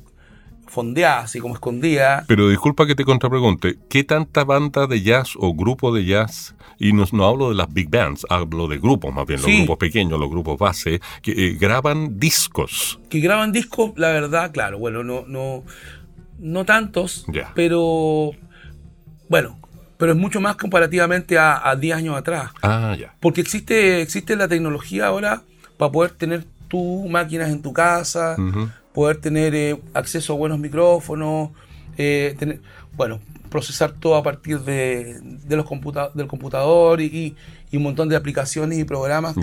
fondeada, 0.69 1.21
así 1.21 1.41
como 1.41 1.55
escondida. 1.55 2.25
Pero 2.29 2.49
disculpa 2.49 2.87
que 2.87 2.95
te 2.95 3.05
contrapregunte, 3.05 3.77
¿qué 3.89 4.05
tanta 4.05 4.45
banda 4.45 4.87
de 4.87 5.03
jazz 5.03 5.35
o 5.37 5.53
grupo 5.53 5.93
de 5.93 6.05
jazz, 6.05 6.55
y 6.79 6.93
no, 6.93 7.05
no 7.13 7.27
hablo 7.27 7.51
de 7.51 7.57
las 7.57 7.73
big 7.73 7.91
bands, 7.91 8.25
hablo 8.31 8.69
de 8.69 8.79
grupos 8.79 9.13
más 9.13 9.27
bien, 9.27 9.43
los 9.43 9.51
grupos 9.51 9.77
pequeños, 9.79 10.19
los 10.19 10.31
grupos 10.31 10.59
base, 10.59 11.01
que 11.21 11.33
eh, 11.33 11.57
graban 11.61 12.19
discos? 12.19 13.01
que 13.11 13.21
graban 13.21 13.53
discos, 13.53 13.93
la 13.97 14.09
verdad, 14.09 14.53
claro, 14.53 14.79
bueno, 14.79 15.03
no, 15.05 15.25
no, 15.27 15.65
no 16.43 16.65
tantos, 16.65 17.25
pero 17.55 18.33
bueno, 19.29 19.59
pero 19.97 20.13
es 20.13 20.19
mucho 20.19 20.41
más 20.41 20.57
comparativamente 20.57 21.39
a, 21.39 21.69
a 21.69 21.77
10 21.77 21.97
años 21.97 22.17
atrás. 22.17 22.51
Ah. 22.63 22.95
Porque 23.21 23.41
existe, 23.41 24.03
existe 24.03 24.37
la 24.37 24.49
tecnología 24.49 25.07
ahora 25.07 25.43
para 25.79 25.93
poder 25.93 26.11
tener 26.13 26.45
tus 26.69 27.09
máquinas 27.09 27.51
en 27.51 27.63
tu 27.63 27.73
casa, 27.73 28.37
poder 28.93 29.17
tener 29.19 29.55
eh, 29.55 29.79
acceso 29.95 30.33
a 30.33 30.37
buenos 30.37 30.59
micrófonos, 30.59 31.51
eh, 31.97 32.35
tener, 32.39 32.61
bueno, 32.97 33.21
procesar 33.51 33.93
todo 33.93 34.17
a 34.17 34.23
partir 34.23 34.61
de, 34.61 35.19
de 35.23 35.57
los 35.57 35.67
computa 35.67 36.11
del 36.15 36.27
computador 36.27 37.01
y, 37.01 37.05
y- 37.07 37.37
y 37.71 37.77
un 37.79 37.85
montón 37.85 38.09
de 38.11 38.17
aplicaciones 38.17 38.79
y 38.79 38.85
programas 38.85 39.35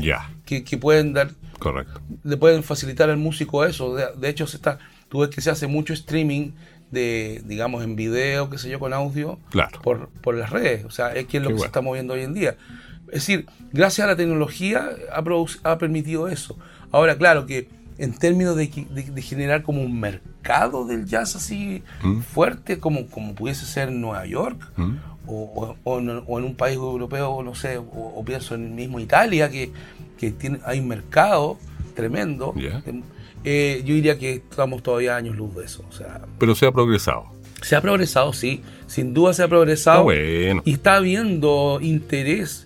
que, 0.46 0.64
que 0.64 0.78
pueden 0.78 1.14
dar 1.14 1.32
correcto. 1.58 2.00
le 2.24 2.38
pueden 2.38 2.62
facilitar 2.64 3.10
al 3.10 3.18
músico 3.18 3.66
eso. 3.66 3.96
De, 3.96 4.06
de 4.18 4.30
hecho, 4.30 4.46
se 4.46 4.58
está, 4.58 4.78
tú 5.10 5.20
ves 5.22 5.30
que 5.32 5.42
se 5.42 5.50
hace 5.50 5.66
mucho 5.66 5.94
streaming 5.94 6.52
de, 6.92 7.42
digamos, 7.46 7.84
en 7.84 7.96
video, 7.96 8.50
qué 8.50 8.58
sé 8.58 8.70
yo, 8.70 8.80
con 8.80 8.94
audio, 8.94 9.38
Claro. 9.52 9.82
por, 9.82 10.10
por 10.22 10.36
las 10.36 10.50
redes. 10.50 10.86
O 10.86 10.92
sea, 10.92 11.14
es 11.14 11.26
que 11.28 11.38
es 11.38 11.44
lo 11.44 11.50
que 11.50 11.60
se 11.60 11.66
está 11.66 11.82
moviendo 11.82 12.14
hoy 12.14 12.22
en 12.22 12.34
día. 12.34 12.56
Es 13.08 13.14
decir, 13.26 13.46
gracias 13.74 14.06
a 14.06 14.12
la 14.12 14.16
tecnología 14.16 14.90
ha, 15.12 15.24
ha 15.72 15.78
permitido 15.78 16.28
eso. 16.28 16.58
Ahora, 16.92 17.18
claro 17.18 17.46
que 17.46 17.68
en 17.98 18.14
términos 18.18 18.56
de, 18.56 18.68
de- 18.68 19.04
de 19.12 19.22
generar 19.22 19.62
como 19.64 19.82
un 19.82 20.00
mercado 20.00 20.86
del 20.86 21.06
jazz 21.06 21.36
así 21.36 21.84
Mm. 22.02 22.20
fuerte, 22.22 22.80
como, 22.80 23.08
como 23.08 23.36
pudiese 23.36 23.66
ser 23.66 23.90
en 23.90 24.00
Nueva 24.02 24.26
York 24.26 24.58
Mm. 24.78 24.96
o, 25.28 25.34
o- 25.36 25.76
o 25.84 26.00
en, 26.00 26.46
un 26.46 26.56
país 26.56 26.76
europeo, 26.78 27.44
no 27.44 27.56
sé, 27.56 27.78
o, 27.78 27.84
o 28.16 28.24
pienso 28.24 28.56
en 28.56 28.64
el 28.66 28.72
mismo 28.72 29.00
Italia, 29.00 29.50
que, 29.50 29.72
que 30.18 30.32
tiene, 30.32 30.60
hay 30.66 30.80
un 30.80 30.88
mercado 30.88 31.58
tremendo. 31.96 32.54
Eh, 33.44 33.82
yo 33.86 33.94
diría 33.96 34.18
que 34.18 34.34
estamos 34.36 34.84
todavía 34.84 35.16
años 35.16 35.36
luz 35.36 35.56
de 35.56 35.66
eso. 35.66 35.84
O 35.90 35.92
sea, 35.92 36.22
Pero 36.38 36.56
se 36.56 36.66
ha 36.66 36.72
progresado. 36.72 37.26
se 37.62 37.76
ha 37.76 37.82
progresado, 37.82 38.34
sí, 38.34 38.62
sin 38.88 39.14
duda 39.14 39.34
se 39.34 39.44
ha 39.44 39.48
progresado. 39.48 40.04
Bueno. 40.04 40.62
Y 40.66 40.74
está 40.74 40.96
habiendo 40.98 41.80
interés. 41.82 42.66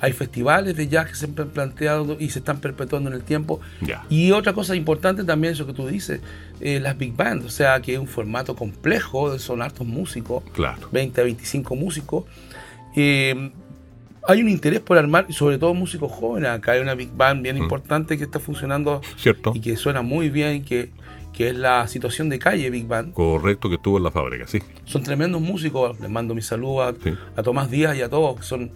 Hay 0.00 0.12
festivales 0.12 0.76
de 0.76 0.88
jazz 0.88 1.08
que 1.10 1.14
se 1.14 1.26
han 1.26 1.32
planteado 1.34 2.16
y 2.18 2.30
se 2.30 2.40
están 2.40 2.58
perpetuando 2.60 3.08
en 3.08 3.14
el 3.14 3.22
tiempo. 3.22 3.60
Ya. 3.80 4.04
Y 4.10 4.32
otra 4.32 4.52
cosa 4.52 4.74
importante 4.74 5.22
también, 5.22 5.52
eso 5.52 5.64
que 5.64 5.72
tú 5.72 5.86
dices, 5.86 6.20
eh, 6.60 6.80
las 6.80 6.98
big 6.98 7.14
bands, 7.14 7.44
o 7.46 7.48
sea, 7.50 7.80
que 7.80 7.92
es 7.94 7.98
un 8.00 8.08
formato 8.08 8.56
complejo, 8.56 9.38
son 9.38 9.62
hartos 9.62 9.86
músicos, 9.86 10.42
Claro. 10.54 10.88
20 10.90 11.20
a 11.20 11.24
25 11.24 11.76
músicos. 11.76 12.24
Eh, 12.96 13.52
hay 14.28 14.40
un 14.42 14.48
interés 14.48 14.80
por 14.80 14.98
armar, 14.98 15.26
y 15.28 15.32
sobre 15.32 15.58
todo 15.58 15.74
músicos 15.74 16.10
jóvenes. 16.12 16.50
Acá 16.50 16.72
hay 16.72 16.80
una 16.80 16.94
big 16.94 17.10
band 17.12 17.42
bien 17.42 17.56
Mm. 17.58 17.62
importante 17.62 18.16
que 18.18 18.24
está 18.24 18.38
funcionando 18.40 19.00
¿Cierto? 19.16 19.52
y 19.54 19.60
que 19.60 19.76
suena 19.76 20.02
muy 20.02 20.28
bien, 20.30 20.64
que, 20.64 20.90
que 21.32 21.48
es 21.48 21.56
la 21.56 21.86
situación 21.88 22.28
de 22.28 22.38
calle 22.38 22.68
Big 22.70 22.86
Band. 22.86 23.14
Correcto 23.14 23.68
que 23.68 23.76
estuvo 23.76 23.96
en 23.98 24.04
la 24.04 24.10
fábrica, 24.10 24.46
sí. 24.46 24.58
Son 24.84 25.02
tremendos 25.02 25.40
músicos, 25.40 25.98
les 26.00 26.10
mando 26.10 26.34
mi 26.34 26.42
saludo 26.42 26.82
a, 26.82 26.92
Sí. 26.92 27.14
a 27.36 27.42
Tomás 27.42 27.70
Díaz 27.70 27.96
y 27.96 28.02
a 28.02 28.08
todos, 28.08 28.36
que 28.40 28.42
son 28.42 28.70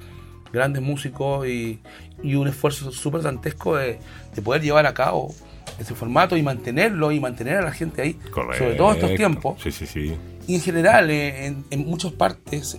grandes 0.52 0.82
músicos 0.82 1.46
y, 1.46 1.80
y 2.22 2.34
un 2.34 2.48
esfuerzo 2.48 2.90
súper 2.92 3.20
dantesco 3.22 3.76
de, 3.76 3.98
de 4.34 4.42
poder 4.42 4.62
llevar 4.62 4.86
a 4.86 4.94
cabo 4.94 5.34
ese 5.78 5.94
formato 5.94 6.36
y 6.36 6.42
mantenerlo 6.42 7.12
y 7.12 7.20
mantener 7.20 7.56
a 7.58 7.62
la 7.62 7.72
gente 7.72 8.00
ahí, 8.00 8.14
Correcto. 8.30 8.64
sobre 8.64 8.76
todo 8.76 8.92
estos 8.92 9.14
tiempos. 9.14 9.60
Sí, 9.62 9.70
sí, 9.70 9.86
sí. 9.86 10.14
Y 10.46 10.54
en 10.54 10.60
general, 10.62 11.10
eh, 11.10 11.46
en, 11.46 11.64
en 11.70 11.86
muchas 11.86 12.12
partes, 12.12 12.78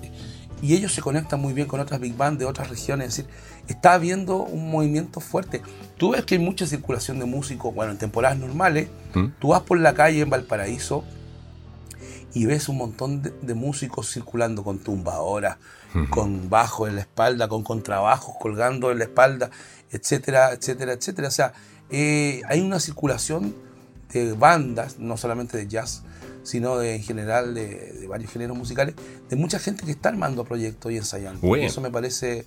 y 0.62 0.74
ellos 0.74 0.93
se 0.93 1.01
conectan 1.01 1.39
muy 1.39 1.53
bien 1.53 1.68
con 1.68 1.80
otras 1.80 1.99
big 1.99 2.16
bands 2.16 2.39
de 2.39 2.45
otras 2.45 2.70
regiones, 2.70 3.08
es 3.10 3.18
decir, 3.18 3.32
está 3.68 3.93
habiendo 3.93 4.38
un 4.38 4.72
movimiento 4.72 5.20
fuerte. 5.20 5.62
Tú 5.97 6.12
ves 6.12 6.26
que 6.26 6.36
hay 6.36 6.41
mucha 6.41 6.66
circulación 6.66 7.20
de 7.20 7.26
músicos, 7.26 7.74
bueno, 7.74 7.91
en 7.91 7.97
temporadas 7.97 8.38
normales, 8.38 8.89
¿Mm? 9.14 9.28
tú 9.39 9.49
vas 9.49 9.62
por 9.62 9.80
la 9.80 9.93
calle 9.93 10.22
en 10.22 10.30
Valparaíso 10.30 11.03
y 12.34 12.45
ves 12.45 12.70
un 12.70 12.78
montón 12.78 13.22
de, 13.22 13.32
de 13.41 13.53
músicos 13.53 14.12
circulando 14.12 14.64
con 14.64 14.80
tumbadoras, 14.80 15.58
con 16.10 16.49
bajo 16.49 16.88
en 16.88 16.95
la 16.95 17.01
espalda, 17.01 17.47
con 17.47 17.64
contrabajos 17.64 18.36
colgando 18.39 18.91
en 18.91 18.99
la 18.99 19.05
espalda, 19.05 19.49
etcétera, 19.89 20.51
etcétera, 20.51 20.93
etcétera. 20.93 21.28
O 21.30 21.32
sea, 21.32 21.53
eh, 21.89 22.41
hay 22.47 22.62
una 22.62 22.80
circulación 22.80 23.55
de 24.12 24.34
bandas, 24.34 24.99
no 24.99 25.18
solamente 25.18 25.58
de 25.58 25.68
jazz, 25.68 26.03
sino 26.48 26.78
de, 26.78 26.95
en 26.95 27.04
general 27.04 27.54
de, 27.54 27.66
de 27.93 28.08
varios 28.08 28.32
géneros 28.32 28.58
musicales, 28.58 28.95
de 29.30 29.36
mucha 29.36 29.60
gente 29.60 29.84
que 29.86 29.91
está 29.91 30.10
armando 30.10 30.43
proyectos 30.45 30.91
y 30.91 30.98
ensayando. 30.98 31.39
Bueno. 31.41 31.64
Y 31.64 31.68
eso 31.68 31.82
me 31.82 31.91
parece 31.91 32.45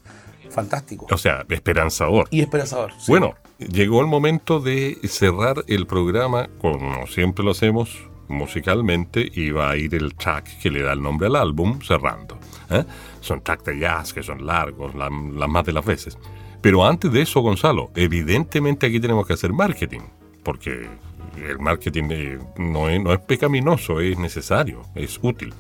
fantástico 0.51 1.07
O 1.11 1.17
sea, 1.19 1.45
esperanzador. 1.49 2.27
y 2.31 2.41
esperanzador. 2.41 2.93
sí. 2.99 3.13
Bueno, 3.13 3.35
llegó 3.59 4.01
el 4.01 4.07
momento 4.07 4.59
de 4.61 4.99
cerrar 5.05 5.65
el 5.69 5.87
programa, 5.87 6.49
como 6.61 7.07
siempre 7.07 7.45
lo 7.45 7.51
hacemos 7.53 8.09
musicalmente, 8.29 9.31
y 9.33 9.51
va 9.51 9.71
a 9.71 9.77
ir 9.77 9.95
el 9.95 10.15
track 10.15 10.59
que 10.61 10.71
le 10.71 10.83
da 10.83 10.93
el 10.93 11.03
nombre 11.03 11.27
al 11.29 11.37
álbum 11.37 11.81
cerrando. 11.83 12.39
¿eh? 12.71 12.85
Son 13.21 13.43
tracks 13.43 13.65
de 13.65 13.79
jazz 13.79 14.13
que 14.13 14.23
son 14.23 14.47
largos, 14.47 14.95
la- 14.95 15.11
las 15.11 15.49
más 15.49 15.65
de 15.67 15.73
las 15.73 15.85
veces. 15.85 16.17
Pero 16.63 16.85
antes 16.87 17.13
de 17.13 17.23
eso, 17.23 17.41
Gonzalo, 17.41 17.91
evidentemente 17.95 18.87
aquí 18.87 18.99
tenemos 19.01 19.27
que 19.27 19.33
hacer 19.35 19.53
marketing, 19.53 20.01
porque 20.43 20.89
el 21.37 21.59
marketing 21.59 22.05
eh, 22.11 22.39
no, 22.59 22.89
es, 22.89 23.03
no 23.03 23.13
es 23.13 23.21
pecaminoso, 23.21 24.01
es 24.01 24.19
necesario, 24.19 24.83
es 24.95 25.19
útil. 25.23 25.55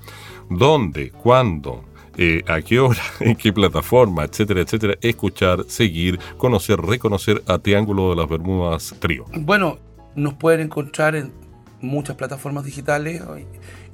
¿Dónde? 0.48 1.10
¿Cuándo? 1.10 1.84
eh, 2.16 2.42
a 2.46 2.60
qué 2.60 2.78
hora, 2.78 3.00
en 3.20 3.36
qué 3.36 3.52
plataforma, 3.52 4.24
etcétera, 4.24 4.60
etcétera, 4.60 4.94
escuchar, 5.00 5.64
seguir, 5.68 6.18
conocer, 6.36 6.78
reconocer 6.78 7.42
a 7.46 7.58
Triángulo 7.58 8.10
de 8.10 8.16
las 8.16 8.28
Bermudas 8.28 8.94
Trío. 8.98 9.24
Bueno, 9.32 9.78
nos 10.14 10.34
pueden 10.34 10.60
encontrar 10.60 11.14
en 11.16 11.32
muchas 11.80 12.16
plataformas 12.16 12.64
digitales, 12.64 13.22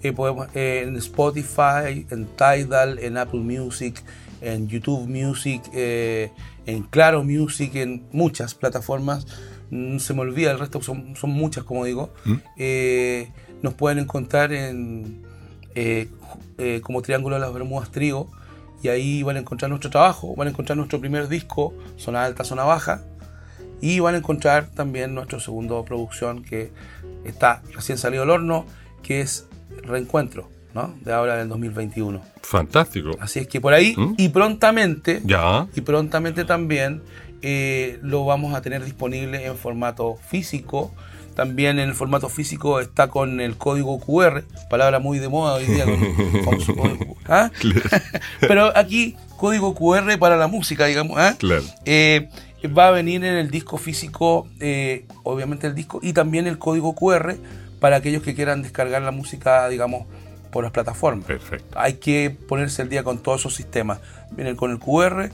eh, 0.03 0.83
en 0.85 0.97
Spotify, 0.97 2.07
en 2.11 2.27
Tidal, 2.37 2.99
en 2.99 3.17
Apple 3.17 3.41
Music, 3.41 4.03
en 4.41 4.67
YouTube 4.67 5.07
Music, 5.09 5.63
en 5.73 6.83
Claro 6.91 7.23
Music, 7.23 7.75
en 7.77 8.07
muchas 8.13 8.55
plataformas. 8.55 9.27
Mm, 9.71 9.99
Se 9.99 10.15
me 10.15 10.21
olvida, 10.21 10.51
el 10.53 10.59
resto 10.59 10.81
son, 10.83 11.17
son 11.17 11.31
muchas, 11.31 11.65
como 11.65 11.85
digo. 11.85 12.11
¿Mm? 12.25 12.35
Eh, 12.57 13.31
nos 13.63 13.75
pueden 13.75 13.99
encontrar 13.99 14.53
en 14.53 15.23
eh, 15.75 16.09
eh, 16.59 16.81
como 16.83 17.03
Triángulo 17.03 17.37
de 17.37 17.41
las 17.41 17.53
Bermudas 17.53 17.91
Trío 17.91 18.29
y 18.83 18.89
ahí 18.89 19.23
van 19.23 19.37
a 19.37 19.41
encontrar 19.41 19.69
nuestro 19.71 19.91
trabajo, 19.91 20.35
van 20.37 20.49
a 20.49 20.51
encontrar 20.51 20.77
nuestro 20.77 21.01
primer 21.01 21.29
disco, 21.29 21.75
Zona 21.97 22.25
Alta, 22.25 22.45
Zona 22.45 22.65
Baja, 22.65 23.03
y 23.81 24.01
van 24.01 24.15
a 24.15 24.19
encontrar 24.19 24.71
también 24.71 25.15
nuestro 25.15 25.41
segundo 25.41 25.85
producción 25.85 26.43
que 26.43 26.71
está 27.25 27.63
recién 27.75 27.99
salido 27.99 28.23
al 28.23 28.31
horno, 28.31 28.65
que 29.03 29.21
es 29.21 29.47
Reencuentro, 29.83 30.49
¿no? 30.75 30.95
De 31.03 31.13
ahora 31.13 31.37
del 31.37 31.49
2021. 31.49 32.23
Fantástico. 32.43 33.11
Así 33.21 33.41
es 33.41 33.49
que 33.49 33.61
por 33.61 33.73
ahí 33.75 33.95
¿Mm? 33.97 34.15
y 34.17 34.29
prontamente, 34.29 35.21
Ya, 35.25 35.67
y 35.75 35.81
prontamente 35.81 36.45
también 36.45 37.03
eh, 37.43 37.99
lo 38.03 38.25
vamos 38.25 38.55
a 38.55 38.63
tener 38.63 38.85
disponible 38.85 39.47
en 39.47 39.57
formato 39.57 40.17
físico. 40.29 40.93
También 41.35 41.79
en 41.79 41.91
el 41.91 41.95
formato 41.95 42.31
físico 42.31 42.81
está 42.81 43.09
con 43.09 43.41
el 43.41 43.57
código 43.59 44.01
QR, 44.01 44.43
palabra 44.71 45.01
muy 45.01 45.19
de 45.19 45.29
moda 45.29 45.55
hoy 45.55 45.67
día. 45.67 45.85
con 45.85 46.59
¿ah? 47.29 47.51
Pero 48.41 48.73
aquí, 48.75 49.17
código 49.37 49.75
QR 49.75 50.19
para 50.19 50.37
la 50.37 50.47
música, 50.47 50.87
digamos. 50.87 51.19
¿ah? 51.19 51.35
claro. 51.39 51.63
Eh, 51.85 52.31
va 52.67 52.89
a 52.89 52.91
venir 52.91 53.25
en 53.25 53.35
el 53.35 53.51
disco 53.51 53.77
físico, 53.77 54.49
eh, 54.61 55.05
obviamente 55.23 55.67
el 55.67 55.75
disco, 55.75 56.01
y 56.03 56.13
también 56.13 56.47
el 56.47 56.59
código 56.59 56.95
QR 56.95 57.37
para 57.81 57.97
aquellos 57.97 58.23
que 58.23 58.35
quieran 58.35 58.63
descargar 58.63 59.03
la 59.03 59.11
música, 59.11 59.69
digamos, 59.69 60.07
por 60.51 60.65
las 60.65 60.73
plataformas. 60.73 61.27
Perfecto. 61.27 61.79
Hay 61.79 61.95
que 61.95 62.31
ponerse 62.31 62.83
al 62.83 62.89
día 62.89 63.05
con 63.05 63.19
todos 63.19 63.43
esos 63.43 63.55
sistemas. 63.55 64.01
Viene 64.31 64.57
con 64.57 64.71
el 64.71 64.79
QR, 64.79 65.31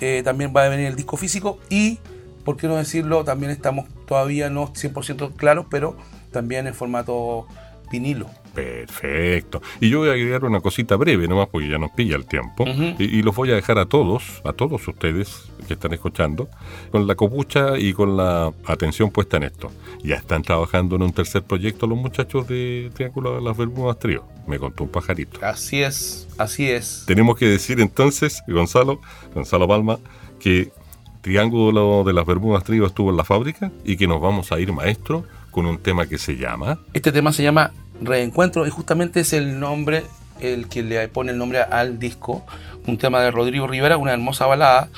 eh, 0.00 0.22
también 0.24 0.52
va 0.56 0.64
a 0.64 0.68
venir 0.68 0.86
el 0.86 0.96
disco 0.96 1.16
físico 1.16 1.58
y, 1.68 1.98
por 2.44 2.56
qué 2.56 2.68
no 2.68 2.76
decirlo, 2.76 3.24
también 3.24 3.52
estamos 3.52 3.86
todavía 4.06 4.50
no 4.50 4.72
100% 4.72 5.34
claros, 5.36 5.66
pero 5.70 5.96
también 6.32 6.66
en 6.66 6.74
formato 6.74 7.46
vinilo. 7.90 8.26
Perfecto. 8.54 9.62
Y 9.80 9.90
yo 9.90 10.00
voy 10.00 10.08
a 10.08 10.12
agregar 10.12 10.44
una 10.44 10.60
cosita 10.60 10.96
breve 10.96 11.28
nomás 11.28 11.48
porque 11.48 11.68
ya 11.68 11.78
nos 11.78 11.90
pilla 11.92 12.16
el 12.16 12.26
tiempo. 12.26 12.64
Y, 12.98 13.04
y 13.04 13.22
los 13.22 13.34
voy 13.34 13.50
a 13.50 13.54
dejar 13.54 13.78
a 13.78 13.86
todos, 13.86 14.42
a 14.44 14.52
todos 14.52 14.86
ustedes 14.86 15.50
que 15.66 15.74
están 15.74 15.92
escuchando, 15.92 16.48
con 16.90 17.06
la 17.06 17.14
copucha 17.14 17.78
y 17.78 17.92
con 17.92 18.16
la 18.16 18.52
atención 18.66 19.10
puesta 19.10 19.36
en 19.36 19.44
esto. 19.44 19.70
Ya 20.02 20.16
están 20.16 20.42
trabajando 20.42 20.96
en 20.96 21.02
un 21.02 21.12
tercer 21.12 21.42
proyecto 21.42 21.86
los 21.86 21.98
muchachos 21.98 22.48
de 22.48 22.90
Triángulo 22.94 23.36
de 23.36 23.42
las 23.42 23.56
Bermudas 23.56 23.98
Trío. 23.98 24.24
Me 24.46 24.58
contó 24.58 24.84
un 24.84 24.90
pajarito. 24.90 25.38
Así 25.44 25.82
es, 25.82 26.28
así 26.38 26.68
es. 26.68 27.04
Tenemos 27.06 27.36
que 27.36 27.46
decir 27.46 27.80
entonces, 27.80 28.42
Gonzalo, 28.48 29.00
Gonzalo 29.34 29.68
Palma, 29.68 29.98
que 30.40 30.72
Triángulo 31.20 32.02
de 32.04 32.12
las 32.12 32.26
Bermudas 32.26 32.64
Trío 32.64 32.86
estuvo 32.86 33.10
en 33.10 33.16
la 33.16 33.24
fábrica 33.24 33.70
y 33.84 33.96
que 33.96 34.06
nos 34.06 34.20
vamos 34.20 34.52
a 34.52 34.58
ir, 34.58 34.72
maestro, 34.72 35.24
con 35.50 35.66
un 35.66 35.78
tema 35.78 36.06
que 36.06 36.18
se 36.18 36.36
llama 36.36 36.78
Este 36.94 37.12
tema 37.12 37.32
se 37.32 37.42
llama 37.42 37.72
Reencuentro 38.00 38.66
y 38.66 38.70
justamente 38.70 39.20
es 39.20 39.32
el 39.32 39.58
nombre, 39.60 40.04
el 40.40 40.68
que 40.68 40.82
le 40.82 41.06
pone 41.08 41.32
el 41.32 41.38
nombre 41.38 41.60
al 41.60 41.98
disco. 41.98 42.44
Un 42.86 42.96
tema 42.98 43.20
de 43.20 43.30
Rodrigo 43.30 43.66
Rivera, 43.66 43.96
una 43.98 44.12
hermosa 44.12 44.46
balada. 44.46 44.88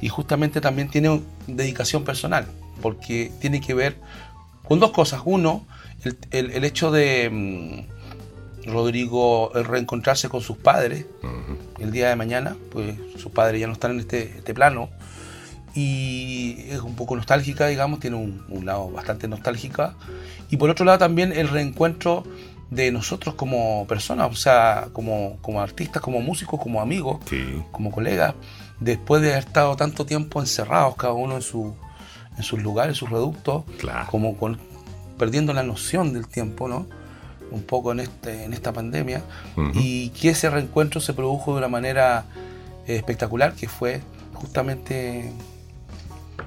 Y 0.00 0.08
justamente 0.08 0.60
también 0.60 0.88
tiene 0.90 1.20
dedicación 1.46 2.04
personal, 2.04 2.46
porque 2.82 3.32
tiene 3.40 3.60
que 3.60 3.74
ver 3.74 3.96
con 4.68 4.78
dos 4.80 4.90
cosas. 4.92 5.22
Uno, 5.24 5.66
el, 6.04 6.16
el- 6.30 6.50
el 6.52 6.64
hecho 6.64 6.90
de 6.90 7.30
mm, 7.30 8.70
Rodrigo 8.70 9.52
el 9.54 9.64
reencontrarse 9.64 10.28
con 10.28 10.40
sus 10.40 10.56
padres 10.56 11.06
el 11.80 11.90
día 11.90 12.08
de 12.08 12.16
mañana, 12.16 12.56
pues 12.70 12.94
sus 13.18 13.30
padres 13.32 13.60
ya 13.60 13.66
no 13.66 13.72
están 13.74 13.92
en 13.92 14.00
este, 14.00 14.22
este 14.38 14.54
plano. 14.54 14.88
Y 15.74 16.56
es 16.70 16.80
un 16.80 16.94
poco 16.94 17.16
nostálgica, 17.16 17.66
digamos, 17.66 18.00
tiene 18.00 18.16
un, 18.16 18.44
un 18.48 18.64
lado 18.64 18.90
bastante 18.90 19.26
nostálgica. 19.28 19.94
Y 20.50 20.56
por 20.56 20.70
otro 20.70 20.84
lado 20.84 20.98
también 20.98 21.32
el 21.32 21.48
reencuentro 21.48 22.24
de 22.70 22.90
nosotros 22.92 23.34
como 23.34 23.86
personas, 23.86 24.30
o 24.30 24.36
sea, 24.36 24.88
como, 24.92 25.38
como 25.42 25.60
artistas, 25.60 26.00
como 26.02 26.20
músicos, 26.20 26.60
como 26.60 26.80
amigos, 26.80 27.18
sí, 27.28 27.42
como 27.72 27.90
colegas, 27.90 28.34
después 28.80 29.22
de 29.22 29.32
haber 29.32 29.44
estado 29.44 29.76
tanto 29.76 30.06
tiempo 30.06 30.40
encerrados, 30.40 30.96
cada 30.96 31.12
uno 31.12 31.36
en, 31.36 31.42
su, 31.42 31.74
en 32.36 32.42
sus 32.42 32.62
lugares, 32.62 32.96
sus 32.96 33.10
reductos, 33.10 33.64
claro. 33.78 34.06
como 34.10 34.36
con- 34.36 34.58
perdiendo 35.18 35.52
la 35.52 35.62
noción 35.62 36.12
del 36.12 36.26
tiempo, 36.26 36.66
¿no? 36.68 36.86
Un 37.50 37.62
poco 37.62 37.92
en, 37.92 38.00
este, 38.00 38.44
en 38.44 38.52
esta 38.54 38.72
pandemia 38.72 39.22
y 39.74 40.08
que 40.10 40.30
ese 40.30 40.50
reencuentro 40.50 41.00
se 41.00 41.12
produjo 41.14 41.52
de 41.52 41.58
una 41.58 41.68
manera 41.68 42.24
eh, 42.88 42.96
espectacular 42.96 43.54
que 43.54 43.68
fue 43.68 44.00
justamente 44.32 45.30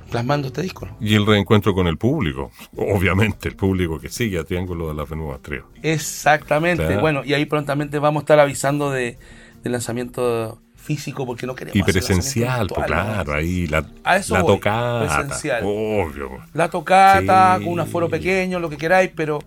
plasmando 0.09 0.47
este 0.47 0.61
disco. 0.61 0.87
Y 0.99 1.15
el 1.15 1.25
reencuentro 1.25 1.73
con 1.73 1.87
el 1.87 1.97
público, 1.97 2.51
obviamente, 2.75 3.49
el 3.49 3.55
público 3.55 3.99
que 3.99 4.09
sigue 4.09 4.39
a 4.39 4.43
Triángulo 4.43 4.87
de 4.89 4.93
las 4.95 5.09
Bermudas 5.09 5.41
Trío. 5.41 5.65
Exactamente. 5.83 6.85
Claro. 6.85 7.01
Bueno, 7.01 7.21
y 7.25 7.33
ahí 7.33 7.45
prontamente 7.45 7.99
vamos 7.99 8.21
a 8.21 8.23
estar 8.23 8.39
avisando 8.39 8.91
de, 8.91 9.17
del 9.63 9.71
lanzamiento 9.71 10.59
físico 10.75 11.25
porque 11.25 11.45
no 11.45 11.53
queremos 11.53 11.75
Y 11.75 11.83
presencial, 11.83 12.67
pues 12.73 12.87
claro, 12.87 13.33
ahí 13.33 13.67
la, 13.67 13.85
A 14.05 14.15
eso 14.17 14.35
la 14.35 14.41
voy, 14.43 14.55
tocata. 14.55 15.05
presencial. 15.25 15.63
Obvio. 15.65 16.29
La 16.53 16.69
tocata, 16.69 17.57
Sí. 17.57 17.63
con 17.65 17.73
un 17.73 17.79
aforo 17.81 18.07
pequeño, 18.07 18.59
lo 18.59 18.69
que 18.69 18.77
queráis, 18.77 19.11
pero, 19.13 19.39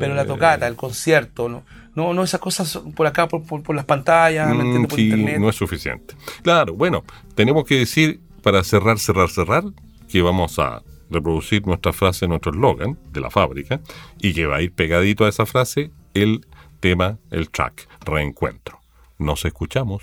pero 0.00 0.14
la 0.14 0.26
tocata, 0.26 0.66
el 0.66 0.74
concierto, 0.74 1.48
no, 1.48 1.62
no, 1.94 2.14
no 2.14 2.24
esas 2.24 2.40
cosas 2.40 2.80
por 2.96 3.06
acá, 3.06 3.28
por, 3.28 3.44
por, 3.44 3.62
por 3.62 3.76
las 3.76 3.84
pantallas, 3.84 4.48
¿me 4.48 4.64
Mm? 4.64 4.86
Por 4.86 4.96
sí, 4.98 5.04
internet. 5.10 5.38
no 5.38 5.48
es 5.48 5.54
suficiente. 5.54 6.14
Claro, 6.42 6.74
bueno, 6.74 7.04
tenemos 7.36 7.64
que 7.64 7.76
decir, 7.78 8.20
para 8.42 8.64
cerrar, 8.64 8.98
cerrar, 8.98 9.28
cerrar, 9.30 9.62
que 10.08 10.22
vamos 10.22 10.58
a 10.58 10.82
reproducir 11.10 11.66
nuestra 11.66 11.92
frase, 11.92 12.28
nuestro 12.28 12.52
eslogan 12.52 12.98
de 13.12 13.20
la 13.20 13.30
fábrica, 13.30 13.80
y 14.20 14.34
que 14.34 14.46
va 14.46 14.56
a 14.56 14.62
ir 14.62 14.72
pegadito 14.72 15.24
a 15.24 15.28
esa 15.28 15.46
frase 15.46 15.90
el 16.14 16.46
tema, 16.80 17.18
el 17.30 17.50
track, 17.50 17.88
reencuentro. 18.04 18.80
Nos 19.18 19.44
escuchamos. 19.44 20.02